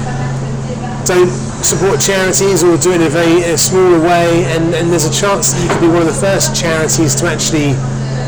don't 1.08 1.32
support 1.64 2.00
charities 2.00 2.62
or 2.62 2.76
do 2.76 2.92
it 2.92 3.00
in 3.00 3.06
a 3.06 3.10
very 3.10 3.44
uh, 3.44 3.56
smaller 3.56 4.00
way 4.00 4.44
and, 4.52 4.74
and 4.74 4.90
there's 4.90 5.06
a 5.06 5.12
chance 5.12 5.52
that 5.52 5.62
you 5.62 5.68
could 5.70 5.80
be 5.80 5.88
one 5.88 6.02
of 6.02 6.08
the 6.08 6.20
first 6.20 6.54
charities 6.54 7.14
to 7.16 7.26
actually 7.26 7.72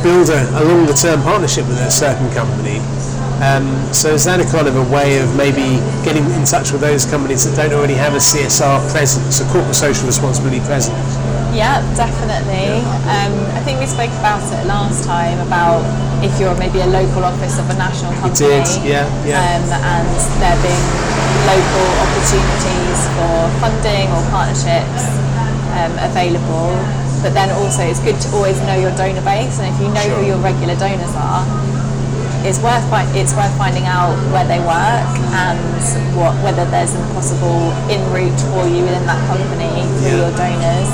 build 0.02 0.30
a, 0.30 0.40
a 0.58 0.62
longer 0.64 0.92
term 0.94 1.20
partnership 1.22 1.66
with 1.66 1.78
a 1.78 1.90
certain 1.90 2.30
company. 2.32 2.78
Um, 3.42 3.70
so 3.94 4.14
is 4.14 4.24
that 4.24 4.40
a 4.40 4.46
kind 4.50 4.66
of 4.66 4.74
a 4.74 4.86
way 4.90 5.18
of 5.18 5.30
maybe 5.36 5.78
getting 6.02 6.26
in 6.34 6.44
touch 6.44 6.72
with 6.72 6.80
those 6.80 7.06
companies 7.06 7.46
that 7.46 7.54
don't 7.54 7.72
already 7.72 7.94
have 7.94 8.14
a 8.14 8.22
CSR 8.22 8.90
presence, 8.90 9.40
a 9.40 9.46
corporate 9.52 9.76
social 9.76 10.06
responsibility 10.06 10.58
presence? 10.66 11.17
Yeah, 11.54 11.80
definitely. 11.96 12.84
Um, 13.08 13.32
I 13.56 13.60
think 13.64 13.80
we 13.80 13.86
spoke 13.86 14.12
about 14.20 14.44
it 14.52 14.62
last 14.66 15.04
time 15.04 15.40
about 15.46 15.82
if 16.22 16.30
you're 16.38 16.54
maybe 16.58 16.80
a 16.80 16.86
local 16.90 17.24
office 17.24 17.58
of 17.58 17.66
a 17.70 17.74
national 17.78 18.12
company. 18.20 18.62
did, 18.62 18.66
yeah, 18.84 19.06
yeah. 19.24 19.40
Um, 19.40 19.64
and 19.72 20.06
there 20.42 20.58
being 20.62 20.86
local 21.48 21.86
opportunities 22.04 22.98
for 23.16 23.34
funding 23.62 24.06
or 24.12 24.22
partnerships 24.30 25.08
um, 25.78 25.92
available. 26.04 26.74
But 27.24 27.34
then 27.34 27.50
also 27.50 27.82
it's 27.82 27.98
good 27.98 28.14
to 28.20 28.28
always 28.36 28.60
know 28.62 28.78
your 28.78 28.94
donor 28.94 29.22
base, 29.26 29.58
and 29.58 29.66
if 29.74 29.76
you 29.82 29.88
know 29.90 30.02
Sure. 30.06 30.22
who 30.22 30.26
your 30.26 30.38
regular 30.38 30.76
donors 30.78 31.10
are, 31.18 31.42
it's 32.46 32.62
worth 32.62 32.86
fi- 32.90 33.10
it's 33.18 33.34
worth 33.34 33.50
finding 33.58 33.82
out 33.90 34.14
where 34.30 34.46
they 34.46 34.60
work 34.62 35.02
and 35.34 35.58
what 36.14 36.30
whether 36.46 36.62
there's 36.70 36.94
a 36.94 37.02
possible 37.18 37.74
in 37.90 37.98
route 38.14 38.38
for 38.54 38.70
you 38.70 38.86
within 38.86 39.02
that 39.10 39.18
company 39.26 39.82
through 39.98 40.14
Yeah. 40.14 40.30
your 40.30 40.32
donors, 40.38 40.90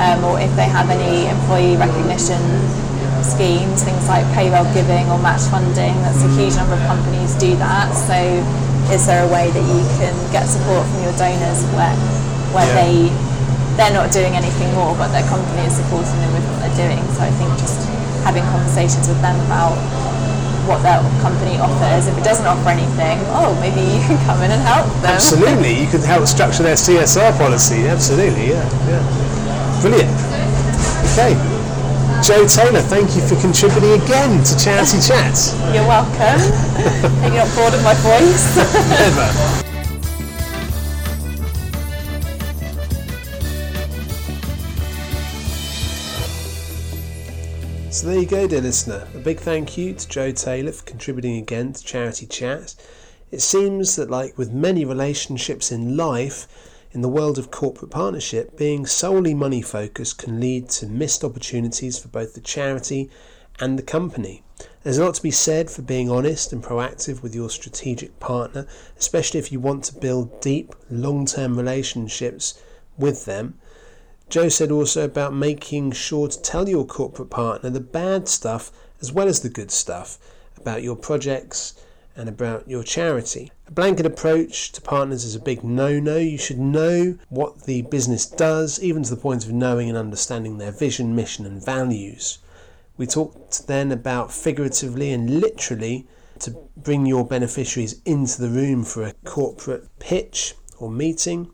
um, 0.00 0.24
or 0.24 0.40
if 0.40 0.48
they 0.56 0.64
have 0.64 0.88
any 0.88 1.28
employee 1.28 1.76
recognition 1.76 2.40
schemes, 3.22 3.84
things 3.84 4.08
like 4.08 4.24
payroll 4.32 4.64
giving 4.72 5.04
or 5.12 5.18
match 5.20 5.44
funding. 5.52 5.94
That's 6.02 6.24
a 6.24 6.30
huge 6.34 6.56
number 6.56 6.74
of 6.74 6.82
companies 6.88 7.36
do 7.36 7.54
that. 7.60 7.92
So, 7.92 8.16
is 8.90 9.06
there 9.06 9.22
a 9.22 9.30
way 9.30 9.52
that 9.52 9.64
you 9.64 9.80
can 10.00 10.16
get 10.32 10.48
support 10.48 10.88
from 10.88 11.04
your 11.04 11.14
donors 11.20 11.62
where 11.76 11.94
where 12.56 12.66
Yeah. 12.66 12.80
they 12.82 12.94
they're 13.76 13.94
not 13.94 14.10
doing 14.10 14.34
anything 14.34 14.72
more, 14.74 14.96
but 14.96 15.08
their 15.12 15.24
company 15.30 15.62
is 15.68 15.76
supporting 15.76 16.16
them 16.20 16.32
with 16.34 16.44
what 16.48 16.58
they're 16.64 16.80
doing? 16.88 17.00
So 17.14 17.22
I 17.22 17.30
think 17.38 17.52
just 17.60 17.86
having 18.24 18.42
conversations 18.50 19.06
with 19.08 19.20
them 19.22 19.36
about 19.46 19.76
what 20.66 20.82
their 20.82 21.00
company 21.22 21.56
offers. 21.58 22.06
If 22.08 22.18
it 22.18 22.24
doesn't 22.24 22.46
offer 22.46 22.68
anything, 22.68 23.18
oh, 23.32 23.56
maybe 23.60 23.80
you 23.80 24.00
can 24.04 24.18
come 24.26 24.42
in 24.42 24.50
and 24.50 24.60
help 24.62 24.86
them. 25.00 25.16
Absolutely, 25.16 25.72
you 25.82 25.88
can 25.88 26.02
help 26.02 26.26
structure 26.26 26.62
their 26.62 26.76
CSR 26.76 27.32
policy. 27.38 27.86
Absolutely, 27.88 28.50
yeah, 28.50 28.64
yeah. 28.88 29.02
Brilliant. 29.80 30.10
Okay, 31.12 31.34
Joe 32.22 32.46
Taylor, 32.46 32.80
thank 32.80 33.16
you 33.16 33.22
for 33.26 33.34
contributing 33.40 33.92
again 34.02 34.44
to 34.44 34.58
Charity 34.58 35.00
Chats. 35.06 35.54
You're 35.72 35.88
welcome. 35.88 36.20
Are 37.22 37.28
you 37.28 37.36
not 37.36 37.54
bored 37.56 37.74
of 37.74 37.82
my 37.82 37.94
voice? 37.94 38.56
Never. 38.90 39.56
So 47.92 48.06
there 48.06 48.18
you 48.20 48.26
go, 48.26 48.46
dear 48.46 48.60
listener. 48.60 49.06
A 49.14 49.18
big 49.18 49.40
thank 49.40 49.76
you 49.76 49.92
to 49.92 50.08
Joe 50.08 50.30
Taylor 50.30 50.72
for 50.72 50.84
contributing 50.84 51.36
again 51.36 51.72
to 51.72 51.84
Charity 51.84 52.24
Chat. 52.24 52.74
It 53.30 53.40
seems 53.40 53.96
that, 53.96 54.08
like 54.08 54.38
with 54.38 54.52
many 54.52 54.84
relationships 54.84 55.70
in 55.70 55.96
life, 55.96 56.46
in 56.92 57.02
the 57.02 57.08
world 57.08 57.38
of 57.38 57.50
corporate 57.50 57.90
partnership, 57.90 58.56
being 58.56 58.84
solely 58.84 59.34
money 59.34 59.62
focused 59.62 60.18
can 60.18 60.40
lead 60.40 60.68
to 60.68 60.86
missed 60.86 61.22
opportunities 61.22 61.98
for 61.98 62.08
both 62.08 62.34
the 62.34 62.40
charity 62.40 63.08
and 63.60 63.78
the 63.78 63.82
company. 63.82 64.42
There's 64.82 64.98
a 64.98 65.04
lot 65.04 65.14
to 65.14 65.22
be 65.22 65.30
said 65.30 65.70
for 65.70 65.82
being 65.82 66.10
honest 66.10 66.52
and 66.52 66.62
proactive 66.62 67.22
with 67.22 67.34
your 67.34 67.50
strategic 67.50 68.18
partner, 68.18 68.66
especially 68.98 69.38
if 69.38 69.52
you 69.52 69.60
want 69.60 69.84
to 69.84 69.94
build 69.94 70.40
deep, 70.40 70.74
long 70.90 71.26
term 71.26 71.56
relationships 71.56 72.60
with 72.98 73.24
them. 73.24 73.58
Joe 74.28 74.48
said 74.48 74.70
also 74.70 75.04
about 75.04 75.34
making 75.34 75.92
sure 75.92 76.28
to 76.28 76.42
tell 76.42 76.68
your 76.68 76.86
corporate 76.86 77.30
partner 77.30 77.70
the 77.70 77.80
bad 77.80 78.28
stuff 78.28 78.70
as 79.00 79.12
well 79.12 79.28
as 79.28 79.40
the 79.40 79.48
good 79.48 79.70
stuff 79.70 80.18
about 80.56 80.82
your 80.82 80.96
projects 80.96 81.74
and 82.16 82.28
about 82.28 82.68
your 82.68 82.82
charity. 82.82 83.50
A 83.66 83.70
blanket 83.70 84.06
approach 84.06 84.72
to 84.72 84.80
partners 84.80 85.24
is 85.24 85.34
a 85.34 85.40
big 85.40 85.62
no 85.62 86.00
no. 86.00 86.16
You 86.16 86.38
should 86.38 86.58
know 86.58 87.18
what 87.28 87.62
the 87.62 87.82
business 87.82 88.26
does, 88.26 88.80
even 88.82 89.02
to 89.04 89.10
the 89.10 89.20
point 89.20 89.44
of 89.44 89.52
knowing 89.52 89.88
and 89.88 89.98
understanding 89.98 90.58
their 90.58 90.72
vision, 90.72 91.14
mission, 91.14 91.46
and 91.46 91.64
values. 91.64 92.38
We 92.96 93.06
talked 93.06 93.66
then 93.66 93.92
about 93.92 94.32
figuratively 94.32 95.12
and 95.12 95.40
literally 95.40 96.06
to 96.40 96.56
bring 96.76 97.06
your 97.06 97.26
beneficiaries 97.26 98.00
into 98.04 98.40
the 98.40 98.50
room 98.50 98.84
for 98.84 99.04
a 99.04 99.14
corporate 99.24 99.88
pitch 99.98 100.54
or 100.78 100.90
meeting. 100.90 101.50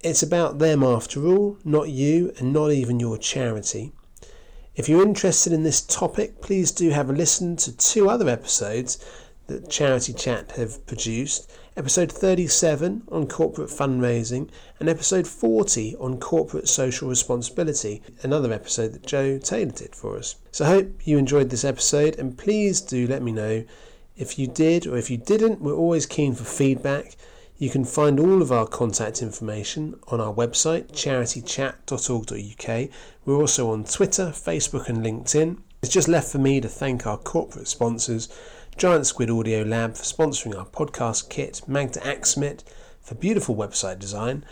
It's 0.00 0.22
about 0.22 0.58
them 0.58 0.82
after 0.82 1.26
all, 1.26 1.58
not 1.64 1.88
you 1.88 2.32
and 2.38 2.52
not 2.52 2.70
even 2.72 3.00
your 3.00 3.18
charity. 3.18 3.92
If 4.74 4.88
you're 4.88 5.06
interested 5.06 5.52
in 5.52 5.64
this 5.64 5.82
topic, 5.82 6.40
please 6.40 6.72
do 6.72 6.88
have 6.90 7.10
a 7.10 7.12
listen 7.12 7.56
to 7.56 7.76
two 7.76 8.08
other 8.08 8.28
episodes 8.28 8.98
that 9.46 9.68
Charity 9.70 10.12
Chat 10.12 10.52
have 10.52 10.86
produced 10.86 11.50
episode 11.76 12.12
37 12.12 13.02
on 13.10 13.26
corporate 13.26 13.70
fundraising 13.70 14.48
and 14.78 14.88
episode 14.88 15.26
40 15.26 15.96
on 15.96 16.18
corporate 16.18 16.68
social 16.68 17.08
responsibility, 17.08 18.02
another 18.22 18.52
episode 18.52 18.92
that 18.92 19.06
Joe 19.06 19.38
Taylor 19.38 19.72
did 19.72 19.94
for 19.94 20.16
us. 20.16 20.36
So 20.50 20.64
I 20.64 20.68
hope 20.68 21.06
you 21.06 21.18
enjoyed 21.18 21.50
this 21.50 21.64
episode 21.64 22.18
and 22.18 22.36
please 22.36 22.80
do 22.80 23.06
let 23.06 23.22
me 23.22 23.32
know 23.32 23.64
if 24.16 24.38
you 24.38 24.46
did 24.46 24.86
or 24.86 24.96
if 24.96 25.10
you 25.10 25.16
didn't. 25.16 25.60
We're 25.60 25.74
always 25.74 26.06
keen 26.06 26.34
for 26.34 26.44
feedback. 26.44 27.16
You 27.56 27.70
can 27.70 27.84
find 27.84 28.18
all 28.18 28.42
of 28.42 28.50
our 28.50 28.66
contact 28.66 29.22
information 29.22 29.98
on 30.08 30.20
our 30.20 30.34
website, 30.34 30.92
charitychat.org.uk. 30.92 32.90
We're 33.24 33.36
also 33.36 33.70
on 33.70 33.84
Twitter, 33.84 34.26
Facebook, 34.34 34.88
and 34.88 34.98
LinkedIn. 34.98 35.58
It's 35.82 35.92
just 35.92 36.08
left 36.08 36.30
for 36.30 36.38
me 36.38 36.60
to 36.60 36.68
thank 36.68 37.06
our 37.06 37.18
corporate 37.18 37.68
sponsors 37.68 38.28
Giant 38.76 39.06
Squid 39.06 39.30
Audio 39.30 39.62
Lab 39.62 39.94
for 39.94 40.02
sponsoring 40.02 40.58
our 40.58 40.66
podcast 40.66 41.28
kit, 41.28 41.62
Magda 41.68 42.00
Axmit 42.00 42.64
for 43.00 43.14
beautiful 43.14 43.54
website 43.54 43.98
design, 43.98 44.44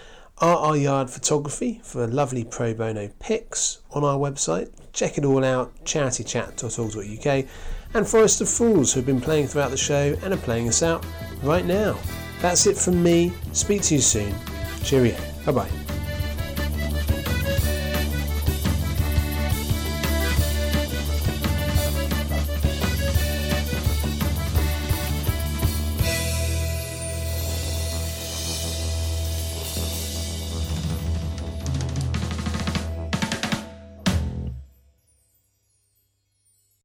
RR 0.42 0.76
Yard 0.76 1.10
Photography 1.10 1.80
for 1.82 2.06
lovely 2.06 2.44
pro 2.44 2.72
bono 2.74 3.10
pics 3.18 3.78
on 3.90 4.04
our 4.04 4.18
website. 4.18 4.70
Check 4.92 5.18
it 5.18 5.24
all 5.24 5.44
out, 5.44 5.72
charitychat.org.uk, 5.84 7.46
and 7.94 8.06
Forest 8.06 8.40
of 8.40 8.48
Fools, 8.48 8.92
who 8.92 9.00
have 9.00 9.06
been 9.06 9.20
playing 9.20 9.48
throughout 9.48 9.70
the 9.70 9.76
show 9.76 10.16
and 10.22 10.32
are 10.32 10.38
playing 10.38 10.68
us 10.68 10.82
out 10.82 11.04
right 11.42 11.64
now. 11.64 11.98
That's 12.40 12.66
it 12.66 12.76
from 12.76 13.02
me. 13.02 13.32
Speak 13.52 13.82
to 13.82 13.94
you 13.94 14.00
soon. 14.00 14.34
Cheerio. 14.82 15.16
Bye 15.44 15.52
bye. 15.52 15.70